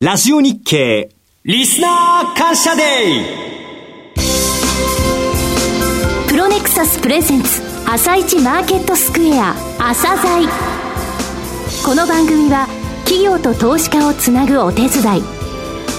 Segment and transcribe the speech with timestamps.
[0.00, 1.10] ラジオ日経
[1.42, 4.18] リスナー感謝デー
[6.28, 10.48] プロネクサスプレゼンツ朝一マーケットスクエア朝鮮
[11.84, 12.68] この番組は
[13.06, 15.22] 企業と投資家をつなぐお手伝い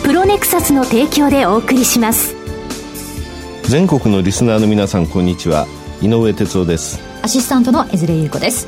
[0.06, 2.34] プロネクサスの提供でお送りします。
[3.64, 5.68] 全国のリスナーの皆さんこんにちは。
[6.02, 7.02] 井上哲夫です。
[7.22, 8.66] アシスタントの江連優子です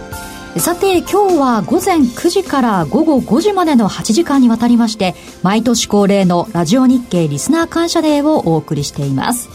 [0.57, 9.49] さて今日は午前9時から午後5時までの8時間にわたりまして毎年恒例のラジオ日経リスナー感謝デーをお送りしています。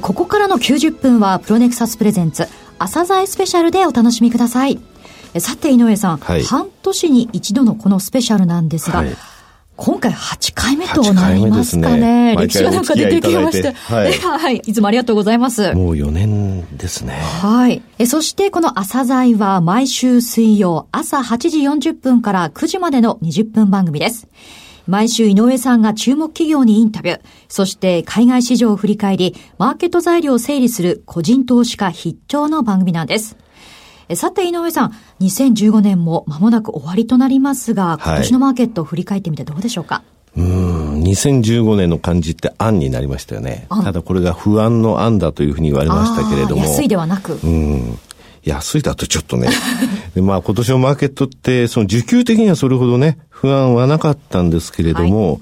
[0.00, 4.80] ここからの90分はプロネクサスプレゼンツ朝鮮スペシャルでお楽しみください。
[5.38, 9.16] さて井上さん、はい、半年に一度のこのスペシャルなんですが、はい
[9.76, 12.34] 今回8回目となりますかね。
[12.34, 13.72] ね歴史がなんか出てきまして。
[13.72, 14.56] はい、はい。
[14.56, 15.74] いつもありがとうございます。
[15.74, 17.12] もう4年ですね。
[17.42, 17.82] はい。
[17.98, 24.28] えそしてこの朝鮮は毎週水曜朝8時40分から9時までの20分番組です。
[24.86, 33.36] 毎週井上さんが注目企業にインタビュー、そして海外市場を振り返り、マーケット材料を整理する個人投資家必聴の番組なんです。
[34.14, 40.04] さて井上さん、2015年も間もなく終わりとなりますが、今年のマーケットを振り返ってみてどうでしょうか、
[40.36, 43.66] はい、うん、2015年の漢字って案になりましたよね。
[43.68, 46.62] ただこれが不安の案だというふうに言われましたけれども。
[46.62, 47.34] 安いではなく。
[47.42, 47.98] うん。
[48.44, 49.48] 安いだとちょっとね。
[50.14, 55.40] でまあ今年のマーケットって、その需給的にはそれほどね、不安はなかったんですけれども、はい、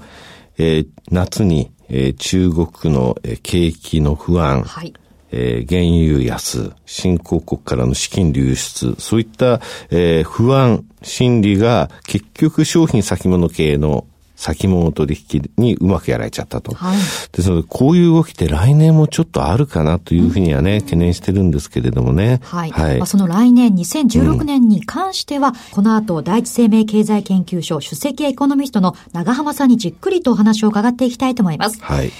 [0.57, 4.91] えー、夏に、えー、中国の、えー、景気の不安、はい
[5.31, 5.81] えー、原
[6.15, 16.73] 油安、新興国からの資金流出、そういった、えー、不安、心理が結局商品先物系の先物取引にうまくやられちゃったと。
[16.75, 16.97] はい、
[17.31, 22.41] ですので、こういう動きって来年もちょっとあるかなというふうにはね、うん、懸念してるんですけれどもね。
[22.43, 22.71] はい。
[22.71, 31.81] はい、まあ、その来年2016年に関しては、うん、この後、第一生命経済研究所首席エコノミストの長浜さんにじっくりとお話を伺っていきたいと思います。
[31.81, 32.11] はい。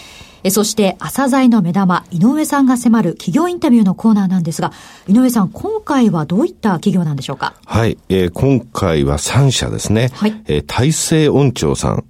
[0.46, 4.72] えそして、朝鮮の目玉、井上さんが迫る企業インタビューのコーナーなんですが、
[5.08, 7.56] 井上さん、今回はどういった企業なんでしょうか？
[7.66, 10.12] はい、えー、今回は3社ですね。
[10.14, 10.42] はい。
[10.46, 12.06] えー、大成音調さん。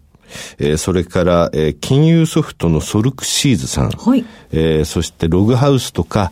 [0.59, 6.31] えー、それから、えー、金融ソフトのソルクシーズさん、はい、えー、そしてログハウスとか、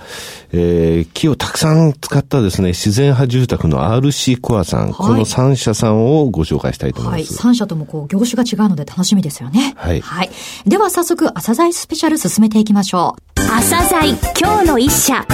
[0.52, 7.42] えー、木をたくさん使ったですね、自然派住宅の RC コアさん、はい、この3社さんをご紹介したいと思います。
[7.42, 9.74] はい、3社ともこう業種が違うので楽しみですよね。
[9.76, 10.02] はい。
[10.02, 10.30] はい。
[10.66, 13.42] では早速、朝鮮スペシャル進めていきましょう。
[13.42, 15.26] 朝鮮今日の一社。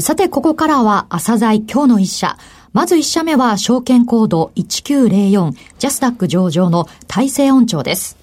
[0.00, 2.36] さて、ここからは朝鮮今日の一社。
[2.74, 8.16] まず1社目は証券コード1904ジャスダック上場の大成音調です。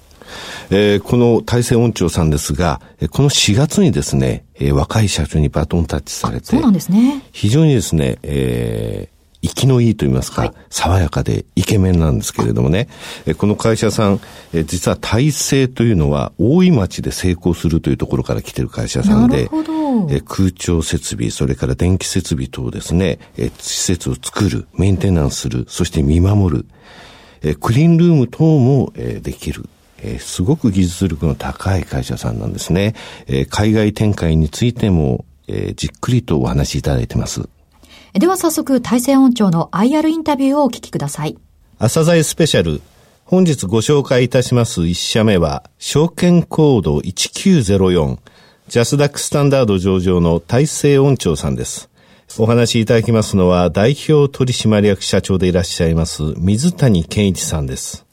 [0.69, 7.23] えー、この大成音調さんですが、この4月にですね、えー、若い社長にバトンタッチされて、そうなんですね。
[7.31, 12.87] 非常にですね、えー、生きのいいと言いますか、はい、爽やかでイケメンなんですけれどもね、
[13.25, 14.19] えこの会社さん、
[14.53, 19.49] え実は大成というのは大井町で成功するというところから来てる会社さんで、
[20.09, 26.65] え空調設備、それから電気設備等ですね、え施設を作る、メンテナンスする、そして見守る、
[27.41, 29.67] えクリーンルーム等も、えできる。
[30.03, 32.95] えすごく技術力の高い会社さんなんですね。
[33.27, 37.49] え海外展開についても、えじっくりとお話しいただいてます。
[38.13, 41.37] では早速、大成音調の IR インタビューをお聞きください。
[41.79, 42.81] 朝鮮スペシャル。
[43.23, 48.17] 本日ご紹介いたします一社目は、証券コード1904、
[48.67, 51.89] ジャスダックスタンダード上場の大成音調さんです。
[52.37, 58.05] お話しいただきますのは、代表取締役社長でいらっしゃいます、水谷健一さんです。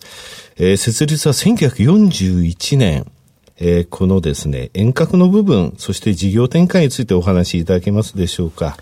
[0.59, 3.11] えー、設立は1941年、
[3.59, 8.77] えー、このですね、遠隔の部分、そして事業展開についてお話しいただけますでしょうか。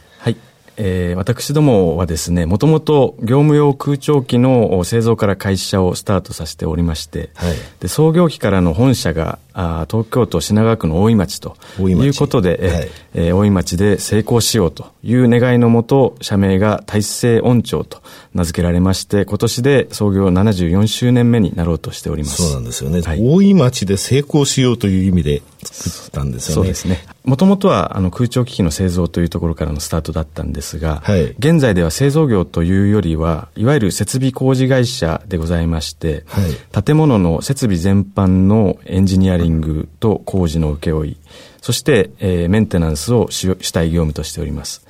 [0.77, 0.87] はい。
[0.87, 18.03] えー、私どもはですね、もともと業務用空調機の製造から会社をスタートさせておりまして、はい、で創業期からの本社があ東京都品川区の大井町ということで、はい、えー、大井町で成功しようという願いのもと、社名が大成音調と
[18.35, 22.43] 名付けられまして、今年で創業74周年目になろうとしております。
[22.43, 23.01] そうなんですよね。
[23.01, 26.55] はい、大井町で成功しようという意味で作ったんですよね。
[26.57, 27.07] そうですね。
[27.25, 41.17] もともとはあの空調機器の製造というところからのスタートだったんですが、はい、現在では製造業というよりは、いわゆる設備工事会社でございまして、はい、建物の設備全般のエンジニアリングリングと工事の請負
[41.63, 44.87] そして、えー、メンテナンスを主体業務としております。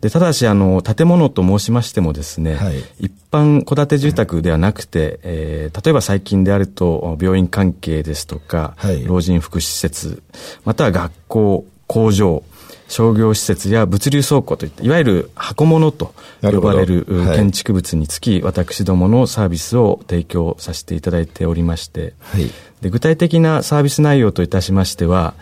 [0.00, 10.22] で、ただし、あの、建物と申しましてもですね、はい、一般戸建て住宅ではなくて、えー、例えば最近であると、病院関係ですとか、はい、老人福祉施設、
[10.64, 12.44] または学校、工場、
[12.90, 22.50] 商業施設や物流倉庫といったいわゆる箱物と呼ばれる建築物につき、はい、私どものサービスを提供させていただいておりまして、はい、
[22.82, 25.34] で具体的なサービス内容といたしましては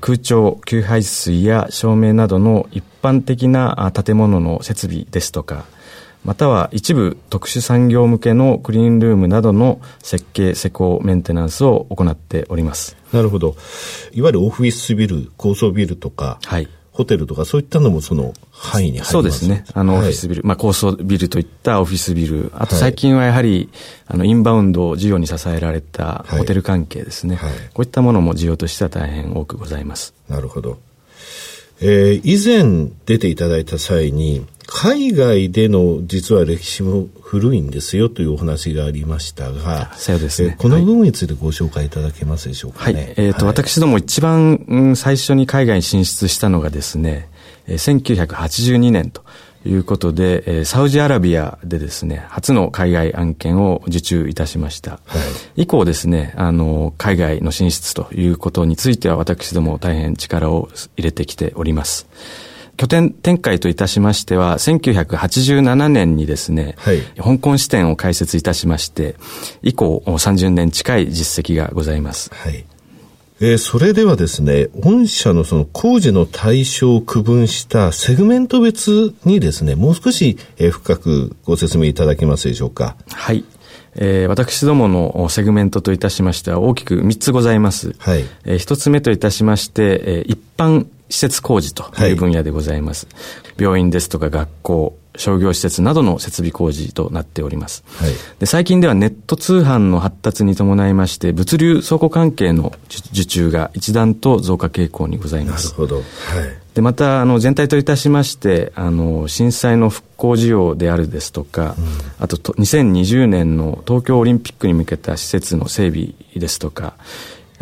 [0.00, 5.66] 空調、給排水や照明などの一般的な建物の設備ですとか、
[6.24, 12.96] または一部特殊産業向けのクリーンルームなどの設計、施工、メンテナンスを行っております。
[13.12, 13.56] なるほど。
[14.12, 19.10] いわゆるオフィスビル、高層ビルとか、はい、ホテルとかそういったのもその範囲に入ります？
[19.10, 19.64] そうですね。
[19.74, 23.68] あの、オフィスビル、まあ高層ビルといったオフィスビル、あと最近はやはり、
[24.06, 27.34] あの、インバウンド需要に支えられたホテル関係ですね。
[27.34, 30.14] はい、こういったものも需要としては大変多くございます。
[30.28, 30.78] なるほど。
[31.80, 34.46] えー、以前出ていただいた際に、
[34.84, 40.56] 海外での実は歴史も古いんですよというお話がありましたが、そうですね。
[40.58, 43.14] この部分についてご紹介いただけますでしょうか、ね、はい。
[43.16, 47.30] えっ、ー、と、はい、私ども一番、うん、最初に海外に進出したのがですね、
[47.66, 49.24] 1982年と
[49.64, 54.90] いうことで、サウジアラビアでですね、初の海外案件を受注いたしました。
[54.90, 54.98] は
[55.56, 62.06] い、以降ですね、あの、海外の進出ということについては私ども大変力を入れてきております。
[62.76, 69.16] 拠点展開といたしましては、1987年にですね、はい、香港支店を開設いたしまして、
[69.62, 72.30] 以降30年近い実績がございます。
[72.32, 72.64] はい
[73.40, 82.96] えー、それではですね、御社のその工事の対象を区分したセグメント別にですね、もう少し、えー、深くご説明いただけますでしょうか。
[83.12, 83.44] はい。
[83.96, 87.94] えー、私どものセグメントといたしましては大きく3つございます。
[87.98, 88.24] はい。
[88.44, 93.06] えー、1つ目といたしまして、えー、一般施設工事という分野でございます。
[93.06, 97.84] はい、病院ですとか学校、商業施設などの設備工事となっております。
[97.98, 102.72] はい、で最近ではネット通販の発達に伴いまして、物流倉庫関係の
[103.12, 105.66] 受注が一段と増加傾向にございます。
[105.66, 105.96] なるほど。
[105.98, 106.04] はい、
[106.74, 111.84] でまたあの全体といたしましてあの震災の復興事業であるですとか、うん、
[112.18, 116.94] あとと2020年の東京オリンピックに向けた施設の整備ですとか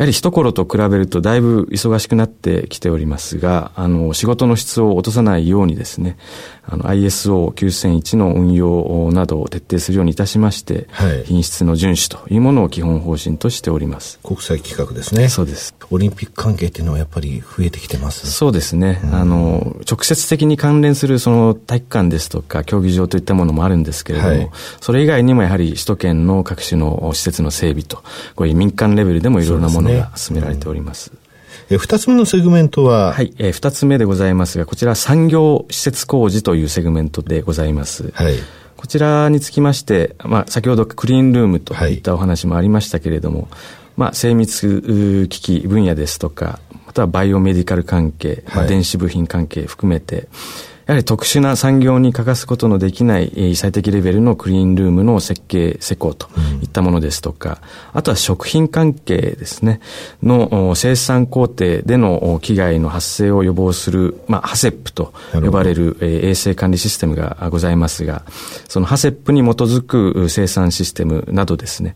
[0.03, 6.17] やはり一頃と比べるとだいぶ忙しくなってきておりますが、あの、仕事の質を落とさないようにですね、
[6.65, 14.19] あの、ISO9001 の運用などを徹底するようにいたしまして、はい、品質の遵守というものを基本方針としております。
[14.23, 15.29] 国際規格ですね。
[15.29, 15.73] そうです。
[15.89, 18.99] オリンピック関係っていうのはやっぱり増えてきてますそうですね。
[19.03, 24.49] うん、あの、直接的に関連するその体育館ですとか競技場といったものもあるんですけれども、はい、
[24.81, 28.03] それ以外にもやはり首都圏の各種の施設の整備と、
[28.35, 31.11] こういう民間レベルでもいろいろなものが進められております。
[31.69, 33.13] え二つ目のセグメントは？
[33.13, 38.11] はい、え二つ目でございますが、こちら産業施設工事というセグメントでございます。
[38.11, 38.35] はい。
[38.75, 43.49] こちらにつきまして、まあ、先ほどクリーンルームといったお話もありましたけれども、はい、
[43.95, 50.27] まあ、精密機器分野ですとか、またはバイオメディカル関係、まあ、電子部品関係含めて、
[50.85, 56.27] やはり特殊な産業に欠かすことのできない最適レベルのクリーンルームの設計、施工と
[56.61, 57.61] いったものですとか、
[57.93, 59.79] うん、あとは食品関係ですね、
[60.21, 68.23] の生産工程での危害の発生を予防する、まあ、ハセップと呼ばれる衛生管理システムがございますが、
[68.67, 71.95] そのハセップに基づく生産システムなどですね、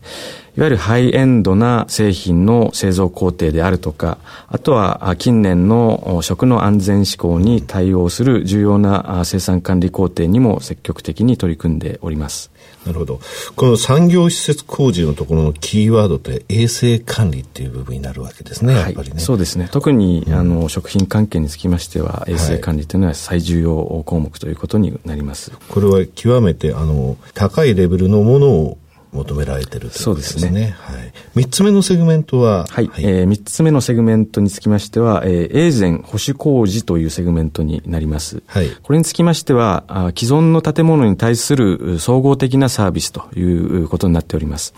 [0.58, 4.18] いわゆるハイエンドな製品の製造工程であるとか、
[4.48, 12.50] あとは近年の食の安全志向に対応する重要な生産管理工程にも積極的に取り組んでおります。
[12.84, 13.20] なるほど。
[13.54, 19.20] この産業施設工事のところのキーワードって衛生管理っていう部分になるわけですね、やっぱりね。
[19.20, 19.68] そうですね。
[19.70, 25.52] 特に、うん、あの食品関係につきましては衛生管理というのは最重要項目ということになります。
[25.68, 28.78] これは極めてあの高いレベルのものを
[29.12, 30.40] 求められてるということですね。
[30.40, 30.76] そうですね。
[30.78, 31.12] はい。
[31.34, 32.86] 三つ目のセグメントははい。
[32.88, 38.42] はい、えー、三つ目のセグメントにつきましては、えー、営繕保守工事というセグメントになります。
[38.46, 38.70] はい。
[38.82, 44.74] これにつきましては、あ既存の建物に対する総合的なサービスということになっております。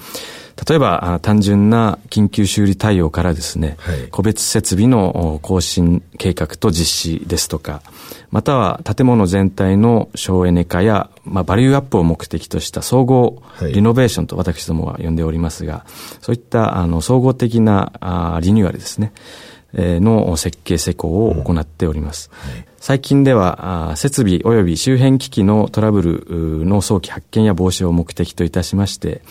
[0.68, 7.82] 例えば、単純な緊急修理対応からですね、はい、個別設備の更新計画と実施ですとか、
[8.30, 15.84] または建物全体の省エネ化や、まあ、バリューアップを目的とした総合リノベーションと私どもは呼んでおりますが、
[16.20, 22.30] そういったあの総合的なあリニューアルですね、えー、の設計施工を行っております。
[22.44, 29.22] うんはい、最近では、設備及び周辺機器のトラブルの早期発見や防止を目的といたしまして、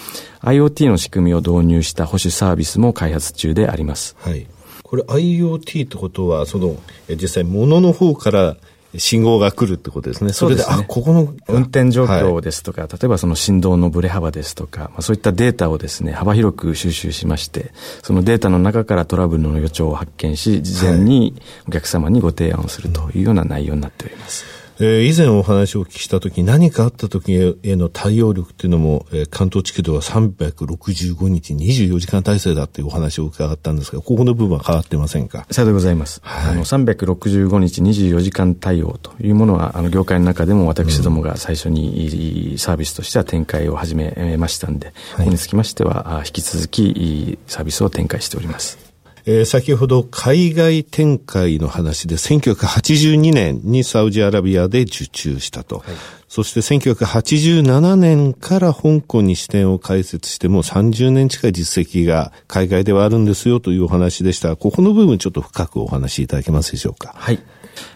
[0.41, 4.15] IoT の仕組みを導入した保守サービスも開発中であります。
[4.19, 4.47] はい。
[4.83, 6.75] これ IoT ってことは、その、
[7.09, 8.57] 実際物の方から
[8.97, 10.33] 信号が来るってことですね。
[10.33, 11.33] それで、でね、あ、ここの。
[11.47, 24.45] 運転状況ですとか、はい、例えばその振動のブレ幅ですとか、まあ、そういったデータをですね、幅広く収集しまして、そのデータの中からトラブルの予兆を発見し、事前にお客様にご提案をするというような内容になっております。
[24.45, 35.45] はいえー、以前お話をお聞きしたとき、何かあったときへの対応力っていうのも、えー、関東地区では365日24時間体制だっていうお話を伺ったんですが、ここの部分は変わってませんか？
[35.51, 36.21] さようでございます。
[36.23, 48.88] はい、あの、365日24時間対応というものは、あの、業界の中でも私どもが最初にサービスとしては展開を始めましたんで、はい、ここにつきましては、引き続きサービスを展開しております。
[49.25, 55.79] えー、先ほど海外展開の話で1982年にサウジアラビアで受注したと。
[55.79, 55.85] はい、
[56.27, 64.55] そして1987年から香港に支店を開設しても30年近い実績が海外ではあるんですよというお話でした。
[64.55, 67.13] ここの部分ちょっと深くお話しいただけますでしょうか。
[67.15, 67.39] はい。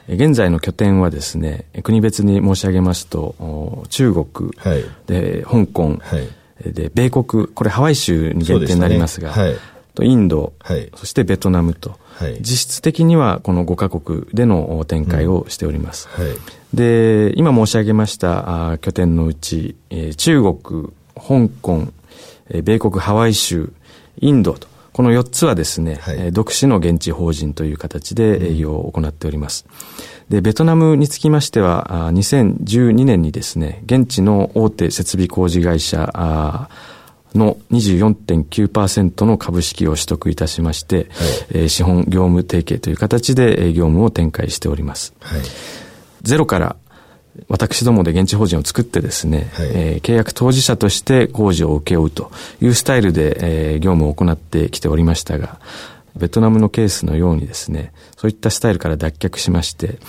[0.08, 9.56] 現在の拠点はですね、国別に申し上げますと、中国、はい、で、香港、はい、で、米国、これハワイ州に限定になりますが、すねはい、
[9.96, 16.10] とインド、はい、そしてベトナムと、はい、実質的にはこの5カ国での展開をしております。
[16.18, 16.36] うんはい、
[16.74, 21.88] で、今申し上げましたあ拠点のうち、えー、中国、香港、
[22.50, 23.72] えー、米国ハワイ州、
[24.20, 29.66] インドと、この4つはですね、はい、独自の現地法人という形で営業を行っております。
[30.30, 36.70] で、ベトナムにつきましては、2012年にですね、現地の大手設備工事会社、あ
[37.36, 45.14] の24.9%の株式を取得いたしまして、はい、えー、資本業務提携という形で業務を展開しております。
[45.22, 45.42] はい、
[46.22, 46.76] ゼロから
[47.48, 55.60] 私どもで現地法人を作ってですね、はい、えー、契約当事者として工事を請け負うというスタイルで、えー、業務を行ってきておりましたが、
[56.16, 60.00] ベトナムのケースのようにですね、そういったスタイルから脱却しまして、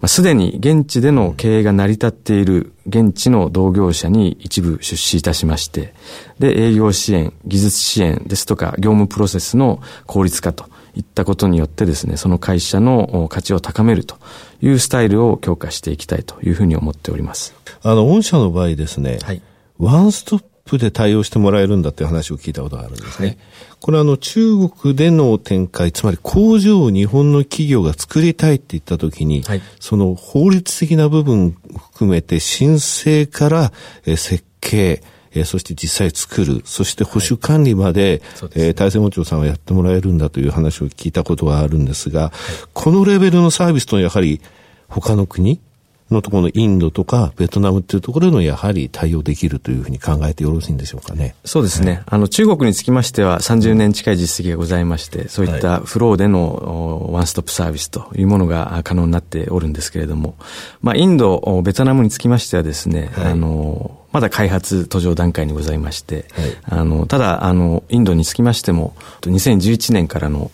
[0.00, 5.94] まあ、すでに現地での経営が成り立っている現地の同業者に一部出資いたしまして、
[6.38, 14.16] で、営業支援、技術支援ですとか、業務プロセスの効率化といったことによってですね、その会社の価値を高めると
[14.60, 17.54] いうスタイルを強化していきたいというふうに思っております。
[17.82, 19.42] あの、御社の場合ですね、はい、
[19.78, 23.28] ワンストップで対応してもらえるんだっていう話を聞いたことがあるんですね。
[23.28, 23.38] はい、
[23.80, 31.56] これはあの中国での展開、つまり工場を日本の企業が作りたいって言ったときに、はい、その法律的な部分
[31.92, 33.72] 含めて申請から
[34.04, 42.30] 設計、えー、そして実際作る、そして保守管理まで、はい、えー、大政務長さんはやってもらえるんだという話を聞いたことがあるんですが、はい、
[42.72, 44.40] このレベルのサービスとやはり
[44.88, 45.60] 他の国、
[46.10, 51.34] のところのインドとかベトナムっていうところのやはり対応できるというふうに考えてよろしいんでしょうかね。
[51.44, 51.92] そうですね。
[51.92, 60.36] はい、あの、中国につきましては30年近い実績がございまして、そういったフローでのワンストップサービスというものが可能になっておるんですけれども、
[60.80, 66.46] まあ、インド、ベトナムにつきましてはですね、はい、あの、まだ開発途上段階にございまして、は
[66.78, 70.50] い、あの、ただ、あの、インドにつきましても、2011年からの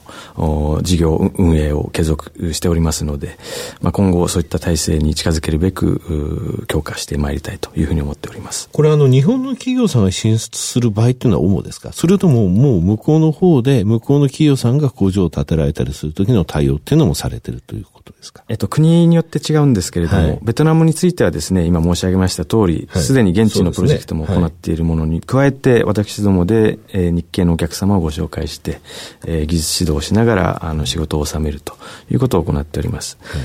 [0.83, 3.39] 事業運営を継続しておりますので、
[3.81, 8.69] まあ、今後そういった体制に近づけるべく、強化してまいりたいというふうに思っております。
[8.73, 11.93] これあの、日本の企業さんが進出する場合っていうのは主ですか？
[11.93, 18.45] それとももう向こうの方で、向こうの企業さんが工場を建てられたりするときの対応っていうのもされてるということですか？
[18.49, 28.81] えっと、国によって違うんですけれども、はい、ベトナムについてはですね、今申し上げました通り、す、で、に現地のプロジェクトも行っているものに加えて、私どもで、えー、日系のお客様をご紹介して、
[29.25, 31.75] えー、技術指導をしながら、あの、仕事を収めると
[32.11, 33.17] いうことを行っております。
[33.23, 33.43] はい、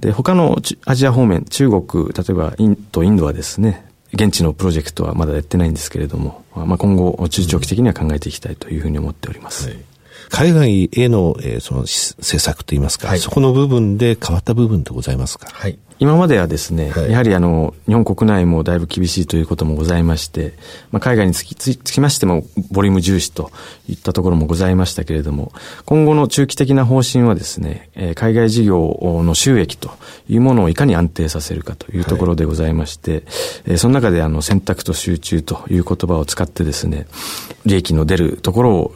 [0.00, 9.68] で、他のアジア方面、中国、例えばインド、インドはですね、現地のプロジェクトはまだやってないんですけれども、まあ、今後、中長期的には考えていきたいというふうに思っております。
[9.68, 9.78] はい
[10.32, 15.46] 海外への、えー、その政策といいますか、はい、そこの部分で変わった部分ってございますか？
[15.52, 15.78] はい。
[16.02, 20.54] 今まではですね、はい、やはりあの、日本国内もだいぶ厳しいということもございまして、
[20.90, 22.42] まあ、海外につきつきましても、
[22.72, 23.52] ボリューム重視と
[23.88, 25.52] いったところもございましたけれども、
[25.84, 29.92] 今後の中期的な方針はですね、えー、海外事業の収益と
[30.28, 33.22] いうものをいかに安定させるかというところでございまして、はい、
[33.66, 37.06] えー、その中であの、選択と集中という言葉を使ってですね、
[37.64, 38.94] 利益の出るところを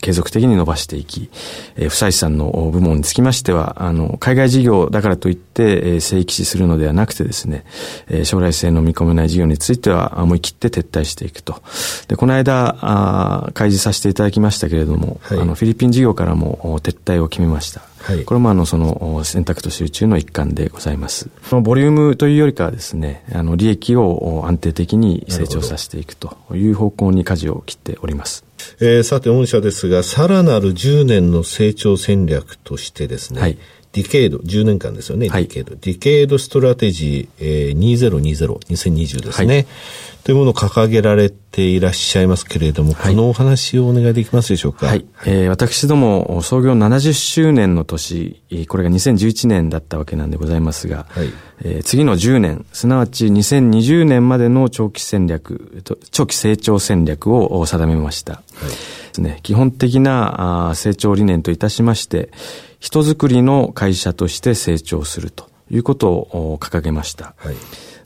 [0.00, 1.28] 継続的に伸ばしていき、
[1.76, 7.64] えー、不採算の部門につきましては、あの、海外事業だからといって、えー、正規視するのではなくてですね、
[8.08, 11.62] えー、将来性の見込めない事業については思い切って撤退していくと。
[12.08, 17.82] で、この間、あ開示させていただきましたけれども、はい、あの、フィリピン事業からも撤退を決めました。
[18.00, 21.28] はい、これもあの、その、選択と集中の一環でございます。
[21.48, 28.44] そのボリュームというよりかはですね、あの、利益を安定的に成長させていくという方向に舵を切っております。
[28.80, 33.58] えー、さて、御社ですが、さらなる10年の成長戦略としてですね、はい、
[33.92, 39.66] Decade、10年間ですよね、はい、 Decade。Decade Strategy、えー、2020、2020ですね、はい、
[40.24, 44.86] というものを掲げられていらっしゃいますけれども、はい、このお話をお願いできますでしょうか？
[44.86, 45.06] はい。
[45.26, 58.34] えー、私ども創業70周年の年、これが2011年だったわけなんでございますが、はい、えー、次の10年、すなわち2020年までの長期戦略、長期成長戦略を定めました。
[58.34, 58.70] はい
[59.08, 62.30] ですね、基本的な成長理念といたしまして、
[62.78, 67.34] 人づくりの会社として成長するということを掲げました。
[67.38, 67.54] はい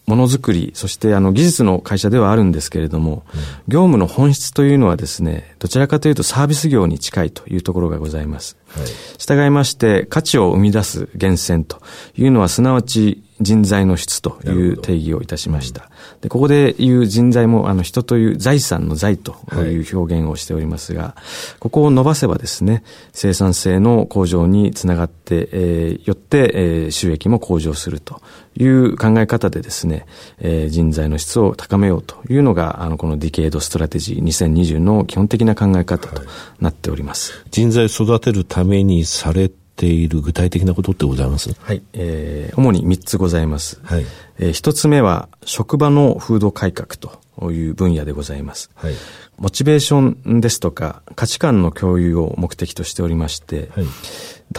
[0.06, 8.56] ものづくり、そしてあの技術の会社ではあるんですけれども、うん、業務の本質というのはですね、どちらかというとサービス業に近いというところがございます。
[8.68, 8.86] はい、
[9.18, 11.80] 従いまして、価値を生み出す源泉と
[12.16, 15.90] いうのは、すなわち人材の質という定義をいたしました。
[16.20, 22.82] で、ここで言う人材も、あの、人という財産の財という表現をしておりますが、はい、ここを伸ばせばですね、
[23.12, 28.20] 生産性の向上につながって、えー、よって、えー、収益も向上すると
[28.56, 30.06] いう考え方でですね、
[30.38, 36.22] えー、人材の質を高めようというのが、あの、この Decade Strategy 2020の基本的な考え方と
[36.60, 37.32] なっております。
[37.32, 39.50] はい、人材育てるためにされ
[39.82, 41.52] ている具体的なことってございます？
[41.58, 43.80] はい、えー、主に3つございます。
[43.82, 44.06] はい。
[44.38, 48.70] えー、1つ目は、職場の風土改革という分野でございます。
[48.76, 48.94] はい。
[49.38, 53.86] モチベーションですとか、価値観の共有を目的としておりまして、はい。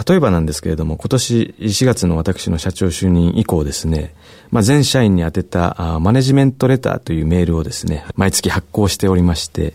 [0.09, 4.13] 例えばなんですけれども、今年4月の私の社長就任以降ですね、
[4.51, 9.73] まあ、全社員に宛てたマネジメントレターというメールをですね、毎月発行しておりまして、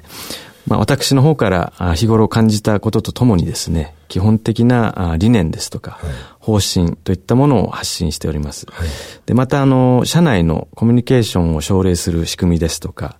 [0.68, 5.98] まあ、私の方から日頃感じたこととともにですね、基本的な理念ですとか、
[6.38, 8.66] 方針といったものを発信しております。
[8.70, 8.88] はい、
[9.26, 13.16] で、また、あの、社内のコミュニケーションを奨励する仕組みですとか、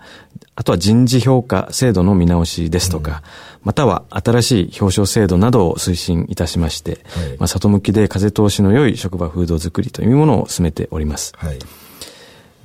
[0.55, 3.23] あとは人事評価制度の見直しですとか、
[3.61, 11.33] うん、または新しい表彰制度などを推進いたしまして、はい、まあ、里向きで風通しの良い職場風土づくりというものを進めております。
[11.37, 11.59] はい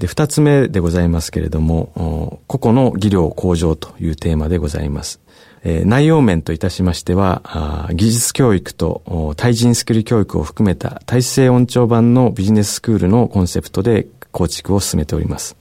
[0.03, 5.21] で、二つ目でございますけれども、個々の技量向上というテーマでございます。
[5.63, 15.55] えー、内容面といたしましては、技術教育と対人スキル教育を含めた体制音調版のビジネススクールのコンセプトで構築を進めております。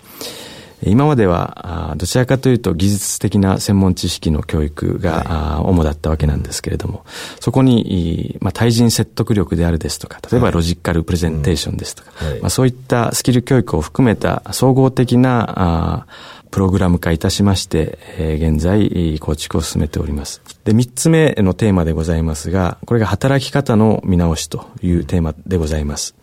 [0.85, 7.05] 今までは、どちらかというと技術的な専門知識の教育が、主だったわけなんですけれども、
[7.41, 16.07] そこに、まあ、対人説得力であるですとか、例えばロジカルプレゼンテーションですとか、まあ、そういったスキル教育を含めた総合的な、
[16.53, 20.43] プログラム化いたしまして、えー、現在構築を進めております。
[20.65, 26.15] で、三つ目のテーマでございますが、これが働き方の見直しというテーマでございます。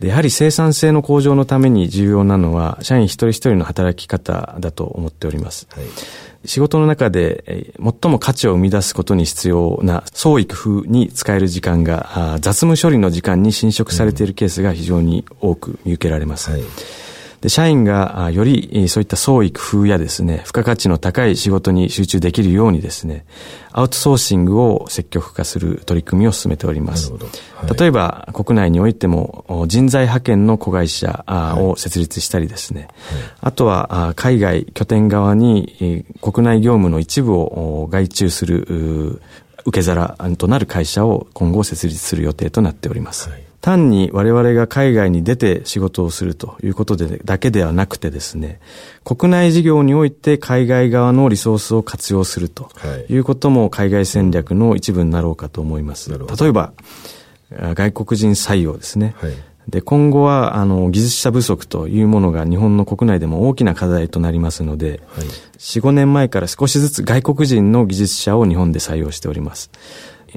[0.00, 5.66] で、やはり生産性の向上のために重要なのは、社員一人一人の働き方だと思っております。
[5.70, 5.86] はい、
[6.44, 16.50] 仕事の中で最も価値を生み出すことに必要な創意工夫に使える時間が、雑務処理の時間に侵食されているケースが非常に多く見受けられます。
[16.50, 16.60] はい
[17.46, 23.24] で、社員がよりそういった創意工夫やですね、付加価値の高い仕事に集中できるようにですね、
[23.70, 27.12] アウトソーシングを積極化する取り組みを進めております。
[27.12, 31.24] はい、例えば、国内においても人材派遣の子会社
[31.56, 32.90] を設立したりですね、はい、
[33.42, 39.20] あとは海外拠点側に国内業務の一部を外注する
[39.64, 43.30] 受け皿となる会社を今後設立する予定となっております。
[43.30, 48.60] はい単に我々が海外に出て仕事をするということでだけではなくてですね、
[49.02, 52.70] 国内事業において海外側のリソースを活用すると
[53.08, 56.16] いうことも海外戦略の一部になろうかと思います。
[56.16, 56.74] 例えば、
[57.50, 59.16] 外国人採用ですね。
[59.18, 59.32] はい
[59.68, 65.26] で、今後は、あの、技術者不足というものが日本の国内でも大きな課題となりますので、はい、
[65.58, 69.72] 4、5年前から少しずつ外国人の技術者を日本で採用しております。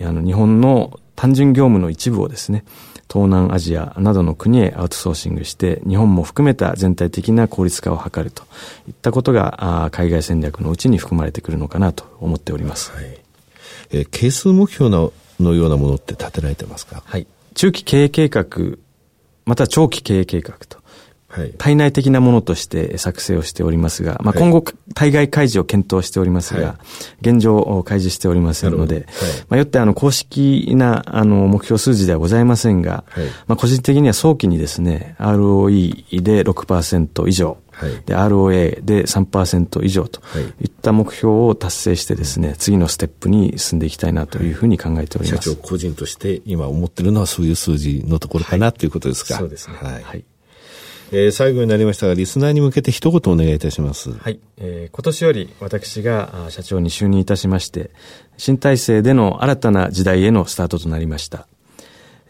[0.04, 2.64] あの、日本の単純業務の一部をですね、
[3.12, 8.44] 東南アジアなどの国へアウトソーシングして、日本も含めた全体的な効率化を図ると
[8.88, 12.92] いったことが、海外戦略のうちに含まれてくるのかなと思っております。
[12.92, 13.20] はい、
[13.92, 17.02] えー、係数目標ののようなものって立てられてますか？
[17.06, 17.26] はい。
[17.56, 18.46] 中期経営計画、
[19.46, 20.79] また長期経営計画と
[21.30, 24.64] はい、体内的なものとして作成をしておりますが、まあ、今後、
[24.96, 26.74] 対外開示を検討しておりますが、は
[27.24, 29.06] い、現状開示しておりませんので、はい、
[29.50, 40.22] まあ、よってあの公式なあの目標数字ではございませんが、はい、まあ、個人的には早期にですね、ROE で6%以上、はい、で ROA で3%以上と
[40.62, 40.70] い。
[40.80, 45.50] った目標を達成してですね、次のステップに進んでいきたいなというふうに考えております。
[45.50, 49.38] 社長個人として今思ってるのはそういう数字のところかなということですか。
[49.38, 49.76] そうですね。
[49.76, 50.26] はい
[51.12, 54.12] えー、最後になりましたが、リスナーに向けて一言お願いいたします。
[54.12, 54.40] はい。
[54.58, 57.90] えー、今年より私が社長に就任いたしまして、
[58.38, 61.48] 新体制での新たな時代へのスタートとなりました。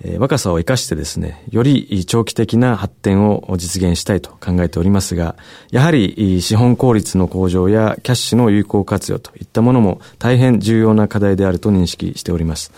[0.02, 5.36] えー、若さを生かしてですね、より長期的な発展を実現したいと考えておりますが、
[5.72, 12.72] やはり資本効率の向上やキャッシュの有効活用といったものも大変重要な課題であると認識しております。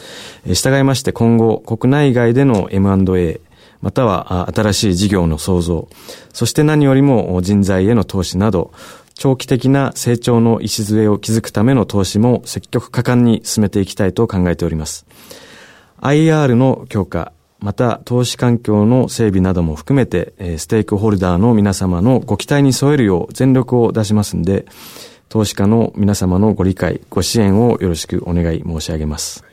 [0.46, 3.40] えー、従いまして今後、国内外での M&A、
[3.82, 5.90] または新しい事業の創造、
[6.34, 8.72] そして何よりも人材への投資など、
[9.16, 15.06] 長期的な成長の礎を築くための投資も積極果敢に進めていきたいと考えております。
[16.02, 24.66] IR の強化、また投資環境の整備なども含めて、ステークホルダーの皆様のご期待に添えるよう全力を出しますんで、
[25.30, 29.44] 投資家の皆様のご理解、ご支援をよろしくお願い申し上げます。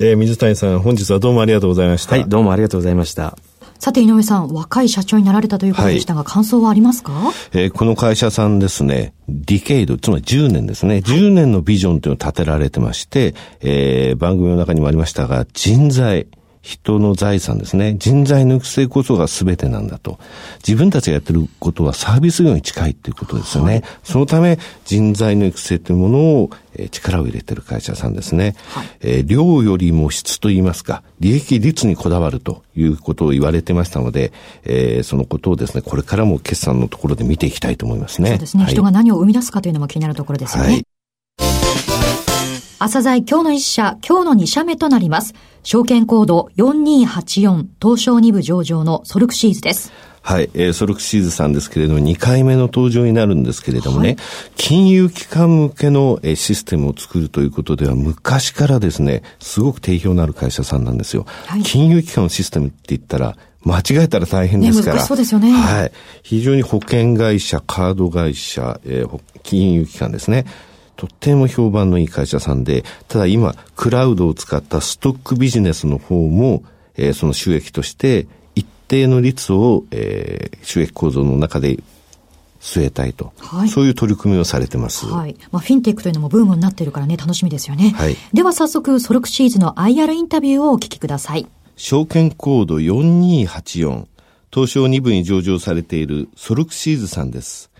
[0.00, 2.16] えー、水谷さん、本日はどうもありがとうございました。
[2.16, 3.38] はい、どうもありがとうございました。
[3.82, 7.32] さて、井上さん、若い社長になられたということでしたが、はい、感想はありますか？
[7.52, 16.28] えー、この会社さんですね、ディケイド、つまり10年ですね、10年のビジョンというのを立てられてまして、えー、番組の中にもありましたが、人材、
[16.62, 17.96] 人の財産ですね。
[17.98, 20.18] 人材の育成こそが全てなんだと。
[20.66, 23.72] 自分たちがやってることはサービス業に近いっていうことですよね。
[23.72, 28.54] はい、そのため人材の育成というものを、えー、力を入れてる会社さんですね。
[28.70, 38.30] はい、えー、量よりも質といいますか、利益率にこだわるということを言われてましたので、えー、そのことをですね、これからも決算のところで見ていきたいと思いますね。
[38.30, 38.62] そうですね。
[38.64, 40.70] はい、人が何を生み出すかというのも気になるところですよね。
[40.70, 40.86] はい
[42.84, 45.34] 朝鮮今日の一社、今日の二社目となります。
[45.62, 49.92] 証券コード4284東証2部上場のソルクシーズです。
[50.22, 54.18] はい、えー、ソルクシーズさんですけれども、2回目の登場になるんですけれどもね、はい、
[54.56, 61.26] 金融機関向けの、えー、システムを作るということでは、昔からですね、すごく定評のある会社さんなんですよ。
[61.46, 64.96] はい、金融機関のシステムって言ったら、間違えたら大変ですから。
[64.96, 65.52] ね、そうですよね。
[65.52, 65.92] はい。
[66.22, 70.46] 非常に保険会社、カード会社、えー、金融機関ですね。
[71.02, 76.62] とっても評判のいい会社さんで、ただ今、クラウドを使ったストックビジネスの方も、
[76.94, 81.80] えー、その収益として、一定の率を、えー、収益構造の中で
[82.60, 85.06] 据えたいと、はい、そういう取り組みをされてます。
[85.06, 85.34] はい。
[85.50, 87.90] まあ、フィンテックというのもブームになっているからね、楽しみですよね。
[87.96, 88.16] はい。
[88.32, 91.48] では早速、ソルクシーズの IR インタビューをお聞きください。
[91.74, 94.06] 証券コード4284、
[94.54, 97.71] 東証2部に上場されているソルクシーズさんです。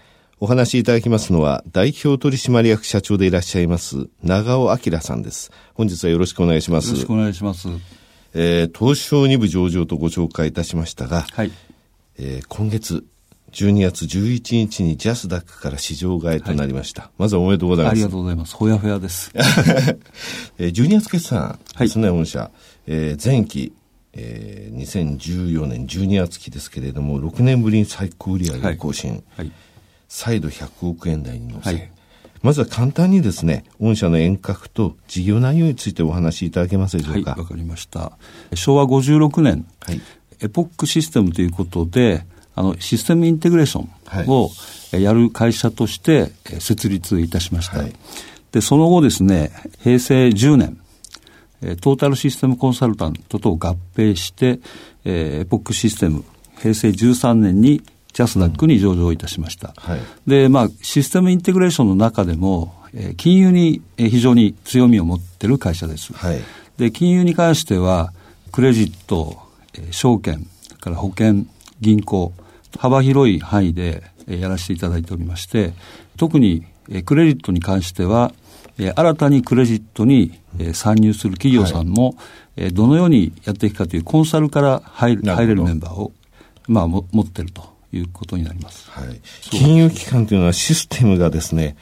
[0.42, 5.52] お話しいただきますのは、代表取締役社長でいらっしゃいます、長尾明さんです。
[5.74, 6.88] 本日はよろしくお願いします。
[6.88, 7.68] よろしくお願いします。
[8.34, 11.52] えー、東証2部上場とご紹介いたしましたが、はい。
[12.18, 13.04] えー、今月、
[13.52, 17.02] 12月11日にジャスダックから市場外となりました。
[17.02, 17.92] はい、まずはおめでとうございます。
[17.92, 18.56] ありがとうございます。
[18.56, 19.30] ほやほやです。
[20.58, 22.50] えー、12月決算ですね、はい、御社。
[22.88, 23.72] えー、前期、
[24.12, 29.12] えー、2014年12月期ですけれども、6年ぶりに最高売上更新。
[29.12, 29.52] はい、はい
[30.12, 31.90] 再度100億円台に乗せ、はい、
[32.42, 37.30] まずは簡単にですね、御社の遠隔と事業内容についてお話しいただけますでしょうか。
[37.30, 38.12] はい、わかりました。
[38.54, 40.02] 昭和56年、はい、
[40.42, 43.86] エポックシステムということで、あの、システムインテグレーショ
[44.26, 44.50] ンを
[44.92, 47.78] やる会社として設立いたしました。
[47.78, 47.92] はい、
[48.52, 50.78] で、その後ですね、平成10年、
[51.80, 54.60] トータルシステムコンサルタントと合併して、
[55.06, 56.22] えー、エポックシステム、
[56.58, 59.74] 平成13年にジャスダックに上場いたしました。
[59.88, 66.12] うんはい、で、まあ、システムインテグレーションの中でも、えー、金融に非常に強みを持っている会社です。
[66.12, 66.40] はい、
[66.76, 68.12] で、金融に関しては、
[68.50, 69.38] クレジット、
[69.74, 70.46] えー、証券、
[70.80, 71.46] から保険、
[71.80, 72.32] 銀行、
[72.76, 75.72] 幅広い範囲で、えー、やらせていただいておりまして、
[76.16, 78.34] 特に、えー、クレジットに関しては、
[78.78, 82.16] えー、新たにクレジットに、えー、参入する企業さんも、はい、
[82.56, 86.12] えー、どのようにやっていくかというコンサルから入入れるメンバーを、
[86.66, 88.90] まあ、も持ってるということになります。
[88.90, 89.20] はい。
[89.50, 91.76] 金融機関というのはシステムがですね、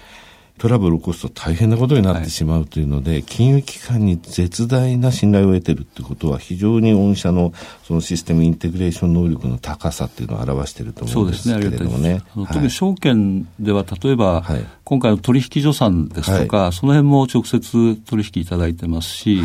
[0.61, 11.97] トラブルを起こすと大変なことになってしまうというので、はい、金融機関に絶大な信頼を得てるってことは、非常に御社のそのシステムインテグレーション能力の高さっていうのを表していると思うんですけれどもね。
[11.97, 19.41] そうですね、特に証券では、例えば、はい、今回の取引所さんですとか、はい、その辺も直接取引いただいてますし、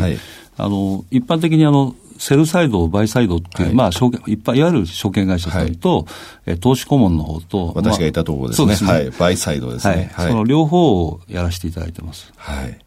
[0.58, 6.06] あの一般的にあのセルサイド、バイサイドっていう、はい、まあ、証券、いっぱい、いわゆる証券会社さんと、はい、
[6.46, 8.66] え投資顧問の方と、私がいたところですね。
[8.66, 9.08] まあ、そうですね。
[9.08, 9.18] はい。
[9.18, 10.10] バイサイドですね。
[10.14, 10.28] はい。
[10.28, 12.32] その両方をやらせていただいてます。
[12.36, 12.78] はい。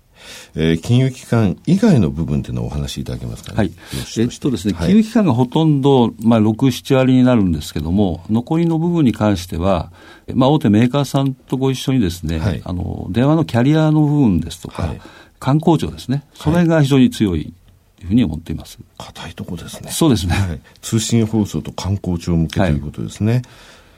[0.56, 3.58] えー、金融機関以外の部分っていうのをお話しいただけますかね？
[3.58, 3.72] はい。
[4.18, 9.92] えっとですね、金融機関がほとんど、まあ、6、7割になるんですけども、残りの部分に関しては、
[10.34, 15.02] まあ、大手メーカーさんとご一緒にですね、はい、あの、電話のキャリアの部分ですとか、はい、
[15.40, 17.52] 観光庁ですね、それが非常に強いと
[18.04, 18.80] いうふうに思っています。
[18.98, 19.92] 硬いとこですね。
[19.92, 20.60] そうですね、はい。
[20.82, 23.34] 通信放送と観光庁向けということですね。
[23.34, 23.42] はい、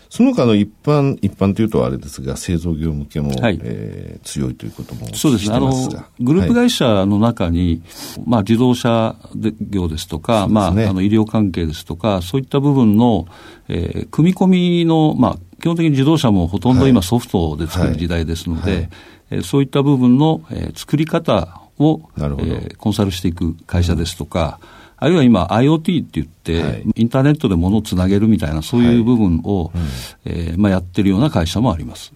[0.09, 5.55] その他の一般、一般というとあれですが、製造業向けも、はい、えー、強いということもそうですね。
[5.55, 5.71] あの、
[6.19, 7.81] グループ会社の中に、
[8.15, 9.15] はい、まあ自動車
[9.59, 13.27] 業ですとか、ね、まあ、あの医療関係ですとか、そういった部分の、
[13.67, 18.89] えー、組み込みの、まあ、基本的に自動車もほとんど今ソフトで作る時代ですので、はい
[19.29, 29.87] えー、そういった部分の、えー、作り方を、えー、コンサルしていく会社ですとか、うんあるいは今 IoT って言って、はい、インターネットで物をつなげるみたいな、そういう部分を、はいうん、
[30.25, 32.13] えー、まあ、やってるような会社もあります。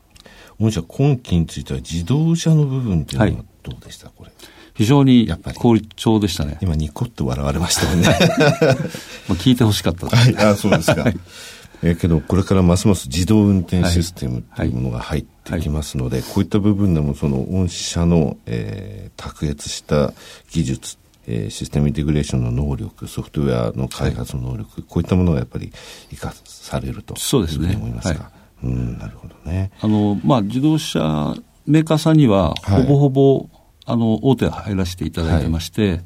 [0.59, 4.31] 御社、今期については自動車の部分っていうのはどうでした、はい、これ。
[4.75, 6.59] 非常に効率調でしたね。
[6.61, 8.03] 今、ニコッと笑われましたよね。
[9.27, 10.33] まあ聞いてほしかったです。
[10.35, 11.05] はい、あそうですか。
[11.81, 20.13] えー、けど、これからますます自動運転システムというものが入ってきますので、こういった部分でも、その、御社の、えー、卓越した
[20.51, 25.71] 技術えー、システムインテグレーションの能力、ソフトウェアの開発の能力、はい、こういったものがやっぱり
[26.11, 27.75] 生かされるとそうですね。
[27.75, 28.25] 思いますが。
[28.25, 28.31] は
[28.63, 29.71] い、うん、なるほどね。
[29.81, 33.47] あの、まあ、自動車メーカーさんには、ほぼほぼ、はい、
[33.87, 36.01] あの、大手入らせていただいてまして、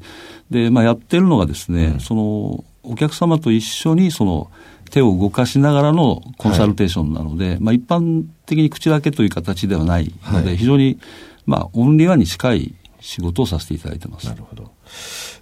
[0.50, 4.50] で、まあ、やってるのがですね、うん、その、お客様と一緒に、その、
[4.90, 10.98] 手を動かしながらのコンサルテーションなので、まあ、一般的に口だけという形ではないので、非常に、
[11.46, 14.26] まあ、オンリーワンに近い仕事をさせていただいてます。
[14.26, 14.70] なるほど。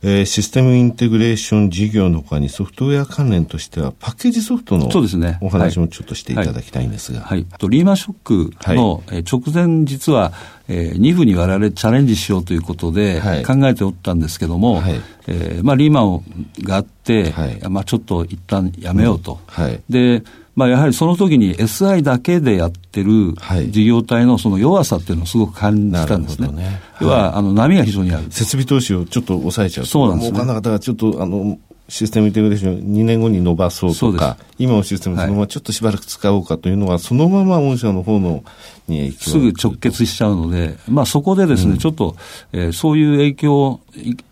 [0.02, 5.38] えー、システムインテグレーション事業のほかにソフトウェア関連としてはパッケージソフトのそうですね。
[5.40, 7.20] お話もちょっとしていただきたいんですが。
[7.20, 7.38] はい。
[7.38, 10.32] はい、とリーマンショックの、はい、直前実は、
[10.68, 16.22] えー、2部に我々チャレンジしようということで考えておったんですけども、はい、えー、まあリーマン
[16.62, 19.40] があって、はい、まあちょっと一旦やめようと。
[19.58, 20.22] うん、はい、で、
[20.58, 23.34] まあ、やはりその時に SI だけでやってる
[23.70, 26.48] 事業体のその弱さっていうのをすごく感じたんですね。
[26.48, 28.24] ね要は、あの、波が非常にある。
[28.30, 30.36] 設備投資をちょっと抑えちゃうそうなんです、ね。
[30.36, 38.44] もう方々がちょっと、あの、システムインテグレーション2年後に伸ばそうとか、今のシステムそのままちょっとしばらく使おうかというのは、はい、そのまま御社の方の
[38.88, 42.16] に影響すぐ直結しちゃうので、まあそこでですね、うん、ちょっと、
[42.52, 43.80] えー、そういう影響を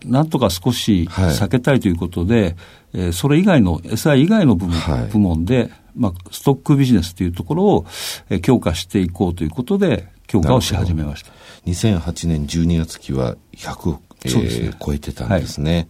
[0.05, 2.55] なんとか少し避けたいということで、はい、
[2.93, 7.85] えー、それ以外の、SI 以外の部門はい、部門で、まあ、ストックビジネスというところを、
[8.29, 11.31] え強化していこうということで、強化をし始めました。
[11.65, 15.75] 2008年12月期は100億、えーね、超えてたんですね。
[15.75, 15.87] はい、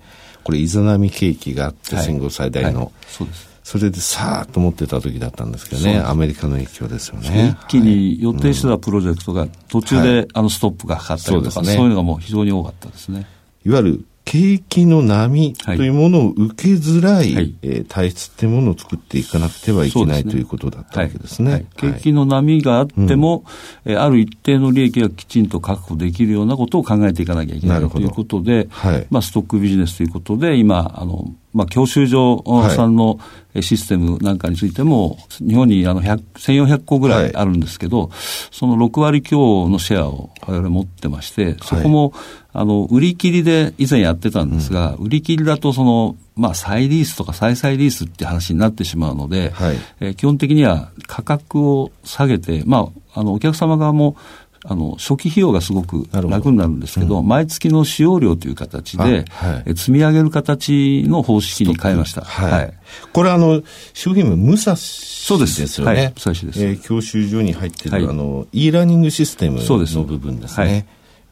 [0.48, 3.50] これ、イザナミ景気があって、戦後最大の、そうです。
[3.66, 7.58] それでさーっと持ってた時だったんですけどね、アメリカの影響ですよね。
[7.64, 13.28] 一気に予定してたプロジェクトが途中で、あのストップがかかったりとか、そうね、そういうのがもう非常に多かったですね。
[13.66, 21.52] いわゆる景気の波というものを受けづらい、はい、えー、体質っていうものを作っていかなくてはいけない、ね、ということだったわけですね。
[21.52, 23.46] はい、景気の波があっても、
[23.86, 33.20] うん、えー、ある一定の利益がきちんと確保できるようなことを考えていかなきゃいけないということで、はい、まあ、ストックビジネスということで、今、あの、まあ、教習所さんの
[33.62, 38.10] システムなんかについても、日本にあの1400個ぐらいあるんですけど、はい、
[38.52, 42.13] その6割強のシェアを我々持ってまして、そこも、
[42.60, 54.15] あの、売り切りで以前やってたんですが、うん、売り切りだとその、まあ、再リースとか再々リースって話になってしまうので、はい、えー、基本的には価格を下げて、まあ、あの、お客様側も
[54.63, 62.22] あの初期費用がすごく楽になるんですけど、うん、毎月の使用料という形で、はい、積み上げる形の方式に変えました。
[62.22, 62.52] はい。
[62.52, 62.74] はい、
[63.13, 63.62] これあの、
[63.93, 65.93] 商品名、武蔵そうですよね。
[65.93, 66.65] はい、武蔵です。
[66.65, 67.91] えー、教習所に入ってい。
[67.91, 70.88] る、あの、e ラーニングシステムの部分ですね。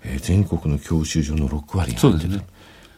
[0.05, 2.45] はい、えー、全国の教習所の6割そうですね。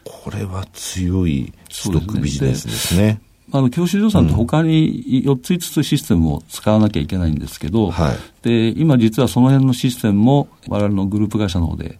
[0.04, 3.22] これは強いストックビジネスですね。
[3.52, 11.98] あの教習所さんって他に4つ5つシステムを使わなきゃいけないんですけど、はい、で今実はその辺のシステムも我々のグループ会社の方で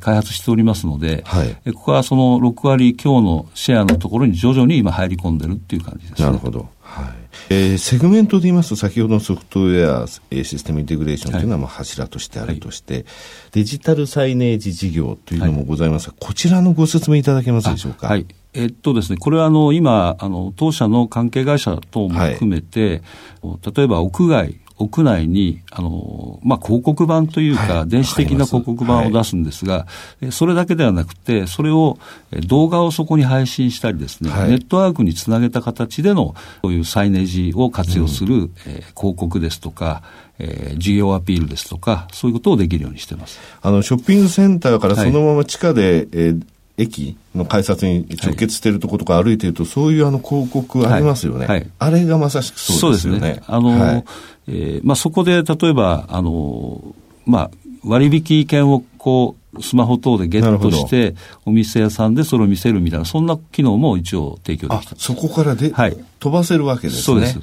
[0.00, 6.68] 開発しておりますので、はい、ここはその6割強のシェアのところに徐々に今入り込んでるっていう感じです、ね、なるほど。
[6.90, 7.14] はい
[7.48, 13.04] えー、セグメントで言いますと、先ほどのソフトウェア、えー、システムインテグレーションというのはまあ柱としてあるとして、はい、
[13.52, 18.08] デジタルサイネージ事業というのもございますが、はい、こちらのご説明いただけますでしょうか？
[18.08, 18.26] はい。
[18.52, 23.02] えっとですね、これはあの今、あの当社の関係会社等も含めて、
[23.42, 29.86] はい、例えば屋外、屋内に、あの、まあ、広告版というか、電子的な広告版を出すんですが、
[30.20, 31.98] はい、それだけではなくて、それを、
[32.46, 40.02] 動画をそこに配信したりですね、はい、ネットワークにつなげた形での、そういうサイネージを活用する、うん、えー、広告ですとか、
[40.38, 43.38] えー、事業アピールですとか、そういうことをできるようにしてます。
[43.60, 46.42] あの、ショッピングセンターからそのまま地下で、はい、えー
[46.80, 53.42] 駅の改札に直結しているところとか歩いていると、はい、そういうあの広告ありますよね、はいはい、あれがまさしくそうですよね。
[53.46, 54.04] あの、はい、
[54.48, 56.94] えー、まあ、そこで例えばあの、
[57.26, 57.50] まあ、
[57.84, 61.14] 割引券をこうスマホ等でゲットして、
[61.44, 67.02] お店屋さんでそれを見せるみたいな、そんな機能も一応提供できたそこからで、はい、飛ばせるわけですね。
[67.02, 67.40] そうです。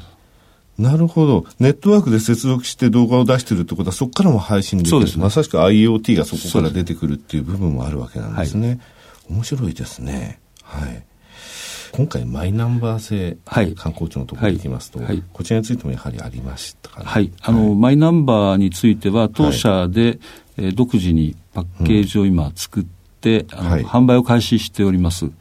[0.78, 1.46] なるほど。
[1.60, 4.92] ネットワークで接続して動画を出してるってことは、そこからも配信できる。
[4.92, 8.68] そうです、ね、まさしく IoT がそこから出てくるっていう部分もあるわけなんですね。
[8.68, 8.80] はい、
[9.30, 10.40] 面白いですね。
[10.64, 11.04] はい。
[11.92, 20.20] 今回マイナンバー制、はい、観光庁のところに行きますと、はい、こちらについてもやはりありましたか、ね、はい、あの、マイナンバーについては、当社で、はい、
[20.58, 22.86] えー、独自にパッケージを今作っ
[23.22, 25.32] て、うん、あの、販売を開始しております。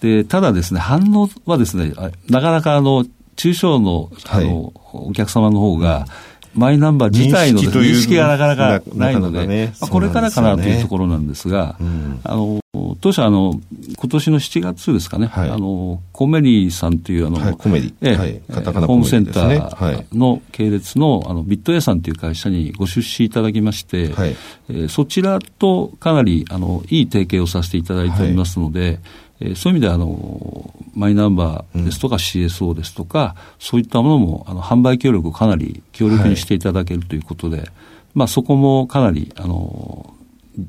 [0.00, 1.92] で、ただですね、反応はですね、
[2.28, 3.04] なかなかあの、
[3.36, 6.06] 中小の、あの、お客様の方が、
[6.54, 9.74] マイナンバー自体の認識がなかなかないので、ね。
[9.80, 12.60] まあ、これからかなというところなんですが、うん、あの
[13.00, 13.60] 当社あの、
[13.96, 24.36] 今年の7月ですかね、はい、あのコメリさんというあの、はい、コメリ、えはい、カタカナホームセンターの系列のあのビット A さんという会社にご出資いただきまして、はい。
[24.68, 29.00] えー、そちらとかなりあのいい提携をさせていただいておりますので、
[29.40, 37.68] えそういう意味であの、マイナンバーですとか CSO ですとか、うん、そういったものもあの販売協力をかなり強力にしていただけるということで、はい、
[38.14, 40.14] まあ、そこもかなりあの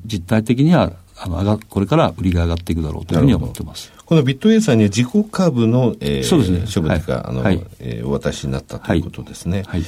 [0.06, 3.92] 実態的にはあの上がこれから売りが上がっていくだろうというふうに思ってます。
[4.06, 6.64] このビットエーさんには自己株の、えー、そうですね。
[6.72, 9.58] 処分が、はい、あの、はい、えー、お渡しになったということですね。
[9.58, 9.82] はい、はい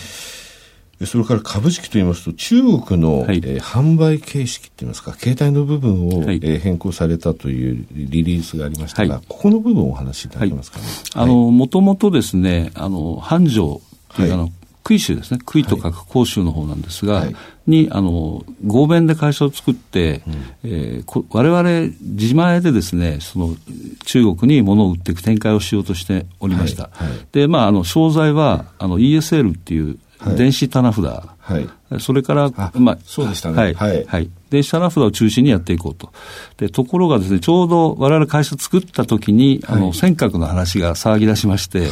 [1.07, 10.85] それから株式といいますと、中国の、はい、えー、販売形式といいますか、携帯の部分を、はい、えー、変更されたというリリースがありましたが、はい、ここの部分をお話しいただけますかね？
[11.15, 13.81] あの、もともとですね、あの、繁盛
[14.15, 14.51] という、あの、
[14.85, 17.27] 杭州ですね、杭と書く杭州の方なんですが、
[17.67, 20.35] に、あの、合弁で会社を作って、うん。
[20.65, 23.57] えー、我々自前でですね、その、
[24.05, 26.91] 中国に物を売っていく展開をしようとしておりました。
[26.93, 27.09] はい。
[27.09, 29.99] はい、で、まあ、あの、商材は、あの、ESL っていう、
[30.33, 31.69] 電子棚札、はい、
[32.01, 33.57] それから、まあ、そうでしたね。
[33.57, 33.75] はい。
[33.75, 34.31] はい、はい。
[34.51, 36.13] 電子棚札を中心にやっていこうと。
[36.57, 41.91] で、ところがですね、ちょうど我々会社作った時に、あの、尖閣の話が騒ぎ出しまして、はい、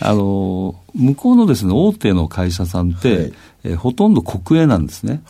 [0.00, 3.32] あの、向こうのですね、大手の会社さんって、はい。
[3.62, 5.22] えー、ほとんど国営なんですね。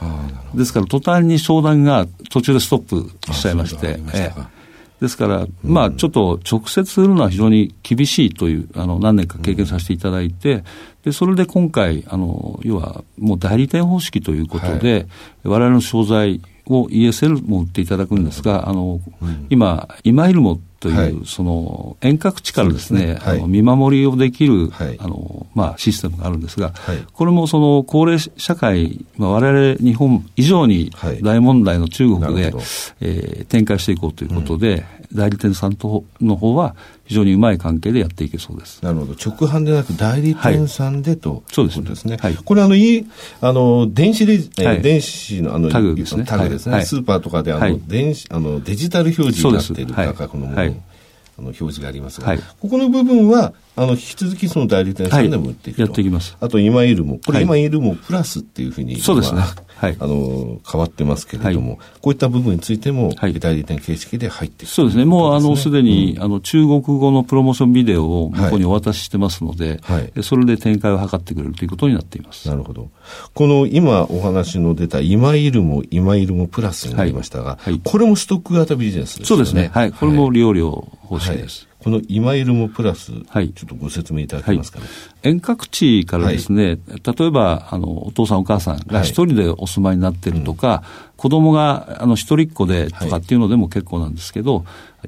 [0.55, 4.61] ですから、途端に商談が途中でストップしちゃいまして、えー
[5.01, 10.63] ですから、まあ、ちょっと直接売るのは非常に厳しいという、あの、何年か経験させていただいて、
[11.05, 15.07] で、それで今回、あの、要は、もう代理店方式ということで、はい、
[15.45, 23.15] 我々の商材を ESL も売っていただくんですが、あの、うん、今、今いるもという、はい、その遠隔地からですね、すね。
[23.17, 26.73] はい、あの見守りをできる、はい、あのまあ、システムがあるんですが、
[27.13, 30.91] これもその高齢社会、まあ、我々日本以上に
[31.23, 32.55] 大問題の中国で、
[33.01, 36.75] えー、展開していこうということで、うん、代理店さんとの方は
[37.11, 38.85] 非常にうまい関係でやっていけそうです。
[38.85, 39.15] なるほど。
[39.15, 42.17] 直販でなく代理店さんでと、そうですですね。
[42.19, 43.05] はい、これあの、い
[43.41, 46.25] あの、電子レジ、はい、電子のあの、タグですね。
[46.25, 46.85] タグですね。
[46.85, 56.37] スーパーとかであの、電子、あの、デジタル表示になっている価格のものあの表示がありますが、はい、ここの部分はあの引き続きその代理店さんでも売っていくと、はい、やっていきます。
[56.39, 59.41] あと今いるもこれ今いるもプラスっていうふうに、そうですね。
[59.81, 72.47] はい、あの変わってますけれども、はい、こういった部分についても、代理店形式で入っていく、そうですね、もうあのすでに、うん、あの中国語のプロモーションビデオを向こうにお渡ししてますので、はい、それで展開を図ってくれるということになっています。
[72.51, 72.91] なるほど、
[73.33, 79.27] この今お話の出た今いるも今いるもプラスになりましたが、これもストック型ビジネスですね。
[79.29, 81.70] そうですね、はい、これも利用料方式です。
[81.83, 84.85] この今いるもプラス、はい、ちょっとご説明いただけますかね。
[84.85, 90.83] はい、遠隔地からですね、はい、例えば、あの、お父さんお母さんが一人でお住まいになってるとか、はいうん、
[91.17, 94.65] 子供が、あの、一人っ子でとかっていうのでも結構なんですけど、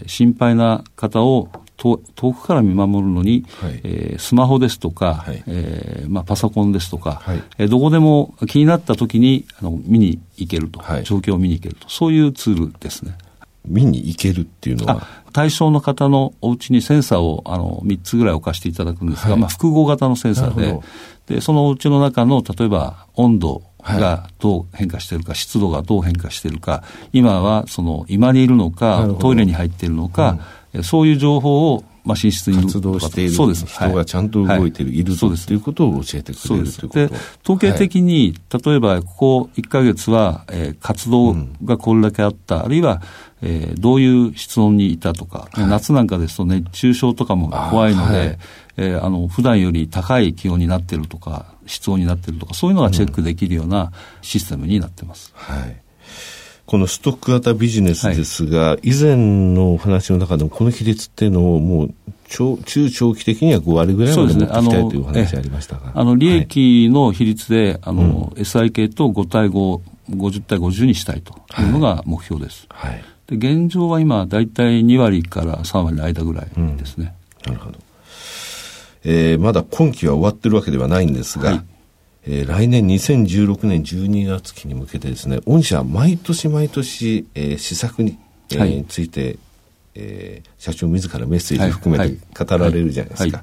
[0.06, 13.18] 心配な方を遠くから見守るのに、はい、えー、スマホですとか、はい、えー、まあ、パソコンですとか、はい、えー、どこでも気になった時にあの見に行けると、はい、状況を見に行けると、そういうツールですね。
[13.64, 20.78] 見に行けるっていうのは対象の方のお家にセンサーをあの3つぐらい置かせていただくんですが、はい、まあ、複合型のセンサーで
[21.26, 30.38] で、そのお家の中の例えば温度がどう変化しているか、はい、湿度がどう変化しているか、今はその今にいるのか、トイレに入っているのか、
[30.74, 33.64] うん、そういう情報をまあ、寝室に活動しているそうです。
[33.66, 36.88] 人がちゃんと動いている、はい、いるということを教えてくれるということ。
[36.88, 37.10] で
[37.44, 43.02] 統計的に、例えばここ1か月は、えー、活動がこれだけあった、うん、あるいは、
[43.42, 48.38] えー、どういう室温にいたとか、はい、夏なんかですと熱中症とかも怖いので、はい、
[48.76, 55.34] えー、あの普段より高い気温になっているとか、室温になっているとか、そういうのがチェックできるようなシステムになってます。
[55.36, 55.76] うん、はい。
[56.66, 61.94] このストック型ビジネスですが、はい、以前のお話の中でもこの比率っていうのをもう
[62.30, 65.92] 中長期的には5割ぐらいまで持っていきたいというお話ありましたが。
[65.94, 69.80] あの利益の比率で、あの、うん、SIK と5対5、
[70.10, 72.66] 50対50にしたいというのが目標です。
[72.70, 77.14] はい、で現状は今、大体2割から3割の間ぐらいですね。
[77.46, 77.78] うん、なるほど。
[79.04, 81.62] えー、まだ今期は終わってるわけではないんですが、はい、
[82.26, 88.18] えー、来年2016年12月期に向けてですね、御社毎年毎年、えー、施策に、
[88.50, 89.38] えー、はい、ついて、
[89.94, 93.42] えー、社長自らメッセージ含めて語られるじゃないですか。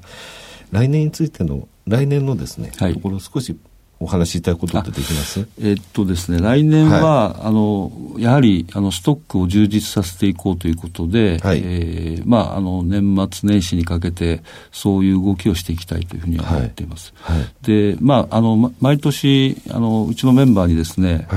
[0.72, 3.56] 来年についての、来年のですね、ところ少し
[4.02, 5.46] お話しいただくことってできます？
[5.62, 14.42] えっとですね、来年は、はい、あの、やはり、あの、ストックを充実させていこうということで、はい、えー、まあ、あの、年末年始にかけて、
[14.72, 17.12] そういう動きをしていきたいというふうには思っています。
[17.20, 21.28] はい、で、まあ、あの、毎年、あの、うちのメンバーにですね、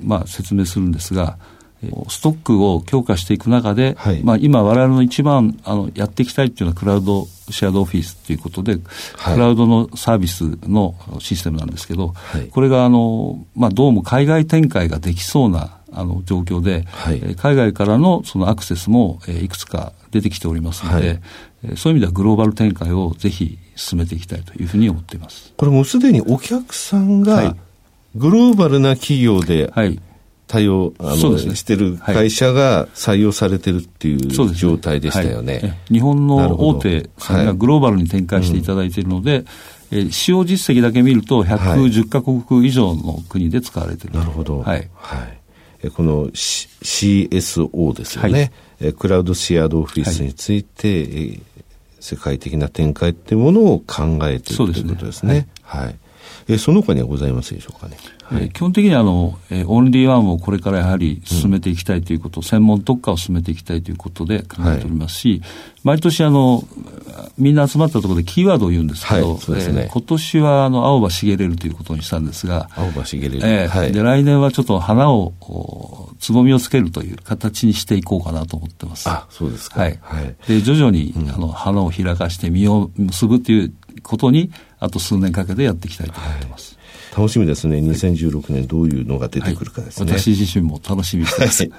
[0.00, 1.38] まあ、説明するんですが、
[2.08, 8.78] ストックを強化していく中で、はい、まあ、今、我々の一番あのやっていきたいというのはクラウドシェアドオフィスということで、
[9.16, 21.20] はい、クラウドのサービスのシステムなんですけど、はい、これがあの、まあ、どうも海外展開ができそうなあの状況で、はい、海外からのそのアクセスも、えー、いくつか出てきておりますので、
[21.66, 25.52] はい、そういう意味ではグローバル展開をぜひ進めていきたいというふうに思っています。
[25.56, 27.56] これもうすでにお客さんが、
[28.14, 30.00] グローバルな企業で、はい
[30.52, 35.60] 対応あの、ね、してる会社が採用されてるっていう状態でしたよね。
[35.62, 39.46] ねはい、日本の大手さんがグローバルに展開していただいているので、
[39.90, 44.58] えー、使用実績だけ見ると、110か国以上の国で使われてる、なるほど。
[44.58, 44.90] はい。
[44.92, 45.38] はい、
[45.84, 48.50] えこの、C、CSO ですよね、はい、
[48.88, 51.62] えクラウドシェアドオフィスについて、はい、え
[51.98, 55.48] 世界的な展開っていうものを考えているということですね。
[55.62, 55.96] はい。
[56.54, 57.96] えその他にはございますでしょうかね。
[58.24, 65.40] はい、基本的にあの、えー、オンリーワンをこれからやはり進めていきたいということ、うん、専門特化を進めていきたいということで考えておりますし、はい、
[65.84, 66.64] 毎年あの、
[67.38, 73.40] みんな集まったところでキーワードを言うんですけど、はい、ねえー、今年はあの、青葉茂れるということにしたんですが、青葉茂れる。
[73.42, 75.34] えー、はい、で、来年はちょっと花を、
[76.18, 79.08] つぼみをつけるという形にしていこうかなと思ってます。
[79.08, 79.80] あ、そうですか。
[79.80, 79.98] はい。
[80.00, 83.72] はい、で、徐々に、うん、あの、花を開かして実を結ぶという
[84.02, 84.50] ことに、
[84.82, 86.76] あと数年かけてやっていきたいと思ってます。
[87.16, 87.76] 楽しみですね。
[87.76, 90.10] 2016年どういうのが出てくるかですね。
[90.10, 91.62] はい、私自身も楽しみにしてます。
[91.64, 91.72] はい、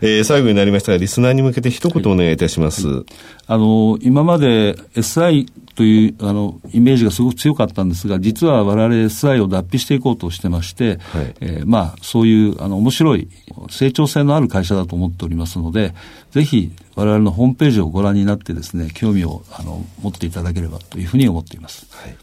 [0.00, 2.86] えー、最後になりましたが、リスナーに向けて一言お願いいたします。
[2.86, 3.04] はい、
[3.48, 13.28] あの、今まで SI という、あの、イメージがすごく強かったんですが、実は我々 SI を脱皮していこうとしてまして、はい、えー、まあ、そういう、あの、面白い、
[13.70, 15.94] 成長性のある会社だと思っておりますので、
[16.30, 21.88] ぜひ、我々のホームページをご覧になってですね、興味を、あの、持っていただければというふうに思っています。
[21.90, 22.16] はい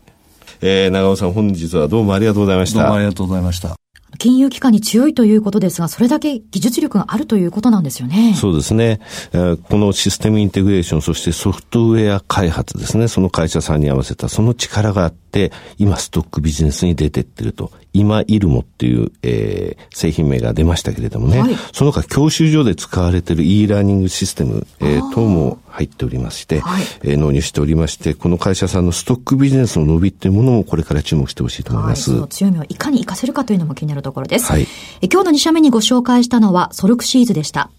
[0.62, 2.80] えー、長尾さん本日はどうもありがとうございました。
[2.80, 3.76] どうもありがとうございました。
[4.18, 8.34] 金融機関に強いということですが、それだけ技術力があるということなんですよね。
[8.36, 9.00] そうですね。
[9.32, 13.08] このシステムインテグレーション、そしてソフトウェア開発ですね。
[13.08, 15.27] その会社さんに合わせたその力があって、
[15.78, 17.72] 今ストックビジネスに出てってると。
[17.94, 21.42] 今イルモっていう、えー、製品名が出ましたけれどもね。
[21.42, 32.12] はい、その他教習所で使われている e ラーニングシステム、えー、等も入っておりまして、はい、えー、納入しておりまして、この会社さんのストックビジネスの伸びっていうものもこれから注目してほしいと思います。
[32.12, 34.52] はい、その強みをいかに活かせるかというのも気になるところです。
[34.52, 34.68] はい、
[35.02, 37.72] え今日の2社目にご紹介したのはソルクシーズでした。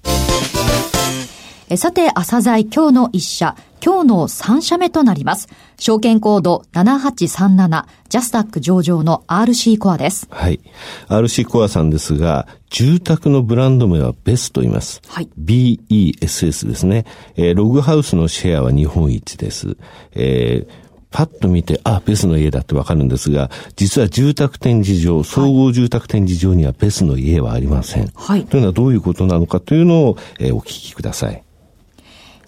[1.70, 3.54] えさて、朝鮮今日の一社、
[3.84, 5.48] 今日の3社目となります。
[5.78, 10.26] 証券コード7837、ジャスタック上場の RC コアです。
[10.30, 10.60] はい。
[11.08, 15.00] RC コアさんですが、住宅のブランド名はベスと言います。
[15.06, 15.28] はい。
[15.38, 17.06] BESS ですね。
[17.36, 19.76] えー、ログハウスのシェアは日本一です。
[20.12, 28.10] えーパッと見て、あ、ベスの家だってわかるんですが、実は住宅展示場、総合住宅展示場にはベスの家はありません。
[28.14, 28.44] はい。
[28.44, 31.42] というのはどういうことなのかというのを、えー、お聞きください。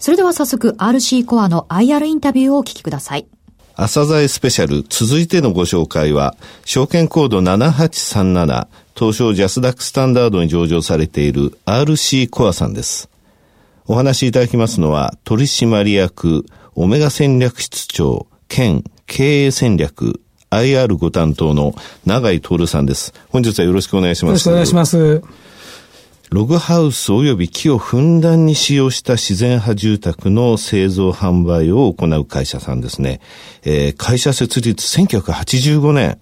[0.01, 3.27] それでは早速 RC コアの IR インタビューをお聞きください。
[3.75, 6.35] 朝鮮スペシャル、続いてのご紹介は、
[6.65, 13.11] 証券コード7837、東証ジャスダックスタンダードに上場されている RC コアさんです。
[13.85, 21.75] お話しいただきますのは、取締役、オメガ戦略室長、兼経営戦略、IR ご担当の
[22.07, 23.13] 永井徹さんです。
[23.29, 24.31] 本日はよろしくお願いします。
[24.31, 25.40] よろしくお願いします。
[26.31, 33.19] ログハウス及び木をふんだんに使用した自然派住宅の製造販売を行う会社さんですね。
[33.63, 36.19] えー、会社設立1985年、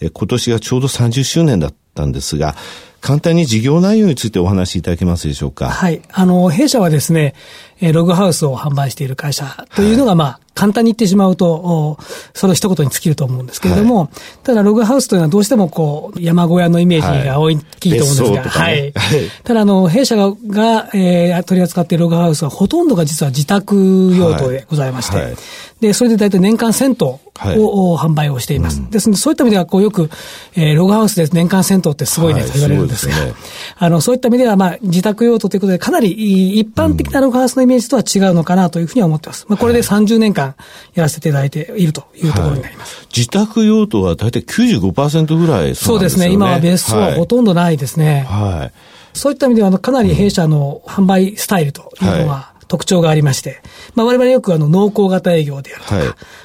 [0.00, 2.56] えー、今年がちょうど30周年だったんですが、
[3.00, 5.70] 簡単に事業内容についてお話しいただけますでしょうか？
[5.70, 6.02] はい。
[6.10, 7.34] あの、弊社はですね、
[7.82, 11.98] えログハウスを販売している会社というのが、はい、まあ、簡単に言ってしまうと、
[12.34, 14.08] その一言に尽きると思うんですけれども、はい、
[14.44, 18.82] ただログハウスというのはどうしてもこう、山小屋のイメージが大きいと思うんですが、はい。
[18.82, 19.20] ね、はい。
[19.44, 25.34] ただあの、弊社がが、えー、取り扱っているログハウスはほとんどが実は自宅用途でございまして、はい、
[25.80, 27.20] で、それで大体年間1000棟
[27.56, 28.80] を、販売をしています。
[28.80, 30.10] うん、ですので、そういった意味では、こうよく、
[30.54, 33.32] えー、ログハウスで年間1000棟ってすごいねと言われるんですが、すね、
[33.78, 39.46] あの、そういった意味では、まあ、自宅用途ということで、かなり一般的なログハウスのイメージとは違うのかなというふうには思ってます。
[39.48, 40.56] まあ、これで30年間、間
[40.94, 42.98] やらせていただいているというところになります。
[42.98, 46.30] はい、自宅用途は大体95%ぐらいそうですね。
[46.30, 48.26] 今は別荘はほとんどないですね。
[48.28, 49.18] はい。
[49.18, 53.60] そういった意味では、あの、かなり弊社の販売スタイルというのは、特徴がありまして、
[53.94, 55.96] まあ、我々よくあの濃厚型営業であるとか、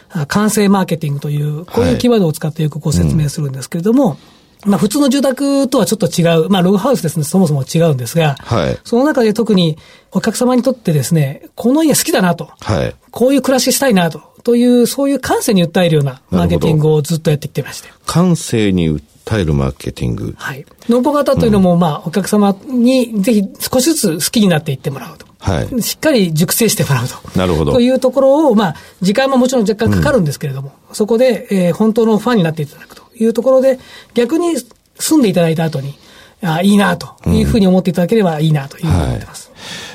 [0.09, 4.19] はい、完成マーケティングという、こういうキーワードを使ってよくご説明するんですけれども、はいうん、
[4.66, 9.78] まあ普通の住宅とはちょっと違う、まあログハウスですね、そもそも違うんですが、はい、その中で特に
[10.12, 17.89] お客様にとってですね、この家好きだなと、はい、こういう暮らししたいなと、という、そういう感性に訴えるようなマーケティングをずっとやってきてまして。
[18.05, 20.36] 感性に訴えるマーケティング。
[20.38, 20.66] はい。
[20.88, 25.28] ノボ型というのも、うん、まあ、お客様にぜひ少しずつ好きになっていってもらうと。
[25.39, 27.16] はい、しっかり熟成してもらうと。
[27.38, 27.74] なるほど。
[27.74, 33.80] というところを、まあ、時間ももちろん若干かかるんですけれども、うん、そこで、えー、本当のファンになっていただくというところで、
[34.13, 34.55] 逆に
[34.99, 35.95] 住んでいただいた後に、
[36.41, 39.51] あいいなというふうに思っていただければいいなというふうに思ってます。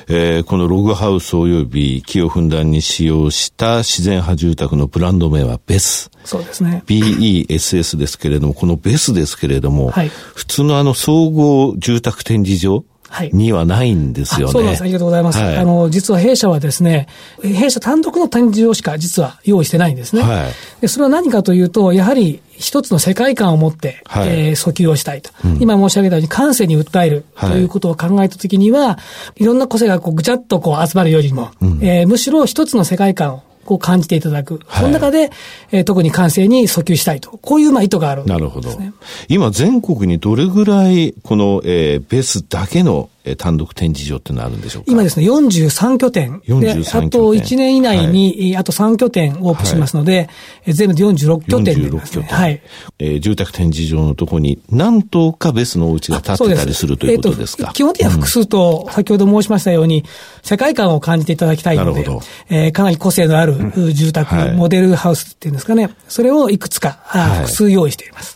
[0.08, 6.10] うんはい、えー、このログハウス及び木をふんだんに使用した自然派住宅のブランド名はベス。
[6.24, 6.82] そうですね。
[6.86, 12.84] BESS ですけれども、このベスですけれども、はい、普通のあの総合住宅展示場、
[13.32, 14.52] にはないんですよね。
[14.52, 14.82] そうです。
[14.82, 15.38] ありがとうございます。
[15.38, 17.08] はい、あの、実は弊社はですね、
[17.42, 20.22] 弊社単独の展示場しか実は用意してないんですね。
[20.22, 28.98] はい、でそれは何かというと、やはり一つの世界観を持って、はい、えー、訴求をしたいと、うん、今申し上げたように感性に訴えるということを考えたときには、
[29.36, 33.42] い、ろんな個性がこうぐちゃっとこう集まるよりも、うん、えー、むしろ一つの世界観を
[33.72, 34.60] こう感じていただく。
[34.66, 35.30] はい、その中で、
[35.70, 37.38] えー、特に感性に訴求したいと。
[37.38, 38.70] こういうまあ意図がある、ね、なるほど。
[39.28, 44.92] 今全国にどれぐらい、この、えー、ベスだけのえ単独展示場ってのあるんでしょうか？
[44.92, 46.40] 今ですね、43拠点。
[46.40, 47.06] 43拠点。
[47.06, 50.28] あと1年以内に、はい、あと3拠点オープンしますので、
[50.64, 52.38] はい、全部で46拠点になります、ね、46拠点。
[52.38, 52.62] はい。
[52.98, 60.04] えー、住宅展示場のところに何棟かベスのお家が建ってたりするということですか、えー、基本的には複数と、先ほど申しましたように、
[60.42, 62.06] 世界観を感じていただきたいので、
[62.48, 63.54] えー、かなり個性のある
[63.92, 66.90] 住宅、うん、モデルハウスっていうんですかね、それをいくつか、
[67.44, 68.31] 複数用意しています。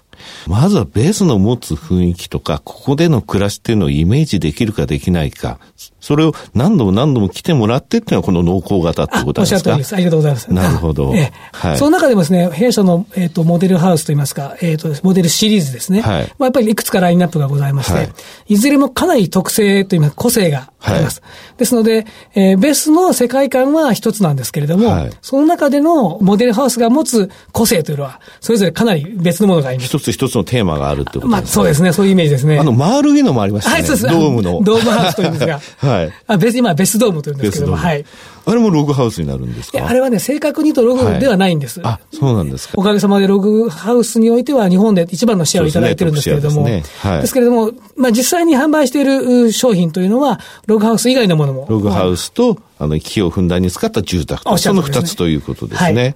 [0.47, 5.59] まずはベースの持つ雰囲気とか、ここでの暮らしっていうのをイメージできるかできないか、
[6.01, 9.57] それを何度も何度も来てもらってっていうのはこの濃厚型ってことですか？
[9.57, 9.95] おっしゃる通りです。
[9.95, 10.53] ありがとうございます。
[10.53, 11.13] なるほど。
[11.17, 11.79] ええ、はい。
[11.79, 16.01] その中でもですね、弊社の、えっ、ー、と、モデルハウスといいますか、えっ、ー、と、モデルシリーズですね。
[16.01, 16.33] はい。
[16.39, 18.11] まあ、やっぱりいくつかラインナップがございまして、はい、
[18.47, 21.23] いずれもかなり特性といいますか、個性があります。
[21.23, 29.89] はい、ですので、えー、ベースの世界観は一つなんですけれども、はい、その中でのモデルハウスが持つ個性というのは、それぞれかなり別のものがあります。
[29.89, 31.31] 一つ一つのテーマがあるってことですね。
[31.31, 31.93] まあ、そうですね。
[31.93, 32.59] そういうイメージですね。
[32.59, 33.77] あの、丸いのもありましたね。
[33.77, 34.09] はい、そうです。
[34.09, 34.61] ドームの。
[34.63, 35.61] ドームハウスというんですが。
[35.79, 36.13] はい。
[36.27, 38.05] あ、別に今、ベスドームというんですけども、はい。
[38.49, 39.85] あれもログハウスになるんですか？
[39.85, 41.81] あれはね、正確に言うとログではないんです。
[41.81, 42.75] はい、あ、そうなんですか。
[42.77, 51.67] おかげさまでログハウスにおいては日本で一番のシェアをいただいてるんですけれども、です、ねはい、ですけれども、まあ実際に販売している商品というのは、ログハウス以外のものも。
[51.69, 56.03] ログハウスと、あの、木をふんだんに使った住宅と、その二つということですね。
[56.03, 56.15] はい、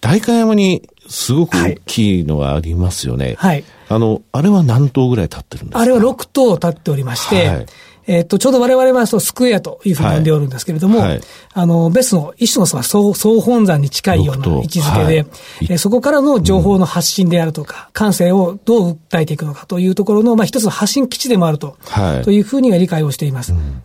[0.00, 3.34] 代官山にすごく大きいのがありますよね。
[3.38, 3.64] はい。
[3.88, 5.80] あの、あれは何棟ぐらい建ってるんですか？
[5.80, 7.66] あれは6棟建っておりまして、はい
[8.06, 11.08] えっ、と、ちょうど我々はそうスクエアというふうに呼んでおるんですけれども、はい。
[11.10, 11.20] はい、
[11.54, 15.26] あの、ベスの一種のその総総本山に近いような位置づけで、はい、
[15.70, 23.52] えそこからの情報の発信であるとか、うん、感性をどう訴えていくのかというところの、まあ、一つの発信基地でもあると、はい、というふうには理解をしています。
[23.52, 23.82] うん、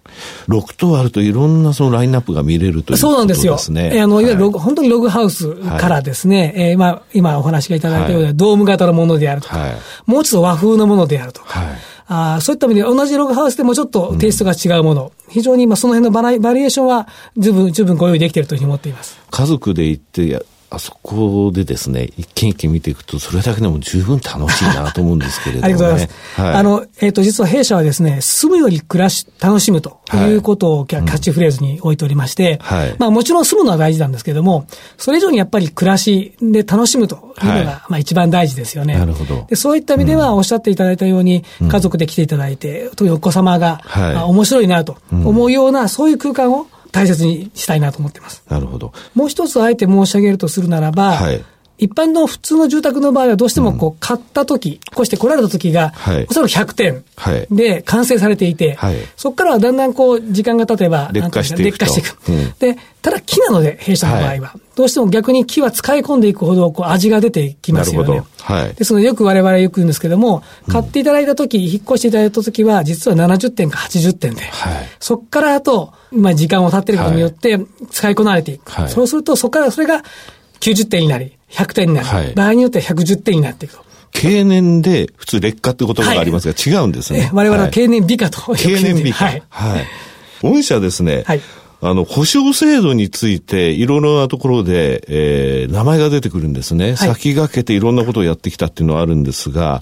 [0.50, 3.12] 6棟あるといろんなそのラインナップが見れるということですね。
[3.12, 3.54] そうなんですよ。
[3.54, 9.58] えー、あの、いわゆるログ、本当にログハウスからですね、えー、まあ、今お話がいただいたようなドーム型のものであるとか、
[10.06, 11.62] もうちょっと和風のものであるとか、
[12.12, 17.08] あそういった意味で同じログハウスでもちょっとテイストが違うもの、うん、非常に今その辺のバラバリエーションは
[17.38, 19.20] 十分、十分ご用意できているというふうに思っています。
[19.30, 26.42] 家族で行ってあそこでですね、一軒一軒見ていくと、それだけでも十分楽しいなと思うんですけれども、ね、 ありがとうございます。
[26.42, 30.36] はい、あの、えっ、ー、と、実は弊社はですね、住むより暮らし、楽しむとい。
[30.36, 34.66] うことをキャッチフレーズに置いておりまして、はい、まあもちろん住むのは大事なんですけれども、
[34.98, 38.98] それ以上にやっぱり暮らしで楽しむというのが、はい、まあ一番大事ですよね。
[38.98, 39.46] なるほど。
[39.50, 48.44] でそういった意味では、おっしゃっていただいたように、うん、家族で来ていただいて、特にお子様が、はい、あ面白いなと思うような、そういう空間を、大切にしたいなと思ってます。
[48.50, 48.94] なるほど。
[49.16, 51.44] もう一つあえて申し上げるとするならば、はい、
[51.80, 55.94] 一般の普通の住宅の場合はどうしてもこう買った時、こうして来られた時が、
[56.30, 57.04] おそらく100点
[57.50, 61.78] で完成されていて、はい、そこからはだんだんこう時間が経てば、劣化していく。
[61.80, 62.30] 劣化していく。
[62.30, 64.42] うん、で、ただ木なので、弊社の場合は、はい、
[64.80, 68.24] どうしても逆に木は使い込んでいくほどこう味が出てきますよね。
[68.38, 77.60] はい、ですので、よく我々よく言うんですけども、買っていただいた時、うん、引っ越していただいた時は、実は70点か80点で、はい、そこからあと、まあ時間を経っていることによって、
[77.92, 78.72] 使いこなれていく。
[78.72, 80.02] はい、そうすると、そこからそれが
[80.62, 82.08] 90点になり、100点になる。
[82.08, 83.84] はい、場合によっては110点になっていくと。
[84.14, 87.30] 経年で普通劣化って言葉がありますが、はい、違うんですね。
[87.34, 89.26] 我々は経年美化と、経年美化。
[89.26, 89.44] はい。
[89.50, 89.88] はい。
[90.42, 91.24] 御社ですね。
[91.28, 91.42] はい。
[91.82, 96.88] あの、保証制度について、いろいろなところで、えー、名前が出てくるんですね。
[96.88, 99.82] はい、先駆けていろんなことをやってきたっていうのはあるんですが、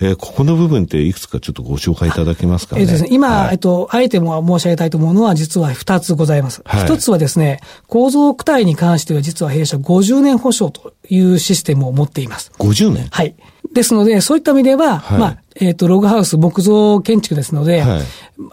[0.00, 2.82] えー、ここの部分っていくつかちょっとご紹介いただけますかね？
[2.82, 6.62] えー、ですね、今、はい、えっと、あえても申し上げたいと思うのは、実は二つございます。
[6.66, 12.52] 一、はい、つはですね、構造躯体に関しては、実は弊社50年保証というシステムを持っています。
[12.58, 13.08] 50年？
[13.10, 13.34] はい。
[13.72, 18.02] ですので、そういった意味では、はい、まあ、えっ、ー、と、ログハウス木造建築ですので、はい、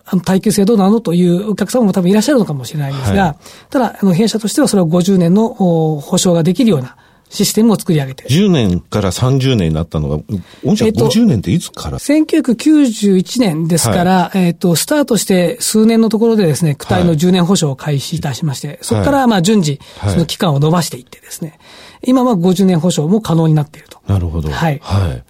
[0.05, 3.35] あの耐久性どうなのというお客様も多分いらっしゃるのかもしれないんですが、はい、
[3.69, 6.95] ただ、あの、弊社としてはそれを50年の保証ができるような、
[7.31, 8.25] システムを作り上げて。
[8.25, 10.17] 10年から30年になったのが、
[10.65, 19.79] 御社50年っていつから、えっと、?1991 年ですから、はい、えっ、と、スタートして数年のところでですね、躯体の10年保証を開始いたしまして、はい、そこからまあ順次、
[20.09, 21.57] その期間を伸ばしていってですね、
[22.03, 24.01] 今は50年保証も可能になっていると。
[24.07, 24.49] なるほど。
[24.49, 24.79] はい。
[24.83, 25.23] はい。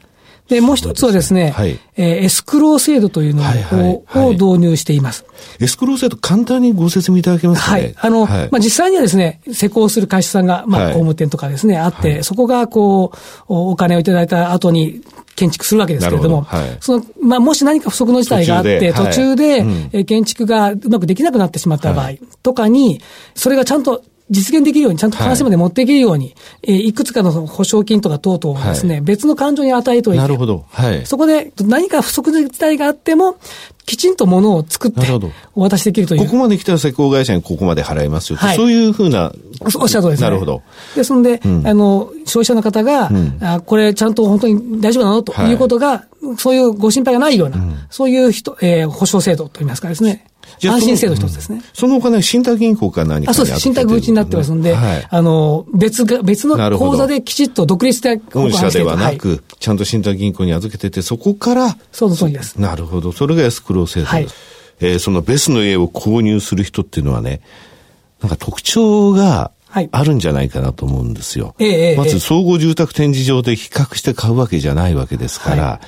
[0.51, 5.25] で、もう一つはですね、はい、えー、エスクロー制度というのをはいはいはい、を導入しています。
[5.61, 7.95] エスクロー制度、簡単にご説明いただけますか、ね、はい。
[7.97, 15.01] あの、はい、まあ、実際にはですね、施工する会社さんが、まあ、工務店とかですね、あって、そこが、こう、お金をいただいた後に、
[15.37, 16.41] 建築するわけですけれども、ど。
[16.41, 22.11] はい、その、まあ、もし何か不測の事態があって、途中で、はい、建築がうまくできなくなってしまった場合
[22.43, 22.99] とかに、
[23.35, 30.65] それがちゃんと実現できるように、ちゃんと話まで持っていけるように、はい、えー、いくつかの保証金とか等々をですね、はい、別の感情に与えておいて、なるほど。
[30.69, 31.05] はい。
[31.05, 33.36] そこで何か不測の事態があっても、
[33.86, 35.05] きちんとものを作って、
[35.53, 36.21] お渡しできるという。
[36.25, 39.34] ここまで来たら施工会社にここまで払いますよ、はい、そういうふうな。
[39.63, 40.29] おっしゃるとですね。
[40.29, 40.61] なるほど。
[40.95, 50.25] ですので、うん、あの、消費者の方が、うん、あ、これちゃんと本当に大丈夫なのということが、はい、そういうご心配がないような、うん、そういう人、えー、保証制度といいますかですね。
[50.63, 51.61] 安心制度一つですね。
[51.73, 53.59] そのお金、信託銀行か何かあそうです。
[53.59, 62.55] 信託口になってますんで、はい、あの、別が、別の口座できちっと独立で本社ではなく、はい、ちゃんと信託銀行に預けてて、そこから、その通りです。
[62.55, 63.11] なるほど。
[63.11, 64.13] それがエスクロー制度です。
[64.13, 64.27] はい、
[64.81, 67.41] えー、そのベスの家を購入する人っていうのはね、
[68.21, 69.51] なんか特徴が、
[69.91, 71.55] あるんじゃないかなと思うんですよ。
[71.57, 75.87] ええ、まず総合住宅展示場で比較して買うわけじゃないわけですから、はい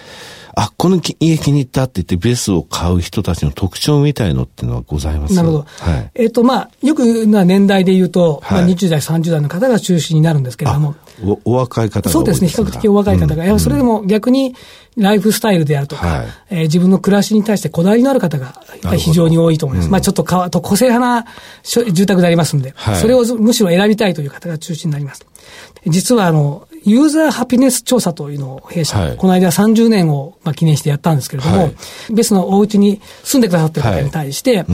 [0.55, 5.33] あ、この家気に入ったって言ってベースを買う人たちの特徴みたいのっていうのはございます？
[5.33, 5.59] なるほど。
[5.63, 10.95] はい、えっ、ー、と、まあ、よくな年代で言うと、はい、まあ、20代、30代の方が中心になるんですけれども。
[11.23, 13.43] おお若い方がそうですね、比較的お若い方が。
[13.43, 14.55] うん、やそれでも逆に、
[14.95, 18.61] ライフスタイルであるとか、はい、えー、自分の暮らしに対してこだわりのある方が
[18.97, 19.85] 非常に多いと思います。
[19.87, 21.25] うん、まあちょっとかと個性派な
[21.63, 25.25] 住宅でありますんで、はい、それをむしろ選びたいという方が中心になります。
[25.87, 31.75] 実はあの、ユーザーハピネス調査というのを弊社、はい、この間30年を、まあ、記念してやったんですけれども、はい、
[32.13, 34.65] ベスのお家に住んでくださっている方に対して、はい。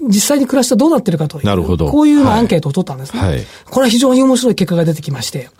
[0.00, 1.88] うん、実際に暮らしとどうなってるかという、なるほど。
[1.88, 3.44] こういうアンケートを取ったんですね。
[3.70, 5.50] これは非常に面白い結果が出てきまして、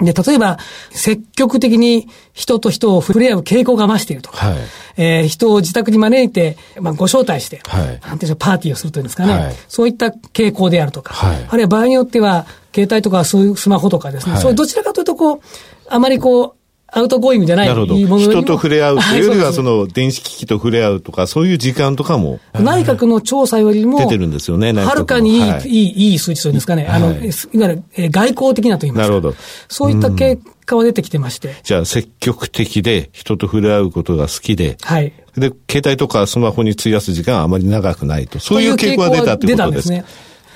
[0.00, 0.58] で、例えば、
[0.90, 4.58] 積極的に人と人を触れ合う傾向が増しているとか、はい、
[4.96, 15.40] えー、人を自宅に招いて、まあ、ご招待して、はい、なんていうパーティーをするというんですかね、はい、そういった傾向であるとか、はい、あるいは場合によっては、携帯とかそういうスマホとかですね、そういうどちらかというと、こう、
[15.88, 16.54] あまりこう、
[16.94, 17.96] outgoing じゃないなるほど。
[17.96, 22.38] 人と触れ合うというよりは、 その電子機器と触れ合うとか、そういう時間とかも。
[22.52, 26.86] 内閣の調査よりも、出てるんですよね、はるかにいい、はい、いい、いい数値というんですかね。
[26.86, 27.22] あの、い、わ
[27.54, 29.14] ゆる、え外交的なと言いますか。
[29.14, 29.34] なるほど。
[29.68, 31.56] そういった結果は出てきてまして。
[31.62, 35.14] じゃあ、積極的で、人と触れ合うことが好きで、はい。
[35.38, 38.38] で、携帯とかスマホに費やす時間はあまり長くないと。
[38.38, 40.04] そういう傾向が出たということですね。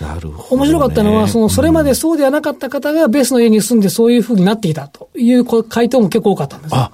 [0.01, 6.75] なるほど、ね、面白かったのは、その、それまでそうではなかった方がベースの家に住んでそういうふうになっていたという回答も結構多かったんです。
[6.75, 6.91] あ、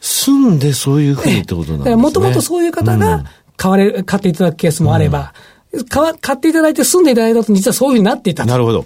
[0.00, 1.96] 住んでそういうふうにってことなんですね。
[1.96, 3.24] もともとそういう方が
[3.56, 5.34] 買われ、買っていただくケースもあれば、
[5.72, 8.84] うん、買っていただいて住んでいただいたと実はそういうふうになっていたなるほど。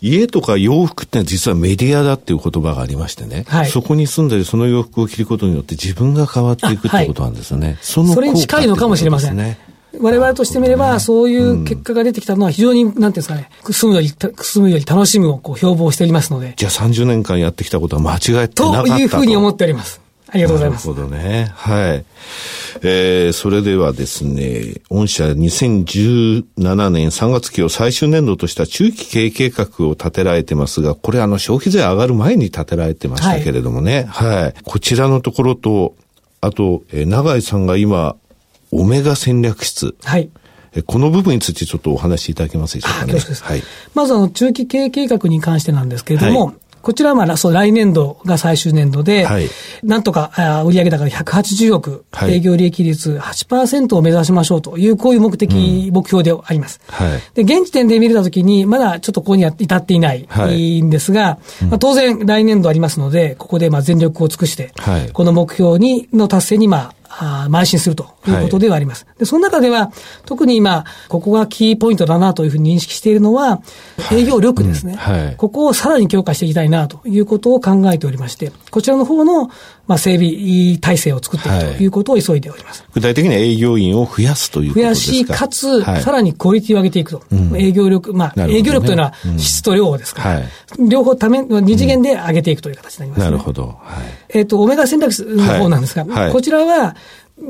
[0.00, 7.66] 家とか洋服ってのは実はメディアだっていう言葉がありましてね、はい、そこに住んでその洋服を着ることによって自分が変わっていくってことなんですよね。
[7.66, 9.56] はい、そのそれに近いのかもしれません。
[9.98, 10.04] ね。
[10.04, 16.54] 我々としてみれば、そういう結果が出てきたのは非常に、なんていうんですかね、住むより、住むより楽しむをこう標榜しておりますので。
[16.56, 18.84] じゃあ30年間やってきたことは間違えてなかったと。
[18.84, 20.00] というふうに思っております。
[20.30, 20.88] ありがとうございます。
[20.88, 21.50] なるほどね。
[21.54, 22.04] はい。
[22.82, 34.06] えー、それではですね、御社2017年3月期を最終年度とした中期経営計画を立てられてますが、これあの消費税上がる前に立てられてましたけれどもね。
[34.10, 34.42] はい。
[34.42, 35.96] はい、こちらのところと、
[36.42, 38.16] あと、えー、長井さんが今、
[38.72, 39.94] オメガ戦略室。
[40.04, 40.30] はい。
[40.86, 43.14] この部分についてちょっとお話しいただけますでしょうかね。
[43.14, 43.62] はい、
[43.94, 46.54] まずあの、中期経営計画に関してなんですけれども、はい。
[46.80, 49.48] こちらはまあ、そう、来年度が最終年度で、はい、
[49.82, 50.30] なんとか、
[50.64, 56.80] 売上高で180億、はい、営業利益率8%を目指しましょうという、こういう目的、うん、目標であります。
[56.86, 61.38] はい、で、現時点で見れたときに、まだちょっとここには至っていないんですが、
[61.68, 64.72] まあ、当然来年度ありますので、ここでまあ全力を尽くして、
[65.12, 69.04] この目標に、の達成にまあ邁進するということではあります。
[69.04, 69.90] はい、で、その中では、
[70.26, 73.60] 特に今、ここがキーポイントだなというふうに認識しているのは、
[74.12, 75.26] 営業力ですね、はい。
[75.26, 79.50] うん、ここをさらに強化していきたいなということを考えておりまして、こちらの方の、
[79.88, 81.86] まあ、整備体制を作っていくとい。
[81.86, 82.84] うことを急いでおります。
[82.92, 85.12] 具体的には営業員を増やすということですか？
[85.12, 87.22] 増やし、かつ、さらにクオリティを上げていくと。
[87.32, 90.42] うん、営業力、まあ、ね、営業力というのは質と量ですから、
[90.88, 93.78] 両方ため、二次元で上げていくという形になります、ね、なるほど。
[94.28, 96.94] えっ、と、オメガ戦略の方なんですが、こちらは、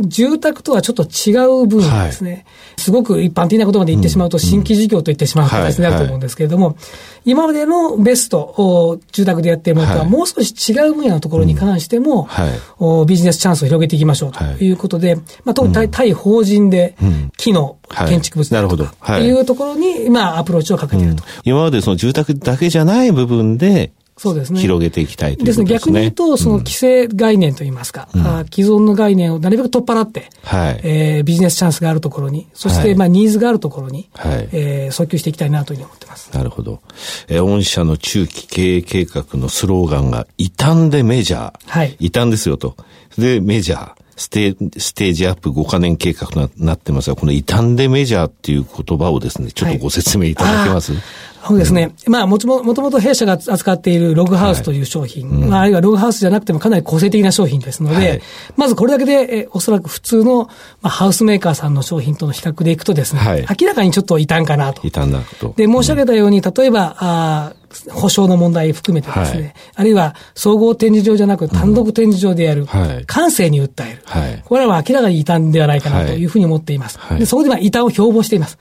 [0.07, 1.32] 住宅とはちょっと違
[1.62, 2.45] う分野ですね、はい、
[2.76, 6.76] すごく一般的な言葉で言ってしまうと、新規事業と言ってしまう形になると思うんですけれども、
[7.24, 14.70] 今までのベストを住宅でやっているものとは、もう少し違う分野のところに関しても、はい、ビジネスチャンスを広げていきましょうとい。
[14.70, 16.97] うことで、まあ、特に対法人で、
[17.36, 17.78] 機能、
[18.09, 19.30] 建築物とか、い。
[19.30, 21.24] うところに、まあ、アプローチをかけていると。
[21.45, 24.60] 今までその住宅だけじゃない部分で、そうですね。
[24.60, 25.64] 広げていきたいというですね。
[25.64, 36.30] 逆に言うと、その規制概念といいますか、うん、既存の概念をなるべく取っ払って、はい、えー、ビジネスチャンスがあるところに、そして、まあ、ニーズがあるところに、はい、えー、訴求していきたいなというふうに思ってます。
[36.32, 36.80] なるほど。
[37.28, 41.58] えー、御社の中期経営計画のスローガンが、異端でメジャー。
[41.66, 41.96] はい。
[42.00, 42.76] 異端ですよと。
[43.16, 43.92] で、メジャー。
[44.18, 51.02] ステステージアップ5カ年計画となってますが、この異端でメジャーっていう言葉をですね、ちょっとご説明いただけます、はい
[51.49, 51.94] そうですね。
[52.07, 58.22] うん、まあ、もともともと弊社が扱っているログハウスという商品、はいうん、まあ、あるいはログハウスじゃなくてもかなり個性的な商品ですので、はい、
[58.57, 64.82] まずこれだけで、えおそらく普通の、まあ、ハウスメーカーさんの商品との比較でいくとですね、はい、明らかにちょっと異端かなと。
[64.84, 65.55] 異端だと。
[65.57, 67.53] で、申し上げたように、例えば、あ
[67.90, 72.66] 保証の問題含めてですね、はい、あるいは総合展示場じゃなく単独展示場でやる、
[73.07, 76.24] 感性に訴える、はい、これは明らかに異端ではないかなとい。
[76.24, 76.99] うふうに思っています。
[76.99, 78.59] はい、でそこでは異端を標榜しています。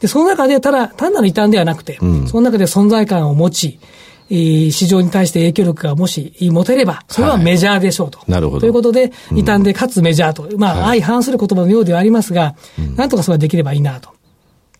[0.00, 3.80] で、その中で、ただ、単なる異端ではなくて、うん、その中で存在感を持ち、
[4.30, 8.20] 市場に対して影響力がもし持てれば、それはメジャーでしょうと。
[8.28, 8.60] なるほど。
[8.60, 12.54] ということで、異端でかつメジャーと、まあ、相反する言葉のようではありますが、
[12.94, 14.10] なんとかそれはできればいいなと。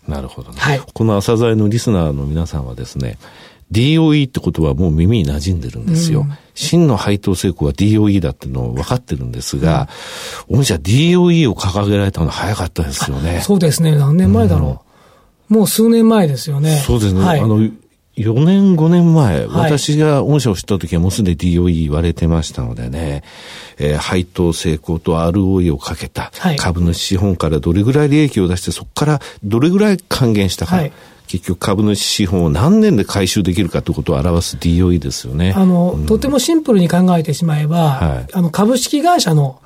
[0.07, 0.57] なるほどね。
[0.61, 3.19] はい、この朝鮮のリスナーの皆さんはですね、
[3.73, 6.21] DOE ってことはもう耳に馴染んでるんですよ。
[6.21, 9.89] うん、真の配当成功は DOE だっていうのを分かってるんですが、
[10.49, 13.41] うん、御社 DOE を掲げられたの早かったですよね。
[13.41, 13.97] そうですね。
[13.97, 14.90] 何年前だろう。
[15.51, 16.77] うん、もう数年前ですよね。
[16.87, 17.25] そうですね。
[17.25, 17.59] はい、あの、
[18.17, 23.23] 4年、5年前、はい、私が御社を知った時はもうすでに DOE 言われてましたのでね、
[23.79, 30.77] えー、配当成功と ROE をかけた、株主資本からどれぐらい利益を出して、そこからどれぐらい還元したか。
[30.77, 30.93] はい
[31.31, 35.53] 結局株主資本を何年で回収できるかということを表す DOE ですよね。
[35.57, 39.61] あの、うん、とてもシンプルに考えてしまえば、はい、あの、株式会社の、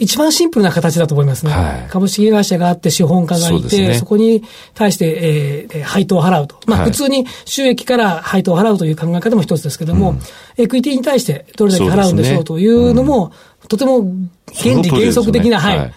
[0.00, 1.52] 一番シンプルな形だと思いますね。
[1.52, 4.42] はい、株式会社があって資本家がいて、そ、ね,、こに
[4.72, 6.58] 対して、えー、配当を払うと。
[6.66, 10.20] まあ、普通に収益から配当を払うという考え方も一つですけども、うん、
[10.56, 14.02] エクイティに対してどれだけ払うんでしょうというのも、ねうん、とても
[14.54, 15.94] 原理原則的な、はい、はい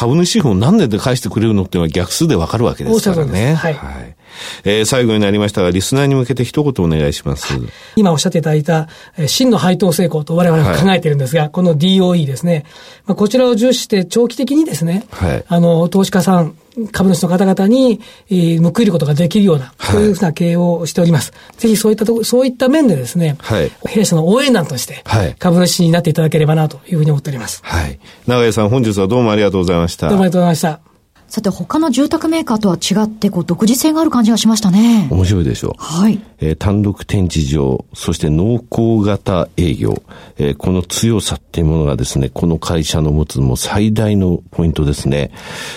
[0.00, 3.52] 株主資本何年で返してくれるのっていうのは逆数でわかるわけですからね。
[3.52, 4.16] はい、はい
[4.64, 7.48] えー、最後になりましたが、リスナーに向けて一言お願いします。
[7.96, 8.88] 今おっしゃっていただいた、
[9.18, 12.64] えー、真の配当成功と我々は考えているんですが、はい、この DOE ですね。
[13.04, 16.56] まあ、こちらを重視して長期的にですね、はい、あの、投資家さん、
[16.88, 18.00] 株主の方々に、
[18.30, 21.32] えー、報いることができるような、そういうふうな経営をしております。
[21.56, 25.04] ぜひそういったとこ、そういった面でですね、はい、弊社の応援団として、
[25.38, 27.60] 株主になっていただければなというふうに思っております。
[27.64, 27.98] はい。
[28.26, 30.08] 長井さん、本日はどうもありがとうございました。
[30.08, 30.89] どうもありがとうございました。
[31.30, 35.06] さて、他の住宅メーカーとは違って、こう、独自性がある感じがしましたね。
[35.12, 35.74] 面白いでしょう。
[35.78, 36.20] はい。
[36.40, 40.02] えー、単独展示場、そして濃厚型営業、
[40.38, 45.30] えー、この強さっていうものがですね、この会社の持つもう最大のポイントですね。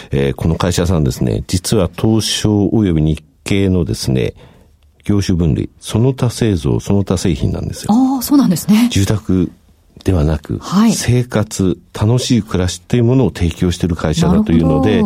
[0.10, 4.34] えー、この会社さんですね、実は東証及び日経のですね、
[5.04, 7.94] 業種分類、その他製造、その他製品なんですよ。
[7.94, 8.90] ああ、そうなんですね。
[8.92, 9.52] 住宅
[10.04, 15.04] ではなく、はい、生活、楽しい暮らしというものを提供している会社だというので、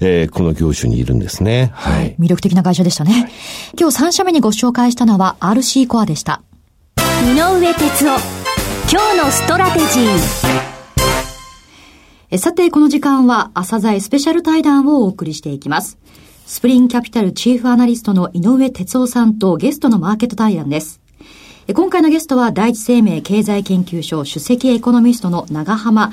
[0.00, 1.70] えー、この業種にいるんですね。
[1.74, 2.16] はい。
[2.18, 3.12] 魅力的な会社でしたね。
[3.12, 3.30] はい、
[3.78, 6.42] 今日3社目にご紹介したのは RC コアでした。
[6.98, 8.18] 井上哲夫、
[8.90, 12.38] 今日のストラテジー。
[12.38, 15.98] さて、この時間は朝鮮スペシャル対談をお送りしていきます。
[16.46, 21.00] スプリングキャピタルチーフアナリストの井上哲夫さんとゲストのマーケット対談です。
[21.74, 26.10] 今回のゲストは第一生命経済研究所首席エコノミストの永濱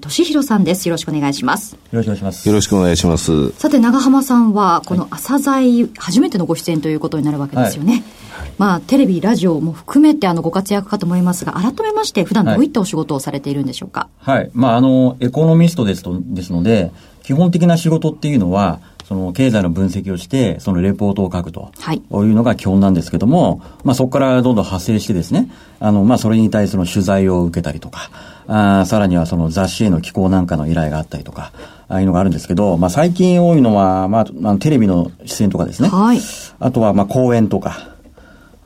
[0.00, 0.88] 利廣さんです。
[0.88, 1.74] よろしくお願いします。
[1.74, 2.48] よろしくお願いします。
[2.48, 3.50] よろしくお願いします。
[3.58, 7.92] さて、永濱さんは、このアサザイ初めてのご出演ということになるわけですよね。
[7.92, 14.08] はい、まあ、テレビ、ラジオも含めて、あの、ご活躍かと思いますが、改めまして、普段どういったお仕事をされているんでしょうか？
[14.20, 14.38] はい。
[14.38, 16.92] はい、まあ、あの、エコノミストですと、ですので、
[17.22, 28.10] 基本的な仕事っていうのは、その経済の分析をして、そのレポートを書くと、はい、いうのが基本なんですけども、まあそこからどんどん派生してですね、あの、まあそれに対する取材を受けたりとか、
[28.46, 31.52] あさらにはその雑誌への寄稿なんかの依頼があったりとか、
[31.88, 35.88] ああいうのがあるんですけど、まあ最近多いのは、まあ、テレビの出演とかですね。
[35.88, 36.20] はい。
[36.58, 37.94] あとは、まあ講演とか。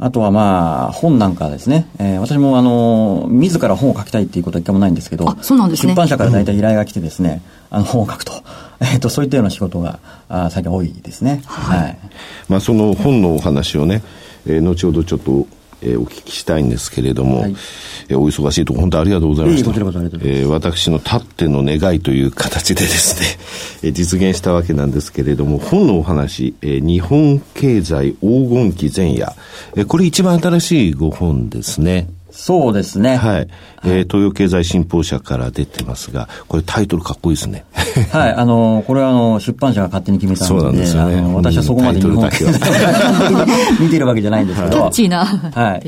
[0.00, 1.88] あとはまあ、本なんかですね。
[1.98, 5.92] えー、私もあの、自ら本を書きたいっていうことは一回もないんですけど、そうなんですね。
[5.92, 8.32] 出版社から大体依頼が来てですね、うん、あの、本を書くと。
[8.80, 9.98] えっ、と、そういったような仕事が、
[10.28, 11.42] あ最近多いですね。
[11.46, 11.80] はい。
[11.80, 11.98] はい、
[12.48, 14.02] まあ、その本のお話をね、
[14.46, 15.46] えー、後ほどちょっと
[15.80, 17.54] えー、お聞きしたいんですけれども、はい、
[18.08, 19.70] えー、お忙しいところ本当ありがとうございました。
[19.70, 23.38] えー、私のたっての願いという形でですね、
[23.88, 29.34] えー、実現したわけなんですけれども、本のお話、えー、日本経済黄金期前夜、
[29.76, 32.08] えー、これ一番新しいご本ですね。
[32.40, 33.16] そうですね。
[33.16, 33.48] はい。
[33.84, 37.64] えー、東洋経済新報社から出てますが、これタイトルかっこいいですね。
[38.12, 38.32] はい。
[38.32, 41.20] あの、これはあの、出版社が勝手に決めたので、そうなんですよね。
[41.34, 42.60] 私はそこまで日本経済
[43.82, 44.72] 見てるわけじゃないんですけど。
[44.72, 45.26] キャッチーな。
[45.26, 45.80] はい。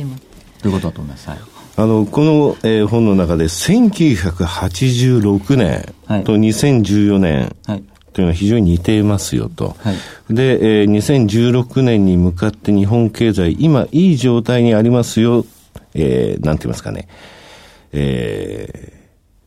[0.61, 1.31] ということだと思います？
[1.31, 1.39] はい。
[1.77, 5.87] あの、この、えー、本の中で1986年
[6.25, 9.77] と2014年、はいというのは非常に似ていますよと。
[9.79, 9.97] はい、
[10.35, 15.45] で、えー、2016年に向かって日本経済、今いい状態にありますよ
[15.95, 17.09] えー、なんて言いますかね、
[17.93, 18.93] え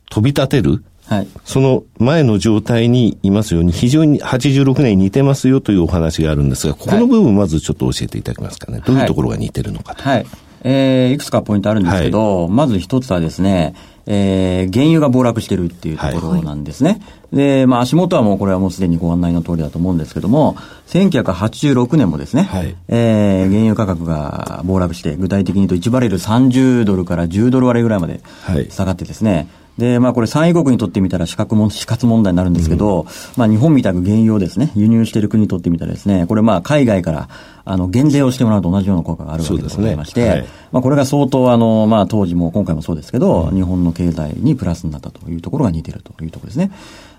[0.10, 8.82] ー、飛び立てる、はい、その前の状態にいますように、非常に86年に似てますよというお話があるんですが、ここの部分まずちょっと教えていただけますかね。
[8.86, 10.04] どういうところが似てるのかと。
[10.04, 10.26] はい。
[10.64, 13.76] えー、いくつかポイントあるんですけど、はい、まず一つはですね、
[14.06, 16.90] えー、原油が暴落してるっていうところなんですね。
[16.92, 16.98] は
[17.34, 20.56] い、で、まあ足元はもうこれはもうすでにご案内の通りだと思うんですけども、
[20.88, 28.22] 1986年もですね、はい、えー、原油価格が暴落して、具体的に言うと1バレル30ドルから10ドル割れぐらいまで
[28.70, 29.48] 下がってですね、はい
[29.78, 33.08] で、まあこれ産油国にとってみたら死活も死活問題になるんですけど、うん、
[33.38, 37.30] まあ日本みたく原油をですね、輸入している国にとってみたらですね、これまあ海外から
[37.66, 46.72] あの減税をしてもらうと同じような効果があるわけでございまして、ねはい、まあこれが相当あの、まあ当時も今回もそうですけど、うん、日本の経済にプラスになったというところが似ているというところですね。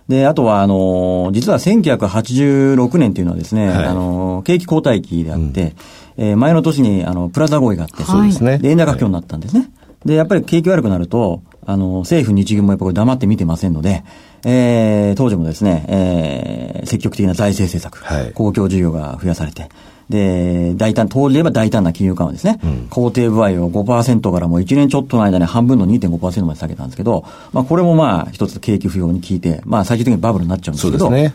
[0.09, 5.75] で、あとは、あの、実は1986年というのはですね、はい、あの、景気後退期であって、
[6.19, 8.61] うん、えー、前の年に、あの、プラザ合意があって、そうですね。
[8.65, 9.61] 円高不況になったんですね。
[9.61, 9.67] は
[10.05, 14.05] い、で、やっぱり景気悪くなると、あの、政府日銀もやっぱり黙って見てませんので、
[14.45, 19.69] えー、当時もですね、えー、積極的な財政政策、はい、公共事業が増やされて、
[20.09, 22.61] で、大胆、当時で言えば大胆な金融緩和ですね。
[22.63, 31.35] うん、工程部合を5%からもう1年ちょっとの間に半分の2.5%まで下げたんですけど、まあこれもまあ一つ景気不要に効いて、まあ最終的にバブルになっちゃうんですけど、ね。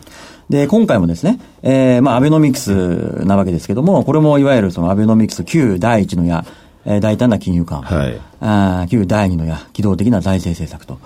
[0.49, 6.45] で、今回もですね、えー、まあアベノミクスなわけですけども、これもいわゆるそのアベノミクス旧第一の矢、
[6.89, 10.99] えー、大胆な金融緩和、はい、あ旧第二の矢、機動的な財政政策と。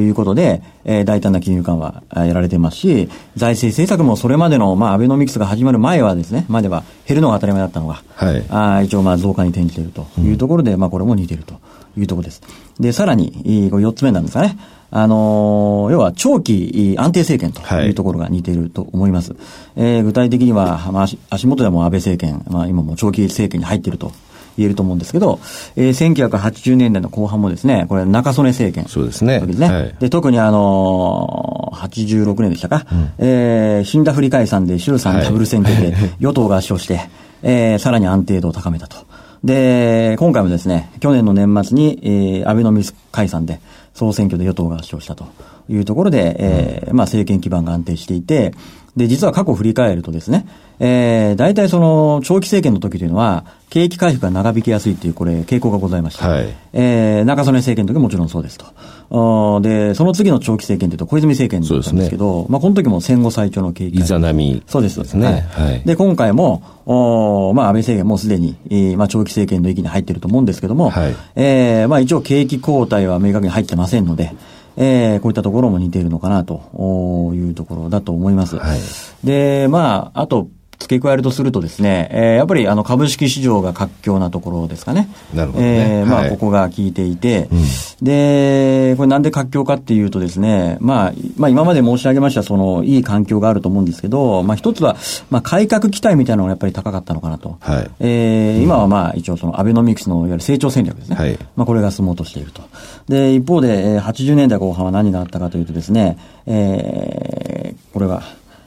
[0.00, 11.54] いうことで、えー、大胆な金融緩和やられてますし、財政政策もそれまでの、まあ、アベノミクスが始まる前はですね、までは減るのが当たり前だったのが、はい、あ一応、まあ、増加に転じているというところで、うん、まあ、これも似ていると
[11.96, 12.42] いうところです。
[12.78, 13.32] で、さらに、
[13.70, 14.58] これ4つ目なんですかね。
[14.94, 19.32] あの要は長期安定政権というところが似ていると思います。
[19.32, 19.40] はい、
[19.76, 24.12] えー、具体的には、まあ、足元でも安倍政権、まあ、今も長期政権に入っていると
[24.56, 25.40] 言えると思うんですけど、
[25.76, 28.88] えー、1980年代の後半もですね、これ中曽根政権。
[28.88, 29.40] そうですね。
[29.40, 29.68] ですね。
[29.68, 37.08] はい、で特にあのー、86年でしたか、うん、えー、死んだ振り解散で衆参ダブル選挙で 与党が圧勝して、
[37.42, 38.96] えー、さらに安定度を高めたと。
[39.44, 43.60] で、今回もですね、去年の年末に、えー、安倍のミス解散で、
[43.94, 45.26] 総選挙で与党が圧勝したと
[45.68, 48.54] いうところで、えー、まあ政権基盤が安定していて、
[48.96, 50.46] で、実は過去を振り返るとですね、
[50.78, 59.60] えー、大体その、長期政権の時というのは、景気回復が長引きやすいっていう、これ、傾向がございまして、はい、えー、中曽根政権の時ももちろんそうですと。
[59.62, 64.62] で、その次の長期政権というと、小泉政権だったんですけど、ね、まあ、この時も戦後最長の景気いざ波。
[64.66, 64.98] そうです。
[64.98, 65.46] ですね。
[65.52, 65.82] はい。
[65.86, 74.34] で、今回も、おまあ、安倍政権もすでに、えー、まあ、長期政権の域に入っていると思うんですけども、はい、えー、まあ、一応景気後退は明確に入ってませんので、
[74.76, 78.56] えー、こういったところも似ているのかなというところだと思います。
[78.56, 78.80] はい、
[79.24, 80.48] で、まあ、あと、
[80.82, 85.08] 付け加えるとするとですね、えー、やっぱりあの株式市場が活況なところですかね。
[85.32, 94.96] なるほど、ね、えー、まあ、ここが効いていて、うん、で、これなんで活況かっていうとですね、まあ、まあ今まで申し上げましたそのいい環境があると思うんですけど、まあ一つは、
[95.30, 97.56] まあ改革期待みたいなのがやっぱり高かったのかなと。
[97.60, 97.90] はい。
[98.00, 101.16] えー、今はまあ一応そのアベノミクスのいわゆる成長戦略ですね。
[101.16, 101.38] はい。
[101.56, 102.62] まあこれが進もうとしていると。
[103.08, 108.22] で、一方で、80年代後半は何があったかというとですね、えー、これは、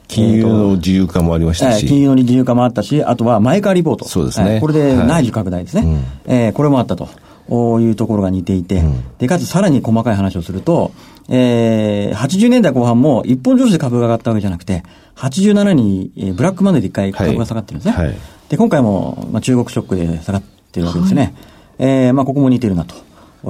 [0.08, 1.86] 金融の自由化もありましたし。
[1.86, 4.06] 金融の自由化もあったし、あとは前川リポート。
[4.06, 4.60] そうですね。
[4.60, 5.82] これで内需拡大ですね。
[5.82, 7.08] はい、えー、これもあったと。
[7.48, 10.90] いうところが似ていて、うん、で、かつさらに細かい話をすると、
[11.28, 14.82] えー、80年代後半も一本上司で株が上がったわけじゃなくて、
[15.14, 17.96] 87年に、えー、ブラックマネーで一回株が下がってるんですね。
[17.96, 18.16] はいはい、
[18.48, 20.42] で、今回も、まあ、中国ショックで下がっ
[20.72, 21.22] てるわけですね。
[21.22, 21.34] はい、
[21.78, 22.96] えー、まあ、ここも似てるなと。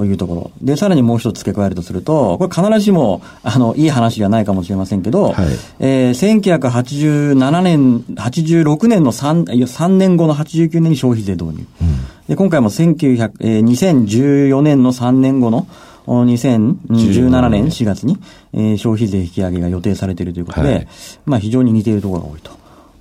[0.05, 0.51] いうところ。
[0.61, 5.47] で、さらにもう一つ付け加えるとすると、これ必ずしも、あの、いい話じゃないかもしれませんけど、はい、
[5.79, 11.65] えー、1987年、86年の 3, 3年後の89年に消費税導入。
[11.81, 15.67] うん、で、今回も1900、えー、2014年の3年後の、
[16.07, 18.17] 2017年4月に、
[18.53, 20.87] えー、消費税引き上げが予定されているということで、はい、
[21.25, 22.56] まあ非常に似ているところが多いと。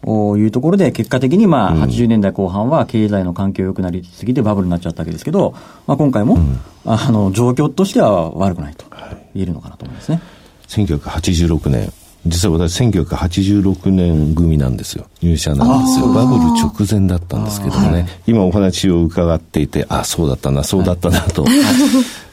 [0.07, 5.55] いうところで、結果的にまあ80年代後半は経済の環境良くなりすぎてバブルになっちゃったわけですけど、
[5.87, 6.39] まあ、今回も、
[6.85, 8.87] あの状況としては悪くないと
[9.35, 10.21] 言えるのかなと思いますね。
[10.69, 11.93] 1986年。
[12.29, 15.07] 実は私1986年組なんですよ。
[15.23, 16.13] 入社なんですよ。
[16.13, 21.45] バブル直前だったんですけどもね、今お話を伺っていて、あ、そうだったな、そうだったなと、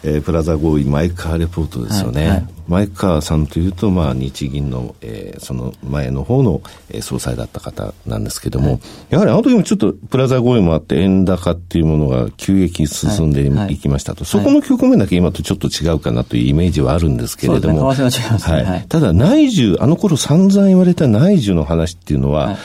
[0.03, 2.21] えー、プラザ合意マイカーレポートですよね。
[2.21, 22.57] はいはい、マイカーさんというと、まあ、日銀の、えー、その前の方の、えー、総裁だった方なんですけども、はい、やはりあの時もちょっとプラザ合意もあって、円高っていうものが急激に進んでいきましたと、そこの局面だけ今とちょっと違うかなというイメージはあるんですけれども、ね、はい、ただ内需、あの頃散々言われた内需の話っていうのは、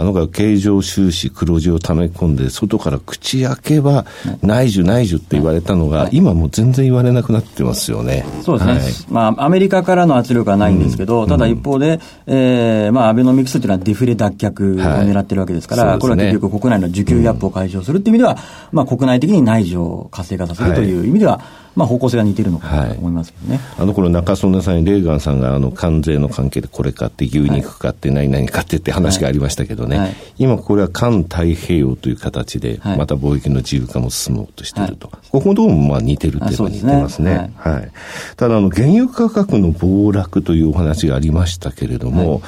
[0.00, 4.06] あのが経常収支黒字を溜め込んで、外から口開けば、
[4.40, 8.24] 内需内需って言われたのが、今もう全然言われなくなってますよね。
[8.42, 8.72] そうですね。
[8.72, 18.38] はい、まあ、アメリカからの圧力はないんですけど、うん、ただ一方で、えー、まあ、アベノミクスっていうのはデフレ脱却を狙ってるわけですから、はいね、これは結局国内の需給ギャップを解消するっていう意味では、うん、
[18.72, 21.42] まあ、国内的に内需を活性化させるという意味では、はい
[21.76, 37.52] まあ、方向性が似てるのかなと思いますけどね、はい、あの頃中曽根さんにレーガンさんがあの関税の関係でこれ買って牛肉買って何々買ってって話がありましたけどね、はい、今これは環太平洋という形でまた貿易の自由化も進もうとしていると、はい、ここのところもまあ似てるっていえば似てますね。
[37.56, 37.92] はい、
[38.36, 42.42] ただあの原油価格の暴落というお話がありましたけれども、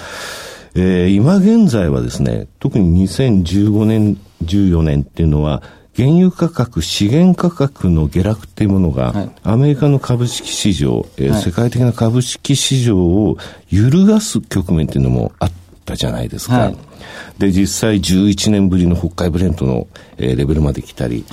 [0.75, 5.62] えー、今現在はですね、特に2015年、14年っていうのは、
[5.97, 13.36] 原油価格、資源価格の下落っていうものが、はい、アメリカの株式市場、えーはい、世界的な株式市場を
[13.70, 15.53] 揺るがす局面っていうのもあっ
[15.84, 16.59] たじゃないですか。
[16.59, 16.76] はい、
[17.38, 19.86] で、実際11年ぶりの北海ブレントの、
[20.16, 21.26] えー、レベルまで来たり、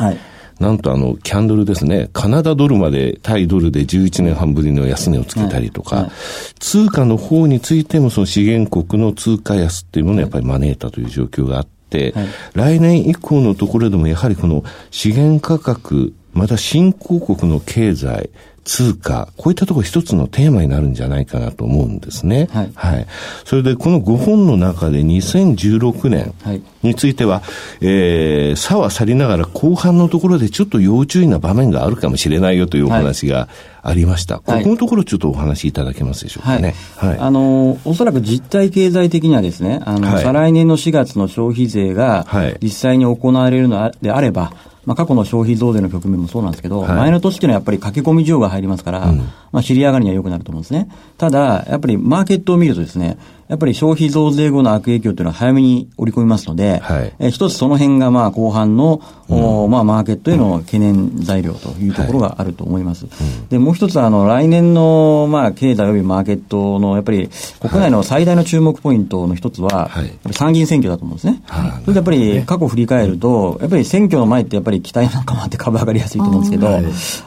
[0.59, 6.11] なんとあの、キャンドルですね、カナダドルまで対ドルで11年半ぶりの安値をつけたりとか、
[6.59, 18.29] 通貨の方についてもその資源国の通貨安っていうものをやっぱり招いたという状況があって、、はい、来年以降のところでもやはりこの資源価格、また新興国の経済、
[18.69, 22.47] 通貨、こういったところ一つのテーマになるんじゃないかなと思うんですね。
[22.51, 22.71] はい。
[22.75, 23.07] はい。
[23.43, 26.35] それでこの5本の中で2016年
[26.83, 27.43] については、はい、
[27.81, 33.49] えー、差は去りながら後半のところでちょっと要注意な場面があるかもしれないよというお話が
[33.81, 34.35] ありました。
[34.45, 36.75] はい、ここのところちょっとお話しいただけますでしょうかね。
[36.95, 37.09] はい。
[37.09, 42.27] はい、あの、おそらく実体経済的にはですね、あの、再来年の4月の消費税が
[42.61, 44.53] 実際に行われるのであれば、
[44.89, 49.17] まあ、過去の消費増税の局面もそうなんですけど、はい、前の年っていうのはやっぱり駆け込み需要が入りますから、うん、
[49.51, 50.89] まあ、尻上がりには良くなると思うんですね。
[51.19, 53.19] ただ、やっぱりマーケットを見るとですね、
[53.49, 63.07] やっぱり消費増税後の悪影響というのは早めに織り込みますので、はい、え一つその辺がまあ後半の、うん、おまあマーケットへの懸念材料というところがあると思います。
[63.07, 63.27] はい。
[63.27, 67.27] うん、で、もう一つあの来年のまあ経済及びマーケットのやっぱり
[67.59, 71.41] 国内の最大の注目ポイントの一つは、はい、参議院選挙だと思うんですね。
[71.47, 76.67] はい、それでやっぱり過去振り返ると、やっぱり選挙の前ってやっぱり期待なんかもあって株上がりやすいと思うんですけど、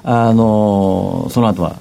[0.05, 1.75] あの、その後は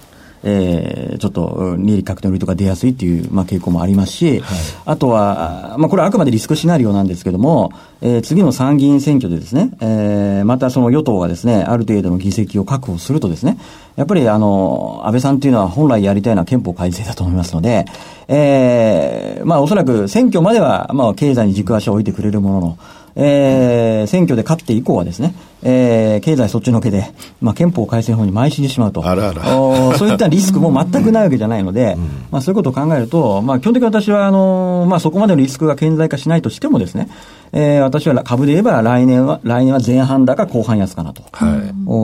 [0.44, 7.72] えー、ちょっと利益確定売りとか出やすいっていう、まあ、傾向もありますし、はい、あとは、まあ、これはあくまでリスクシナリオなんですけども、
[8.02, 13.58] えー、次の参議院選挙でですね、えー、またその与党がですね、ある程度の議席を確保するとですね、
[13.96, 17.86] やっぱりあの、安倍さんというのは本来やりたいのは憲法改正だと思いますので、
[18.28, 22.78] えー、まあおそらく選挙までは、まあ経済に軸足を置いてくれるものの、
[23.16, 27.06] えー、選挙で勝って以降はですね、えー、経済そっちのけで、
[27.40, 29.06] まあ、憲法改正法に邁進してしまうと。
[29.06, 32.02] あらあらそういったリスクも全くないわけじゃないので、うん、
[32.32, 37.10] まあ、そういうことを考えると、まあ、基本的に私は、あの、まあ、そこまでのリスクが顕在化しないとしてもですね、
[37.52, 41.58] えー、私は株で言えば来年は、来年は前半高後半安かなと、は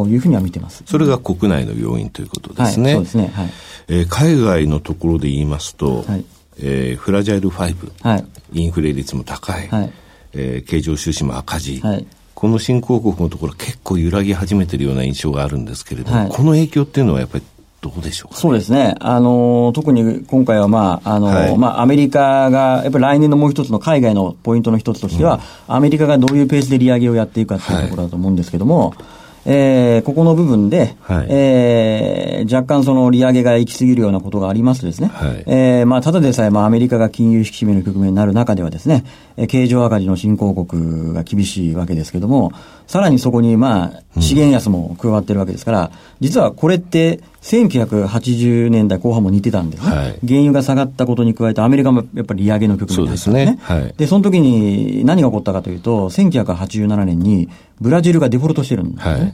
[0.07, 0.83] い、いうふうには見てます。
[0.85, 2.83] それが国内の要因ということですね。
[2.83, 3.31] はい、そうですね。
[3.33, 3.49] はい。
[3.89, 6.25] えー、海外のところで言いますと、はい、
[6.59, 9.67] えー、フラジャイル5、はい、インフレ率も高い。
[9.67, 9.93] はい
[10.33, 12.05] えー、経常収支も赤字、はい、
[12.37, 17.43] この新興国のところ結構揺らぎ始めてるような印象があるんですけれども、はい、この影響っていうのはやっぱり
[17.81, 18.93] どうでしょうそうですね。
[18.99, 29.16] あの、特に今回はまあ、あの、はい、まあ、アメリカが、やっぱり来年のもう一つの海外のポイントの一つとしては、うん、アメリカがどういうペースで利上げをやっていくかというところだと思うんですけども、はい
[29.49, 39.05] えー、ここの部分で、はい、えー、若干その利上げが行き過ぎるようなことがありますとですね、はい、えー、まあ、ただでさえ、まあ、アメリカが金融引き締めの局面になる中ではですね、
[39.37, 42.51] え経常赤字の新興国が厳しいわけですけども、
[42.87, 45.89] さらにそこに、まあ、資源安も加わってるわけですから、うん、
[46.21, 53.45] 実はこれって、1980年代後半も似てたんですね、はい、原油が下がったことに加えて、アメリカもやっぱり利上げの局面なんですね。
[53.45, 53.59] で、ね。
[53.61, 59.13] はい、で、その時に何が起こったかというと、1987年にブラジルがデフォルトしてるんですね。
[59.13, 59.33] はい、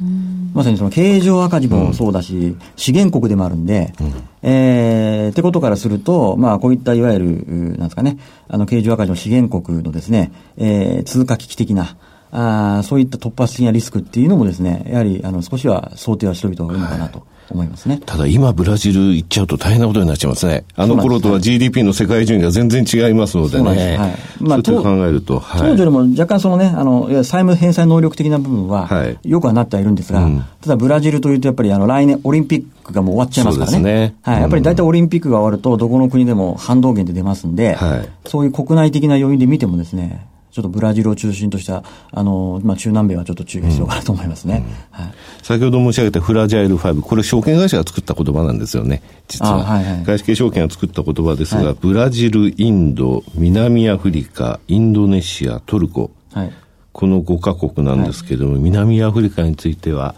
[0.54, 11.98] まさにその経常赤字もそうだし、うん、資源国でもあるんで、うん、えー、ってことからすると、まあ、こういったいわゆる、なんですかね、あの、経常赤字の資源国のですね、えー、通貨危機的な、
[12.36, 17.20] あそういった突発的なリスクっていうのもですね、やはり、あの、少しは想定はしておいた方がいいのかなと。
[17.20, 18.00] はい思いますね。
[18.06, 20.66] ただ今ブラジル行っちゃうと大変なことになっちゃいますね。
[20.76, 23.98] あの頃とは GDP の世界順位が全然違いますのでね。
[23.98, 24.18] はい。
[24.40, 33.80] まあ、そう考えると、はい、当時よりも若干そのね、あの、債務返済能力的な部分は、はい、よくはなってはいるんですが、うん、ただブラジルというとやっぱりあの来年オリンピックがもう終わっちゃいますからね。
[33.80, 34.42] ねはい。
[34.42, 44.64] やっぱり大体オリンピックが終わると、どこの国でも反動源で出ますんで、はい、そういう国内的な要因で見てもですね、ちょっとブラジルを中心とした、あの、まあ、中南米はちょっと注意が必要かなと思いますね。
[44.64, 45.00] うん。
[45.00, 49.64] うん、はい、先ほど申し上げたフラジャイル5、これ証券会社が作った言葉なんですよね、実は。
[49.64, 56.12] はいはい、外資系証券が作った言葉ですが、はい、ブラジル、インド、南アフリカ、インドネシア、トルコ。
[56.34, 56.54] はい。
[56.92, 60.14] この5カ国なんですけれども、はい、南アフリカについては、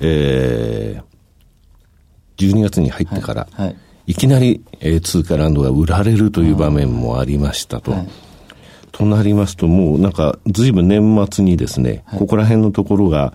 [0.00, 3.66] えー、12月に入ってから、はい。
[3.68, 3.76] はい、
[4.08, 7.94] いきなり、えー、通貨ランドが売られるという場面もありましたと。
[8.98, 13.32] となりますと、もうなんか、ずいぶん年末にですね、はい、ここら辺のところが、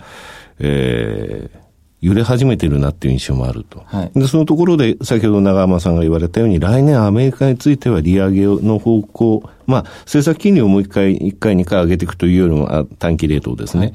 [0.59, 1.57] えー、
[2.01, 3.81] 揺れ始めてるなっていう印象もあると。
[3.85, 13.93] はい、で、そのところで、先ほど長浜さんが言われたように、来年アメリカについては利上げの方向、まあ、政策金利をもう一回、一回、二回上げていくというよりも、短期レートをですね、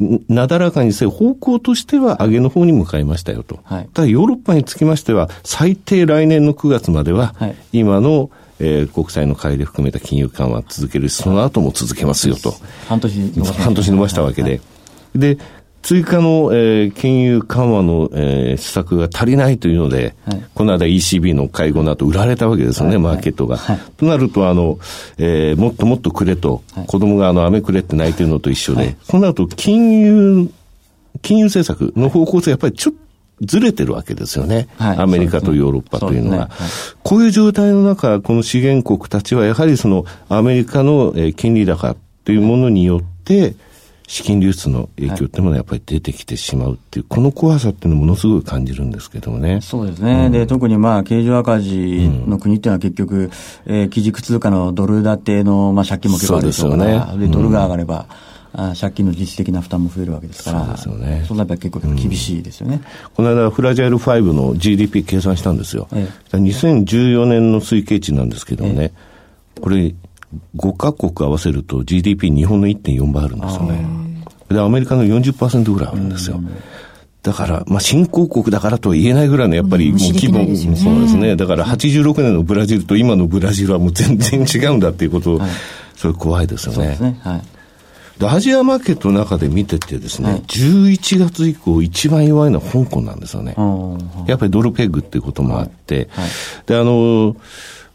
[0.00, 3.60] はい、なだらかにせ方向としては上げの方に向かいましたよと。
[3.62, 7.36] はい、ただヨーロッパにつきましては、最低来年の9月までは、
[7.72, 12.54] 今のえー、国債の買い入れ含めた金融緩和続けるし、その後も続けますよと。
[12.88, 13.62] 半年伸ばした。
[13.62, 14.50] 半年伸ばしたわけで。
[14.50, 15.38] はい、で、
[15.82, 23.56] 追加の、えー、金融緩和の、えー、施策が足りないというので、はい、この間 ECB の会合の後売られたわけですよね、はい、マーケットが。
[23.56, 24.78] はい、となると、あの、
[25.18, 30.50] えー、もっともっとくれと、子供があの、飴くれって泣いてるのと一緒で、そうなると金融、
[31.22, 33.07] 金融政策の方向性やっぱりちょっと
[33.40, 34.68] ずれてるわけですよね。
[34.78, 36.36] はい、アメリカとヨーロッパというのは。
[36.36, 36.50] ねねはい、
[37.02, 43.54] こういう状態の中、この資源国たちはやはりそのアメリカの、え金利高というものによって、
[44.08, 49.60] 資金流出の影響っていうものがやっぱり出てきてしまうっていう、この怖さっていうのをものすごい感じるんですけどもね。
[49.60, 50.26] そうですね。
[50.26, 53.30] うん、で、特にまあ、経常赤字の国っていうのは結局、うん、
[53.66, 61.24] えー、基軸通貨のドル建ての、まあ、借金も結構あるでしょうから、で、ね、ドルが上がれば、うんあ借金の実質的な負担も増えるわけですから、そうですよね。
[61.26, 62.82] そんなやっぱり結構厳しいですよね、うん、
[63.14, 65.88] この間、フラジャイル5の GDP 計算したんですよ。
[65.92, 68.92] ええ、2014年の推計値なんですけどね、
[69.56, 69.94] え、これ、
[70.56, 73.84] 5カ国合わせると GDP 日本の1.4倍あるんですよね。
[74.50, 76.40] で、アメリカの40%ぐらいあるんですよ。
[77.22, 81.36] だから、まあ、新興国だからとは言えないぐらいの、やっぱり、もう規模、ね、そうですね。
[81.36, 85.50] だから、86年のブラジルと今のブラジルはもう全然違うんだっていうことを、はい、
[85.96, 86.76] それ怖いですよね。
[86.76, 87.20] そうですね。
[87.22, 87.42] はい。
[88.26, 93.54] アジアマーケットの中で見ててですね、はい、11月以降一番弱いのは香港なんですよね。
[94.26, 96.24] やっぱりドルペグっていうこともあって、はい。
[96.24, 96.30] はい、
[96.66, 97.36] で、あの、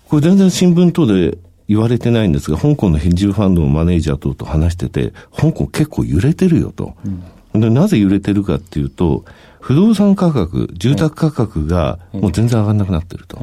[0.08, 6.96] これ全然新聞等で言われてないんですが、香港のヘッジファンドのマネージャー等と話してて、香港結構揺れてるよと。
[7.54, 9.26] うん、でなぜ揺れてるかっていうと、
[9.60, 13.40] 不動産価格、住宅価格がもう全然上がんなくなってると。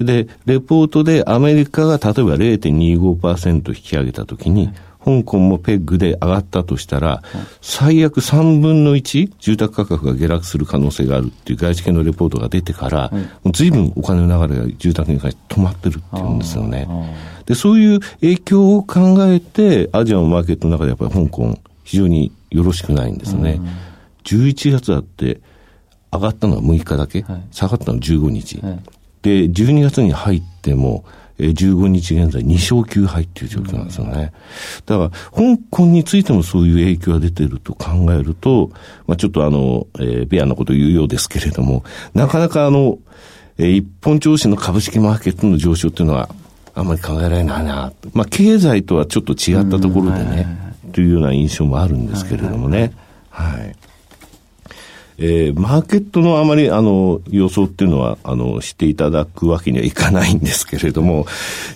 [0.00, 4.70] で、レポートでアメリカが例えば0.25%引き上げたときに、
[5.06, 7.22] 香港もペッグで上がったとしたら、
[7.62, 13.10] 最悪3分の1、住宅価格が下落する可能性があるっていう外資系のレポートが出てから、
[13.44, 16.88] もう随分お金の流れが住宅に関して止まってるっていうんですよね。
[17.46, 23.60] で、そういう影響を考えて、アジアのマーケットの中でやっぱり香港、非常によろしくないんですね。
[24.24, 25.40] 11月だって、
[26.12, 28.60] 上がったのは6日だけ、下がったのは15日。
[29.22, 31.04] で、12月に入っても、
[31.38, 34.32] えー、15日現在2勝9敗っていう状況なんですよね。
[34.86, 38.70] だから、香港についてもそういう影響が出てると考えると、
[39.06, 41.84] まあちょっとあの、えー、ベアなこと言うようですけれども、
[42.14, 42.98] なかなかあの、
[43.58, 46.28] えー、一本調子の株式マーケットの上昇っていうのは、
[46.74, 47.92] あんまり考えられないな。
[48.12, 50.46] まあ経済とはちょっと違ったところでね、
[50.92, 52.92] というような印象もあるんですけれどもね。
[53.30, 53.76] はい。
[55.18, 61.26] えー、マーケットのあまりあの予想っていうのはあのしていただくわけにはいかないんですけれども、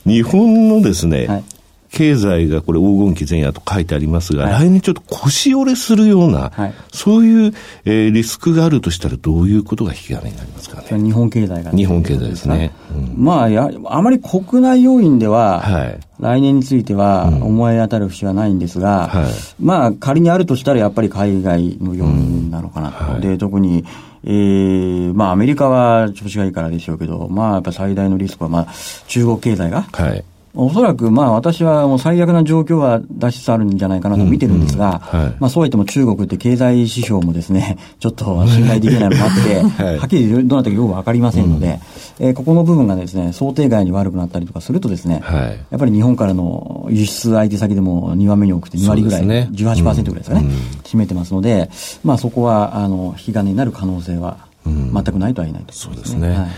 [0.07, 1.45] 日本のですね、はい、
[1.93, 7.53] 経済がこれ黄金期前夜と書いてありますが、はい、来年ちょっと腰折れするような、はい、そういう、
[7.85, 11.03] えー、リスクがあるとしたらどういうことが引き金になりますかね？
[11.03, 12.73] 日本経済が、日本経済ですね。
[12.95, 23.15] うん、まあや、あまり国内要因では、はい、来年については思い当たる節はないんですが、はい、まあ仮にあるとしたらやっぱり海外の要因なのかなと。
[23.15, 23.85] うん、で、特に
[24.23, 28.67] えー、まあアメリカは調子がいいからでしょうけど、まあやっぱ最大のリスクはまあ
[29.09, 30.23] 中国経済が、はい、
[30.55, 41.79] おそらく、まあ私はもう最悪な状況は出しつつあるんじゃないかなと見てるんですが、うんうんはい、まあそうは言っても中国って経済指標もですね、 ちょっと信頼できないのがあって、 はい、はっきりどうなったかよくわかりませんので、
[42.19, 50.51] うん、えー、ここの部分がですね、想定外に悪くなったりとかするとですね、はい、やっぱり日本からの輸出相手先でも2番目に多くて2割ぐらい、ね、18%ぐらいですかね、うん、
[50.83, 51.71] 占めてますので、
[52.03, 56.49] まあそこは、あの、引き金になる可能性は全くないとは言えないと、ね、そうですね、はい、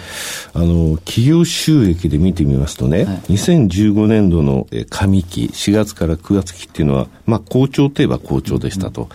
[0.55, 9.09] あの企業収益で見てみますとね、はい、2015年度の上期4月から9月期っていうのは、まあ、好調といえば好調でしたと、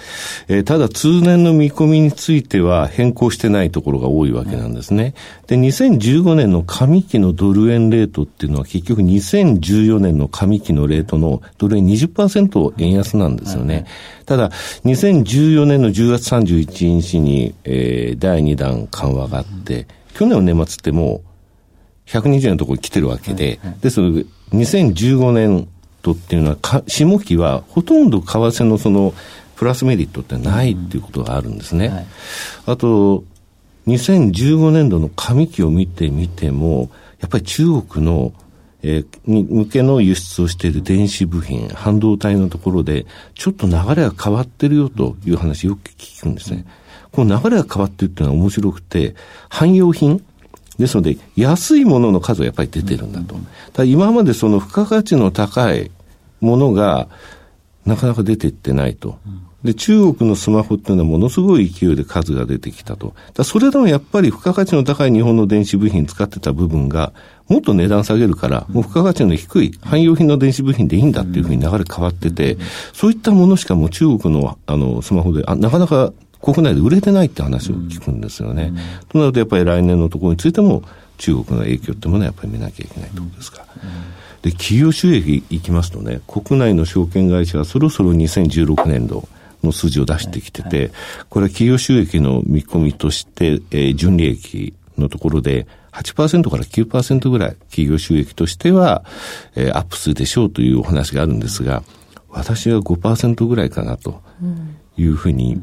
[0.47, 5.14] うん、えー、ただ通年の見込みについては変更してないところが多いわけなんですね、
[5.47, 13.85] で2015年の上期のドル円レートっていうのは結局2014年の上期のレートのドル円20%円安なんですよね、はい
[14.28, 14.49] ただ、
[14.84, 21.22] 2014年の10月31日に、えー、第2弾緩和があって、去年の年末っても
[22.06, 25.70] う120円のところに来てるわけで、ですので、2015年
[26.02, 29.14] 度っていうのは、下期はほとんど為替のその、
[29.56, 32.06] プラスメリットってないっていうことがあるんですね。
[32.66, 33.24] あと、
[33.88, 36.91] 2015年度の上期を見てみても、
[37.22, 38.34] やっぱり中国の
[38.89, 43.05] えー、に向けの輸出をしている電子部品、半導体のところで、
[43.35, 46.65] ちょっと流れが変わってるよという話よく聞くんですね。
[47.11, 49.14] この流れが変わってるっていうのは面白くて、
[49.49, 50.23] 汎用品
[50.80, 53.35] ですので、安いものの数はやっぱり出てるんだと。
[53.73, 55.91] ただ今までその付加価値の高い
[56.39, 57.09] ものが、
[57.85, 59.19] なかなか出ていってないと。
[59.64, 63.15] で、中国のスマホっていうのはものすごい勢いで数が出てきたと。
[63.34, 67.11] だそれでもやっぱり付加価値の高い日本の電子部品使ってた部分が、
[67.48, 72.57] もっと値段下げるから、もう付加価値の低い汎用品の電子部品でいいんだっていうふうに流れ変わってて、
[72.94, 76.11] そういったものしかもう中国のあのスマホであなかなか
[76.41, 78.74] 国内で売れてないって話を聞くんですよね。
[79.10, 80.84] となるとやっぱり来年のところについても
[81.18, 83.65] 中国の影響ってものはやっぱり見なきゃいけないということですか。
[84.41, 89.28] で、企業収益いきますとね、国内の証券会社はそろそろ2016年度、
[89.64, 90.91] の数字を出してきてて、
[91.30, 95.68] これは企業収益の見込みとして、えー、純利益のところで
[96.02, 99.03] 8%から9%ぐらい企業収益としては、
[99.56, 101.84] えー、アップするでしょうというお話があるんですが、
[102.30, 104.22] 私は5%ぐらいかなと
[104.98, 105.61] いうふうに、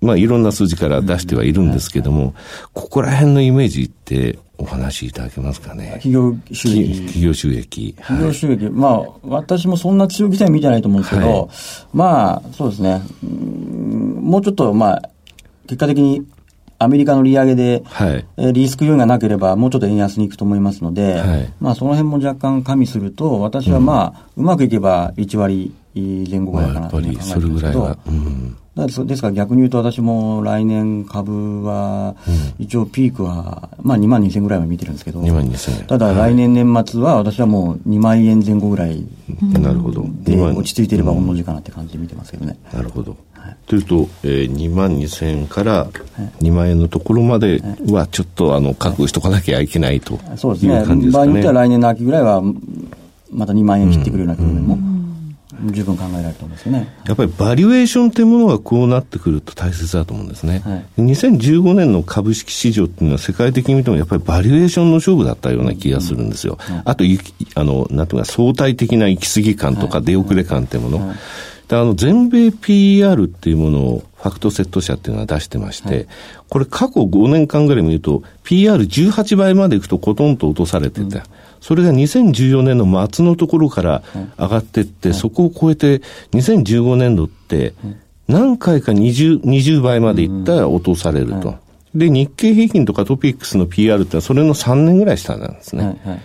[0.00, 2.34] まあいろんな数字から出してはいるんですけども、
[2.72, 6.00] ここら辺のイメージってお話しいただけますかね？
[6.02, 7.00] 企業収益。
[7.02, 7.94] 企業収益。
[7.94, 8.64] 企業収益。
[8.64, 11.48] はい、まあ、私もそんな強気では見てないと思うんですけど、はい、
[11.92, 13.02] まあ、そうですね。
[13.22, 15.02] もうちょっと、まあ、
[15.66, 16.26] 結果的に
[16.82, 27.96] アメリカの利上げで、はい、リスク要因がなければ、もうちょっと円安に行くと思いますので、はい、まあ、その辺も若干加味すると、私はまあ、うん、うまくいけば1割前後ぐらいかなと考えてますけど、
[29.06, 29.20] です。
[29.20, 32.14] から逆に言うと私も来年株は、
[32.58, 39.04] 一応ピークは、まあ2万2000ぐらいは見てるんですけど、2万2000ただ来年年末は私はもう2万円前後ぐらい
[39.60, 40.06] なるほど。
[40.22, 42.56] で落ち着いていれば同じかなって感じで見てますけどね。
[42.72, 43.16] なるほど。
[43.66, 45.88] というと、えー、2万2000円から
[46.40, 47.60] 2万円のところまで
[47.90, 51.10] はちょっとあの覚悟しとかなきゃいけないという感じですね。
[51.12, 52.42] 場合によっては来年の秋ぐらいは
[53.30, 55.01] また2万円切ってくるような局面も。
[55.70, 56.88] 十分考えられると思いますね。
[57.06, 60.62] やっぱりバリュエーションというものがこうなってくると大切だと思うんですね。
[60.64, 66.58] はい、2015年の株式市場っていうのは世界的に見てもやっぱりバリュエーションの勝負だったような気がするんですよ。
[66.68, 66.82] うん。
[66.84, 67.04] あと、
[67.54, 71.08] あの、なんていうか相対的な行き過ぎ感とか出遅れ感っていうもの。
[71.08, 71.16] はい。
[71.68, 76.06] であの全米 PER っていうものをファクトセット社っていうのは出してまして、はい、
[76.50, 81.22] これ過去5年間ぐらい見ると PR18 倍までいくとコトンと落とされてて、うん
[81.62, 84.02] それが2014年の末のところから
[84.36, 86.02] 上がっていって、はい、そこを超えて、
[86.32, 87.72] 2015年度って、
[88.26, 91.54] 何回か 20, 20倍までいったら落とされると。
[91.94, 95.84] で、日経平均とかトピックスの PR ってそれの3年ぐらい下なんですね。
[95.84, 96.20] はいはい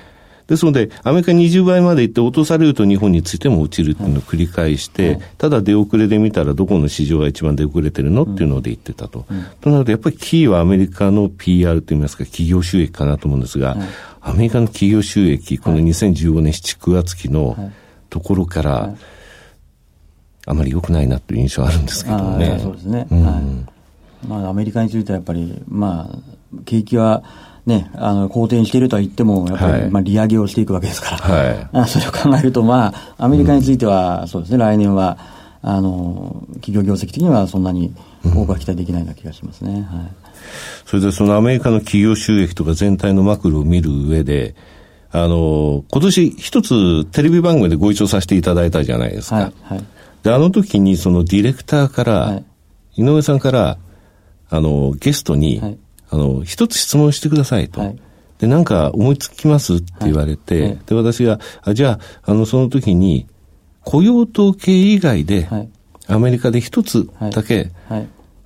[0.47, 9.25] ですので、アメリカ20倍まで行って落とされると日本についても落ちるっていうのを繰り返して、ただ出遅れで見たらどこの市場が一番出遅れてるのっていうので言ってたと。
[9.59, 13.77] となると、やっぱりキーはアメリカの PR といいますか企業収益かなと思うんですが、
[14.21, 17.71] アメリカの企業収益、この2015年7、9月期の
[18.09, 18.95] ところから、
[20.45, 22.57] あまり良くないなという印象あるんですけどね。
[22.61, 23.05] そうですね。
[23.11, 24.27] うん、はい。
[24.27, 26.19] まあ、アメリカについてはやっぱり、まあ、
[26.63, 27.23] 景気は
[27.67, 35.17] ね、あの、好転しているとは言っても、やっぱり、はい、まあ、利上げをしていくわけですから、はい、あそれを考えると、まあ、アメリカについては、うん、そうですね、来年は、
[35.61, 39.71] あの、企業業績的にはそんなに多くは期待できないような気がしますね。
[39.91, 40.11] うん、はい。
[40.85, 44.55] それでそのアメリカの企業収益とか全体のマクロを見る上で、
[45.11, 49.35] あの、今年一つテレビ番組でご一緒させていただいたじゃないですか。
[49.35, 49.53] はい。
[49.63, 49.83] はい、
[50.23, 52.45] で、あの時にそのディレクターから、はい、
[53.01, 53.77] 井上さんから、
[54.49, 55.77] あの、ゲストに、はい、
[56.09, 57.81] あの、一つ質問してくださいと。
[57.81, 57.99] はい、
[58.39, 63.27] で、なんか思いつきますって言われて、はい、で、私が、あ、じゃあ、あの、その時に、
[63.83, 65.47] 雇用統計以外で、
[66.07, 68.03] アメリカで一つだけ、あ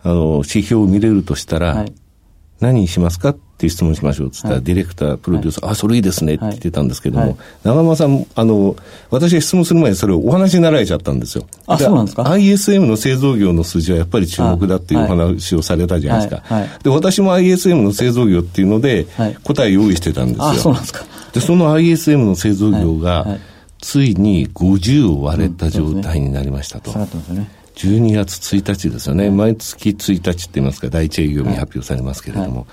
[0.09, 1.85] の、指標を見れるとしたら、
[2.59, 3.29] 何にしますか？
[3.29, 8.75] っていう質問しましょうって言ったら、ディレクター、プロデューサー、あ、それいいですねって言ってたんですけども、長間さん、あの、
[9.09, 11.45] 私が質問する前にそれをお話になられちゃったんですよ。
[11.67, 16.43] あ、そうなんですか ?ISM の製造業の数字はやっぱり注目だっていうお話をされたじゃないですか。
[16.83, 19.07] で、私も ISM の製造業っていうので、
[19.43, 20.45] 答え用意してたんですよ。
[20.45, 21.05] あ、そうなんですか。
[21.33, 23.37] で、その ISM の製造業が、
[23.79, 26.91] ついに50を割れた状態になりましたと。
[26.91, 27.61] 下がってますよね。
[27.75, 32.67] 12月1日ですよね、毎月1日って言いますか、第一営業日に発表されますけれども、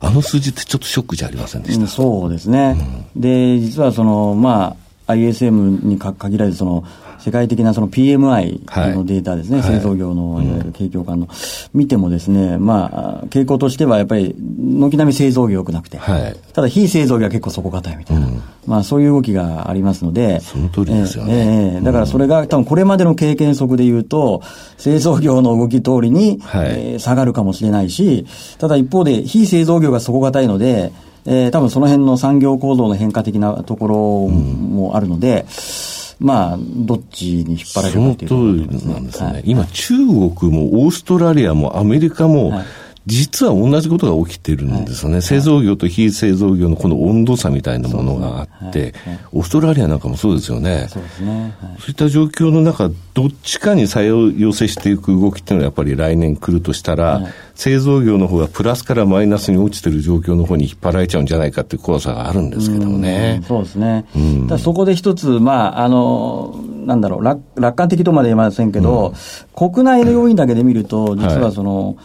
[0.00, 6.84] あの数字ってちょっとショックじゃありませんでした、うん、そうですね、うん、で実はその、まあ、ISM に限らずその、
[7.20, 11.28] 世界的なその PMI のデータですね、はい、製造業のいわゆる景況感の、
[11.74, 21.34] 見てもですね、まあ、傾向としてはやっぱり、軒並み製造業良くなくて、はい、ただ非製造業は結構底堅いみたいな、うん、まあそういう動きがありますので、その通りですよね。
[21.34, 24.42] えー、えー、だからそれが多分これまでの経験則で言うと、
[24.78, 28.26] 製造業の動き通りに、はい、えー、下がるかもしれないし、
[28.58, 30.92] ただ一方で非製造業が底堅いので、
[31.26, 38.94] えー、多分その辺の産業構造の変化的なところもあるので、うんまあ、どっちに引っ張られるかというところですね。
[38.94, 39.32] なんですね。
[39.32, 40.06] はい、今、中国
[40.52, 42.64] もオーストラリアもアメリカも、はい
[43.06, 50.86] 実は同じことが起きてるんですよね、はい、製造業と非製造業のこの温度差みたいなものがあって、はいはい、オーストラリアなんかもそうですよね。
[50.90, 51.54] そうですね。
[51.78, 57.22] そういった状況の中、どっちかに作用寄せしていく動きっていうのはやっぱり来年来るとしたら、
[57.54, 63.40] 製造業の方がプラスからマイナスに落ちてる状況の方に引っ張られちゃうんじゃないかっていう怖さがあるんですけどね。
[63.42, 64.04] うそうですね。
[64.14, 66.54] うん、だそこで一つ、まあ、あの、
[66.84, 71.96] なんだろう楽、楽観的とまで言いませんけど、うん、国内の要因だけで見ると、実はその、はい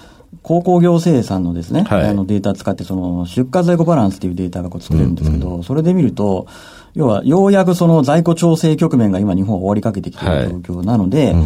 [0.46, 5.56] 鉱工業生産のですね、はい、あのデータ使って、その出荷在庫バランスっていうデータがこう作れるんですけど、うん。
[5.56, 6.46] うん、それで見ると、
[6.94, 11.38] 要は、ようやくその在庫調整局面が今日本は終わりかけてきている状況なので、はいう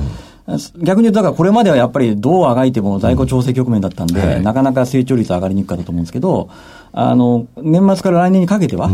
[0.81, 0.84] ん。
[0.84, 6.49] 逆に言うと、だからこれまではやっぱりどうあがいても在庫調整局面だったんで、うんはい、なかなか成長率上がりにくかったと思うんですけど、
[6.91, 8.89] あの、年末から来年にかけては、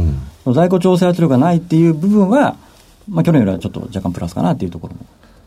[0.46, 2.58] うん、在庫調整圧力がないっていう部分は、
[3.10, 5.00] まあ去年よりはちょっと若干プラスかなっていうところも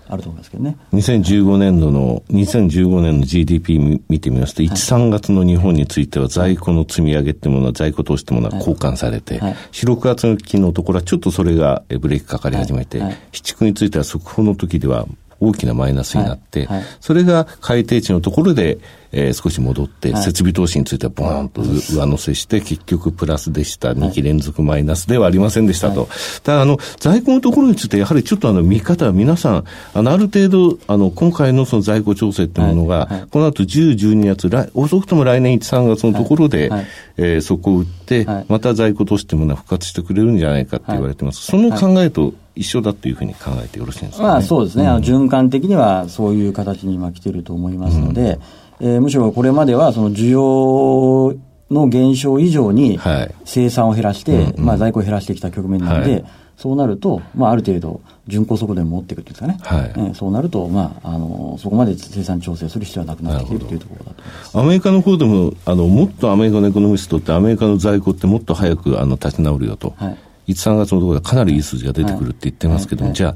[0.08, 0.76] あると思いますけどね。
[0.92, 9.50] 2015年度の、2015年の GDP 見てみますと、1、3月の日本については在庫の積み上げってものは、在庫投資ってものは交換されて、はい。
[9.50, 15.06] はい、4、6月期のところはちょっとそれがブレーキかかり始めて、はい、7、9については速報の時では
[15.40, 18.78] 大きなマイナスになって、はいはい、それが改定値のところで、
[19.12, 23.92] えー、少し戻って、はい、設備投資についてはボーンと上乗せして、結局プラスでした。
[23.92, 26.08] 2期連続マイナスではありませんでしたと。
[26.42, 36.86] ただ、あの、在庫のところについて、やはりちょっとあの、見方は皆さん、あの、ある程度、あの、今回のその在庫調整っていうものが、この後10、12月、来、遅くとも来年1、3月のところで、はい、
[37.16, 41.46] えー、そこを打って、また在庫投資っていうものは復活してくれるんじゃないかって言われてます。
[41.46, 48.38] その考えと、一緒だというふうに考えてよろしいんですか、ね、まあ、そうですね、うん、循環的にはそういう形に今来てると思いますので、
[48.80, 51.36] うん、えー、むしろこれまではその需要
[51.70, 52.98] の減少以上に
[53.44, 56.24] 生産を減らして、はい、まあ、在庫を減らしてきた局面なので、はい、
[56.56, 59.92] そうなると、まあ、ある程度、巡航速度に持っていくっていうんですかね、はい。
[59.96, 64.58] えー、そうなると、まあ、あのそこまで生産調整する必要はなくなってきているというところだと思います。
[64.58, 69.94] アメリカの方でもあの、もっとアメリカのエコノミストって、アメリカの在庫ってもっと早くあの立ち直るよと。
[69.96, 70.18] はい
[70.48, 73.34] 1、3月のところでかなりいい数字が出てくるって言ってますけども、じゃあ、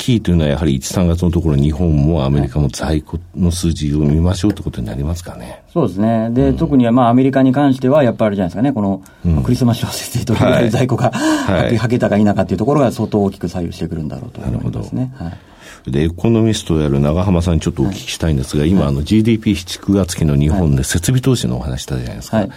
[0.00, 5.62] キーというのはやはり1、3月のところ、日本もアメリカも在庫の数字を見ましょうってことになりますかね。
[5.72, 6.30] そうですね。
[6.30, 15.12] で、うん、特にまあアメリカに関しては、やっぱりあれじゃないですかね、この、うん、クリスマス商戦でどれぐらい在庫が、はい、はけたか否かっていうところが相当大きく左右してくるんだろうと思いますね。
[15.16, 15.90] はい。
[15.90, 22.38] で、エコノミストである長浜さんにちょっとお聞きしたいんですが、はい、今、あの GDP7、9月期の日本で設備投資のお話したじゃないですか。
[22.38, 22.50] はい、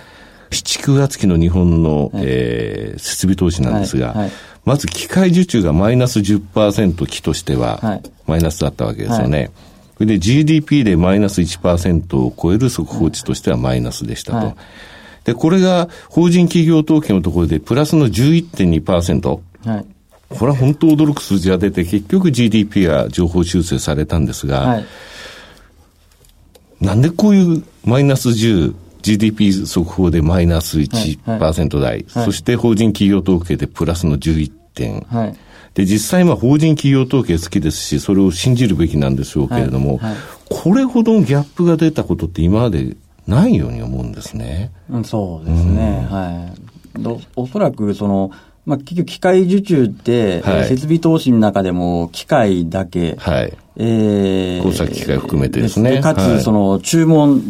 [0.53, 4.31] 7、9月期の日本の、はい、えー、設備投資なんですが、はいはい、
[4.65, 9.51] まず機械受注がマイナス10%期としては、マイナスだったわけですよね。
[9.95, 14.57] それで GDP でマイナス1%を超える速報値としてはマイナスでしたと。
[15.23, 19.39] で、これが法人企業統計のところでプラスの11.2%。
[19.65, 19.85] はい。
[20.29, 24.85] これは本当驚く数字が出て、結局 GDP が情報修正されたんですが、はい、
[26.81, 28.73] なんでこういうマイナス10、
[29.03, 35.01] GDP 速報でマイナス1%台、そして法人企業統計でプラスの11点。
[35.01, 35.37] はい
[35.73, 42.95] で、実際、まあ、法人企業統計好きですし、それを信じるべきなんでしょうけれども、はいはい、これほどのギャップが出たことって今まで
[43.27, 44.71] ないように思うんですね。
[44.89, 46.07] うん、そうですね。
[46.07, 47.27] うん、はい。
[47.35, 48.29] おそらく、その、
[48.65, 53.57] まあ、結局、機械受注って、はい、設備投資の中でも機械だけ、はい。
[53.77, 56.01] えー、工作機械含めてですね。
[56.01, 57.41] かつ、その、注文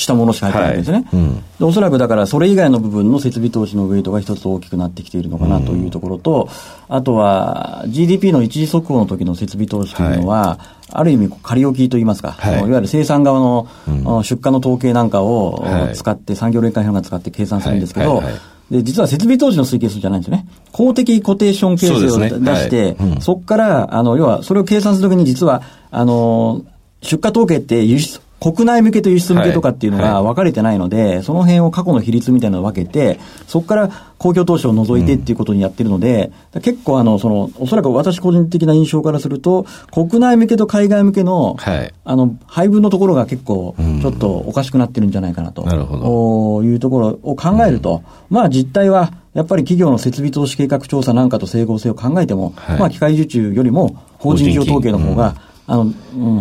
[0.00, 1.20] したものしか入ってないんですね、はい。
[1.60, 6.48] うん、おそらくだからそれ以外の部分の設備投資のウェイトが一つ大きくなってきているのかなというところと、
[6.88, 10.58] うん、あとは GDP の一時速報の時の設備投資というのは、はい、
[10.92, 15.64] ある意味仮置きといいますか、はい、いわゆる生産側の、うん、出荷の統計なんかを
[15.94, 18.22] 使って、産業連会表が使って計算するんですけど、
[18.70, 20.46] で、実は設備投資の推計数じゃないんですよね。
[20.70, 26.62] 公的コテーション形成を出して、そ、ねはい、そこから、あの、要は、それを計算するときに実は、あの、
[27.02, 46.62] 出荷統計って輸出、国内向けと輸出向けとかっていうのが分かれてないので、はいはい、その辺を過去の比率みたいなのを分けて、そこから公共投資を除いてっていうことにやってるので、うん、結構あの、その、おそらく私個人的な印象からすると、国内向けと海外向けの、はい、あの、配分のところが結構、ちょっとおかしくなってるんじゃないかなと、なるほど。
[46.62, 55.36] いうところを考えると、うん、まあ実態は、やっぱり企業の設備投資計画調査なんかと整合性を考えても、まあ機械受注よりも法人事業統計の方が、
[55.70, 55.92] あの、うん、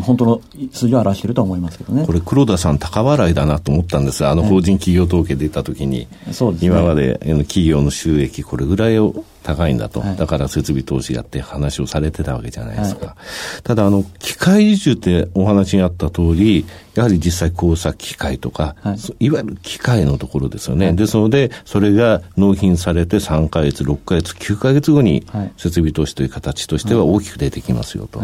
[0.02, 0.42] 本当の
[0.74, 2.04] 数字を表していると思いますけどね。
[2.04, 13.08] これ、黒田さん、高笑いだなと思ったんですあの、法人企業統計出たときに、そうですね、今まで企業の収益、これぐらいを高いんだと、はい、だから設備投資やって話をされてたわけじゃないですか。
[13.08, 13.12] は
[13.60, 20.94] い、ただ、あの、機械受注ってお話にあった通り、やはり実際工作機械とか、はい、いわゆる機械のところですよね。
[20.94, 25.26] ですので、それが納品されて3ヶ月、6ヶ月、9ヶ月後に
[25.58, 28.22] 設備投資という形としては大きく出てきますよと。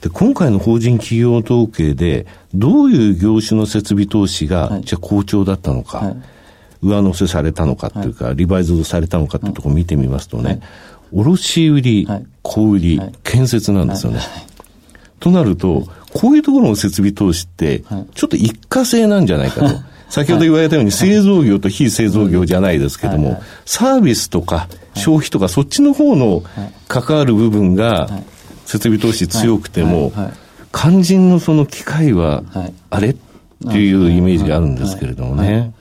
[0.00, 6.14] で今回の法人企業統計で、どういう業種の設備投資が、じゃあ好調だったのか。
[6.82, 10.60] 上乗せされたのかっていうか、はい、リバイズされたのかっていうところを見てみますとね、
[11.12, 12.08] 卸売り、
[12.42, 14.20] 小売り、建設なんですよね。
[15.20, 17.82] となると、こういうところの設備投資って、
[18.14, 19.66] ちょっと一過性なんじゃないかと。
[20.08, 26.42] 先ほど言われたように製造業と非製造業じゃないですけども、サービスとか消費とかそっちの方の
[26.88, 28.08] 関わる部分が
[28.64, 30.12] 設備投資強くても、
[30.72, 32.42] 肝心のその機械は
[32.88, 33.10] あれ？
[33.10, 33.16] っ
[33.70, 35.74] ていうイメージがあるんですけれどもね。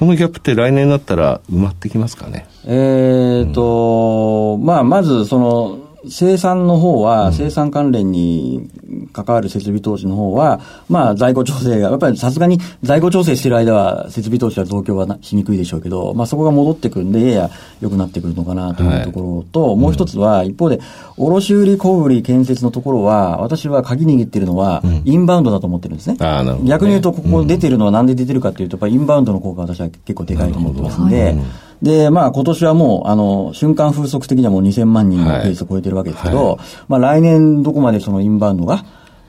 [0.00, 2.46] このギャップって来年になったら埋まってきますかね？
[2.64, 5.78] えっと、うん、まあ、まずその、
[6.08, 8.70] 生産の方は、生産関連に
[9.12, 17.50] 関わる設備投資の方は、まあ、在庫調整が、やっぱりさすがに在庫調整してる間は、設備投資は増強はしにくいでしょうけど、まあ、そこが戻ってくるんで、やや
[17.80, 20.80] 良くなってくるのかなというところと、はい、もう一つは、一方で、
[21.16, 26.16] 卸売小売建設のところは、私は鍵握ってるのは、インバウンドだと思ってるんですね。
[26.18, 31.36] うん、逆に言うと、ここ出てるのはなんで出てるかというと、やっぱりインバウンドの効果は私は結構でかいと思ってますんで、
[31.82, 36.46] で、まあ今年はもう、あの、瞬間風速的にはもう2000万人のペースを超えてるわけですけど、はい。
[36.46, 36.58] はい、
[36.88, 38.84] まあ来年どこまでそのインバウンドが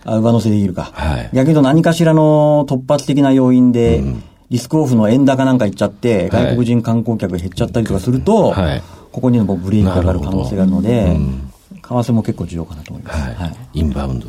[0.05, 0.91] 上乗せできるか。
[0.93, 4.03] はい、逆に言うと何かしらの突発的な要因で、
[4.49, 11.17] リスクオフの円高なんかいっちゃって、外国人観光客が減っちゃったりとかすると、はい、ここにもブレーキがかかる可能性があるので、
[11.73, 13.19] 為替も結構重要かなと思います。
[13.21, 14.27] はい、インバウンド。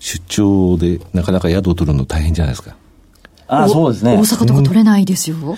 [0.00, 2.76] 出張でなかなか宿を取るの大変じゃないですか。
[3.46, 4.16] あそうですね。
[4.16, 5.36] 大阪とか取れないですよ。
[5.36, 5.56] 大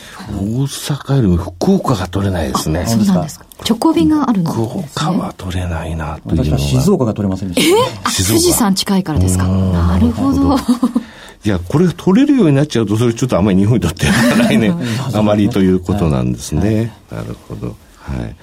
[0.64, 2.84] 阪よりも福岡が取れないですね。
[2.86, 3.46] そうなんですか。
[3.68, 6.58] 直行便があるの、福岡は取れないなというのは。
[6.58, 7.82] 静岡が取れませんでした、ね。
[7.88, 9.46] えー、富士山近いからですか？
[9.46, 10.56] なるほど。
[11.44, 14.76] いや、これ取れるようになっちゃうと、それちょっとあまり日本にとって来年、
[15.14, 16.92] あまりということなんですね。
[17.10, 17.76] なるほど。
[17.98, 18.36] はい。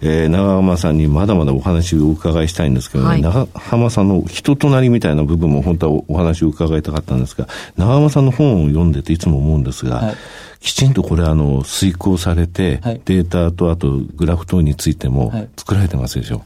[0.00, 10.16] えー、長浜さんにまだまだお話をお伺いしたいんですけどね、はい、長浜さんの人となりみたいな部分も本当はお話を伺いたかったんですが、長浜さんの本を読んでていつも思うんですが、はい、
[10.60, 16.40] きちんとこれあの、遂行されて、はい、データとあとグラフ等についても作られてますでしょう、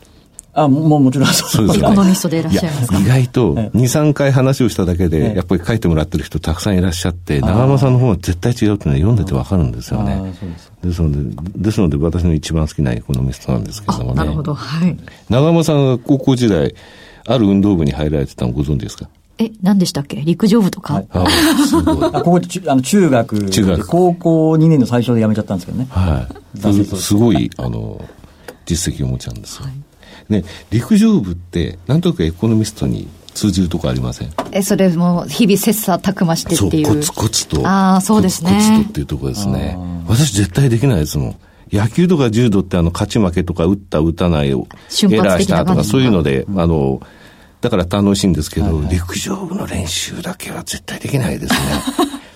[0.52, 1.92] あ、もうもちろんそうですよ、ね。
[1.92, 2.98] エコノミストでいらっしゃいますか？
[2.98, 10.34] 意外と、2、3回話をしただけで、やっぱり書いてもらってる人たくさんいらっしゃって、長山さんの方は絶対違うっていうのは読んでてわかるんですよね。
[10.82, 11.18] ですので、
[11.56, 14.14] ですので私の一番好きなエコノミストなんですけどもね。
[14.14, 14.54] なるほど。
[14.54, 14.96] はい。
[15.28, 16.74] 長山さんが高校時代、
[17.26, 19.08] ある運動部に入られてたのご存知ですか？
[19.38, 20.16] え、何でしたっけ？
[20.22, 21.26] 陸上部とか、はい、あ
[21.66, 21.98] すごい。
[22.12, 23.50] あ、ここ、あの、中学。
[23.50, 23.86] 中学。
[23.86, 25.86] 高校2年の最初で辞めちゃったんですけどね。
[25.90, 26.26] は
[26.58, 26.84] い。
[26.96, 28.04] すごい、あの、
[28.66, 29.64] 実績をお持ちなんですよ。
[29.64, 29.74] はい
[30.30, 34.32] ね、陸上部って、なんとなくエコノミストに通じるとこありません？
[34.52, 36.86] え、それも日々切磋琢磨してっていう。
[36.86, 37.66] そう、コツコツと。
[37.66, 38.50] ああ、そうですね。
[38.50, 39.76] コツコツとっていうところですね。
[40.06, 41.36] 私絶対できないですもん。
[41.72, 44.66] 野球とか柔道ってあの、勝ち負けとか打った打たないを
[45.10, 47.00] エラーしたとかそういうので、あの、
[47.60, 51.58] だから楽しいんですけど、はいはい、陸上部の練習だけは絶対できないですね。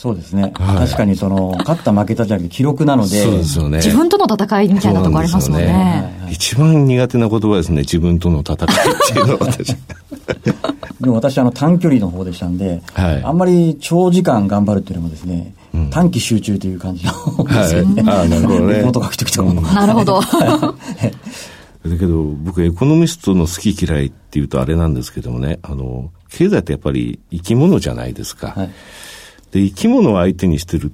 [0.00, 0.54] そうですね。
[0.54, 3.22] はい、確かにその、勝った負けたじゃなくて記録なので。
[3.22, 3.76] そうですよね。
[3.84, 5.66] 自分との戦いみたいなとこありますもんね。
[5.66, 7.82] んね一番苦手な言葉ですね。
[7.82, 8.66] 自分との戦いっ
[9.12, 9.76] ていうのは私。
[11.02, 17.12] でも私、あの、短距離の方でしたんで、はい、あんまり長時間頑張るっていうのもですね、うん、短期集中という感じの
[17.44, 18.02] ですよね。
[18.02, 18.74] はい、ああ、なるほどね。
[18.78, 19.60] レポート書くときとかも。
[19.60, 20.22] なるほど。
[20.22, 28.54] だけど、僕、エコノミストの好き嫌いっていうとあれなんですけどもね、あの、経済ってやっぱり生き物じゃないですか。
[28.56, 28.70] はい、
[29.52, 30.90] で、生き物を相手にしてるっ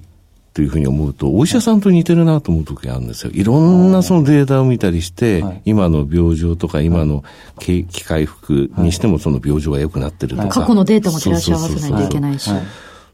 [0.53, 3.31] ていうふうに思うと、お医者さんと似てるなと思う時があるんですよ。
[3.33, 7.23] いろんなそのデータを見たりして、はい、今の病状とか、今の
[7.59, 10.61] 景気回復にしてもその病状が良くなってるとか。
[10.61, 12.49] 過去のデータも照らし合わせないといけないし。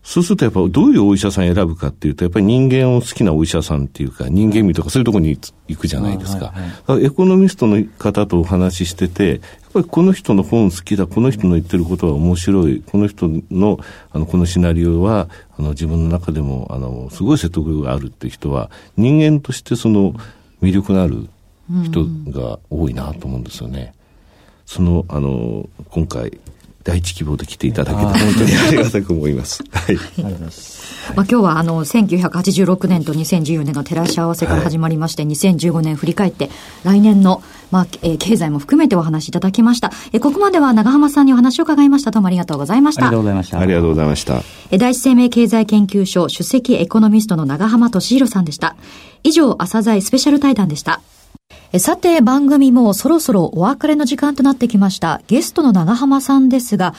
[0.04, 5.38] そうするとやっぱどういうお医者さん選ぶかっていうと、やっぱり人間を好きなお医者さんっていうか、人間味とかそういうところに
[5.70, 6.54] 行くじゃないですか。
[7.02, 9.40] エコノミストの方とお話ししてて、
[9.74, 13.80] ぱりこの人の本好きだ、この人の言ってることは面白い、この人の
[14.12, 20.14] あのこのシナリオはあの自分の中でもあのすごい説得力があるっていう人は、人間としてその
[20.62, 21.28] 魅力のある
[21.84, 23.94] 人が多いなと思うんですよね。
[24.66, 26.40] その、あの、今回、
[26.84, 29.64] 第一希望で来ていただけて本当にありがたく思います。
[29.72, 29.84] はい。
[29.88, 30.84] ありがとうございます。
[31.16, 36.50] まあ、今日はあの1986年と2014年が照らし合わせから始まりまして、はい、2015年振り返って
[36.84, 42.12] 来年の、まあえー、経済も含めてお話しいただきました、えー、ここまでは長浜さんにお話を伺いました。
[42.12, 43.08] どうもありがとうございました。
[43.08, 43.60] ありがとうございました。
[43.60, 44.36] ありがとうございました。
[44.72, 48.76] えー、第一生命経済研究所首席エコノミストの長浜俊弘さんでした。
[49.24, 51.02] 以上朝鮮スペシャル対談でした
[51.80, 55.22] さて、番組もそろそろお別れの時間となってきました。
[55.28, 56.94] ゲストの長浜さんですが、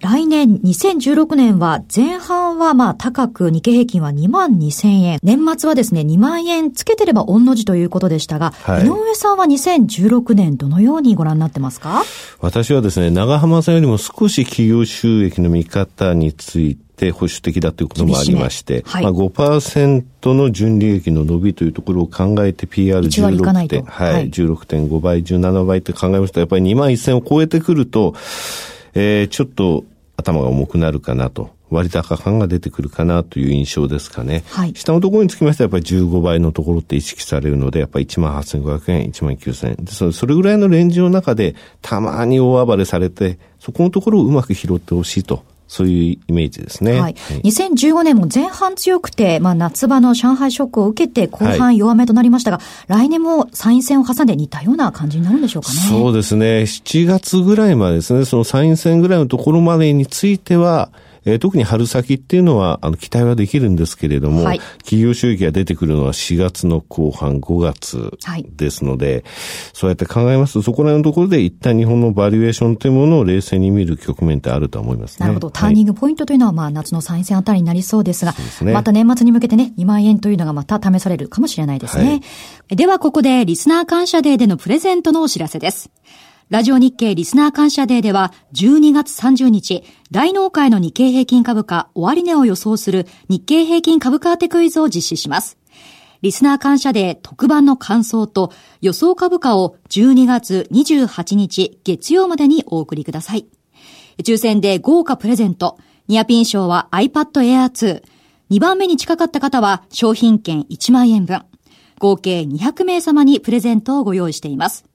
[0.00, 5.18] 来年2016年は前半はまあ高く日経平均は2万2000円。
[5.22, 12.02] 年末はですね2万円つけてれば御の字ということでしたが、はい、井上さんは2016年どのようにご覧になってますか？
[12.40, 28.14] 私はですね、長浜さんよりも少し企業収益の見方について保守的だということもありまして、はい、まあ5%の純利益の伸びというところを考えて PR16 点、はい、16.5倍、17倍って考えますと、やっぱり2万1000を超えてくると、
[28.92, 29.84] えー、ちょっと
[30.18, 31.58] 頭が重くなるかなと。
[31.70, 34.42] 割高感が出てくるかなという印象ですかね。
[34.48, 39.84] はい、下のところにつきましてはやっぱり15倍のところって意識されるので、やっぱり1万8500円、1万9000円。
[39.84, 47.00] でそれぐらいのレンジの中で、たまに大暴れされて、そこのところをうまく拾ってほしいとそういうイメージですね。
[47.00, 47.14] はい。
[47.44, 52.62] 2015年も前半強くて、まあ夏場の上海ショックを受けて後半弱めとなりましたが、は
[52.96, 55.78] い、来年も参院選を挟んで似たような感じになるんでしょうかね。
[55.88, 56.62] そうですね。
[56.62, 60.90] 7月ぐらいまでですね、その参院選ぐらいのところまでについては、
[61.24, 68.10] えー、特に春先っていうのは、あの、期待はできるんですけれども、はい、企業収益が出てくるのは4月の後半、5月
[68.56, 69.24] ですので、はい、
[69.72, 75.24] そうやって考えますと、そこら辺のところで一旦日本のバリエーションというものを冷静に見る局面ってあると思いますね。
[75.24, 75.50] なるほど。
[75.50, 82.08] ターニングポイントというのは、まあ、夏の参院選あたりになりそうですが、すね、また年末に向けてね、2万円というのがまた試されるかもしれないですね。
[82.08, 82.14] は
[82.70, 85.90] い、では、ここで、リスナー感謝デーでのプレゼントのお知らせです。
[86.50, 95.58] ラジオ日経リスナー感謝デーでは、12月30日、大納会の日経平均株価終値を予想する日経平均株価当てクイズを実施します。
[96.22, 103.46] リスナー感謝デー特番の感想と予想株価を12月28日月曜までにお送りください。
[104.24, 105.78] 抽選で豪華プレゼント、
[106.08, 108.02] ニアピン賞は iPad Air 2、
[108.50, 111.44] 2番目に近かった方は商品券1万円分、
[112.00, 114.89] 合計200名様にプレゼントをご用意しています。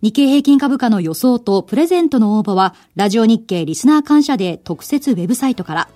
[0.00, 5.88] 日経平均株価の予想とプレゼントの応募は、ラジオ日経リスナー感謝デー特設ウェブサイトから、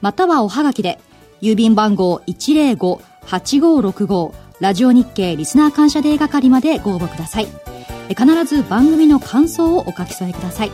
[0.00, 0.98] またはおはがきで、
[1.42, 7.48] 郵便番号105-8565ラジオ日経リスナー感謝デー係までご応募ください。
[8.08, 10.70] 必ず番組の感想をお書き添えください。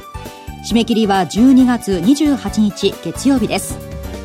[0.69, 3.79] 締め切りは12月28日月曜日です。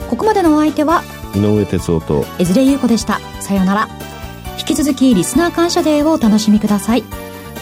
[0.10, 1.02] ここまでのお相手は、
[1.36, 3.20] 井上哲夫と、江連優子でした。
[3.42, 3.90] さようなら。
[4.60, 7.25] 引き続きリスナー感謝デーをお楽しみください。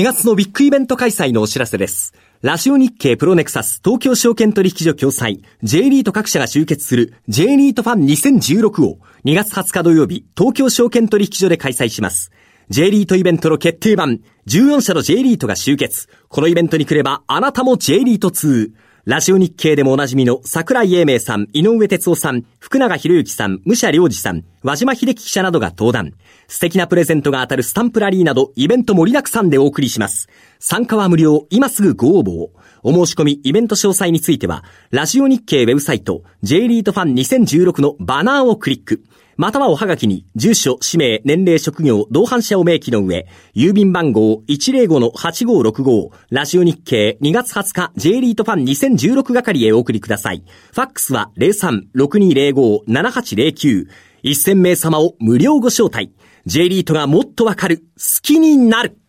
[0.00, 2.14] 2月のビッグイベント開催のお知らせです。
[2.40, 12.32] ラジオ日経プロネクサス東京証券取引所共催 J リート各社が集結する J リートファン2016を2月20日土曜日東京証券取引所で開催します。
[12.70, 16.08] J リートイベントの決定版14社の J リートが集結。
[16.30, 18.70] このイベントに来ればあなたも J リート2。
[19.04, 26.14] ラジオ日経でもおなじみの桜井英明さん、井上哲夫さん、福永博之さん、武者良二さん、和島秀樹記者などが登壇。
[26.50, 30.28] 素敵なプレゼントが当たるスタンプラリーなどイベント盛りだくさんでお送りします。
[30.58, 32.50] 参加は無料、今すぐご応募を。
[32.82, 39.04] お申し込み、イベント詳細については、ラジオ日経ウェブサイト、J リートファン2016のバナーをクリック。
[39.36, 50.42] またはおはがきに、住所、氏名、年齢、職業、同伴者を明記の上、郵便番号105-8565、ラジオ日経2月20日 J リートファン2016係へお送りください。
[50.72, 53.86] ファックスは03-6205-7809。
[54.22, 56.12] 1000名様を無料ご招待。
[56.46, 57.84] J リートがもっとわかる、好
[58.22, 58.99] きになる。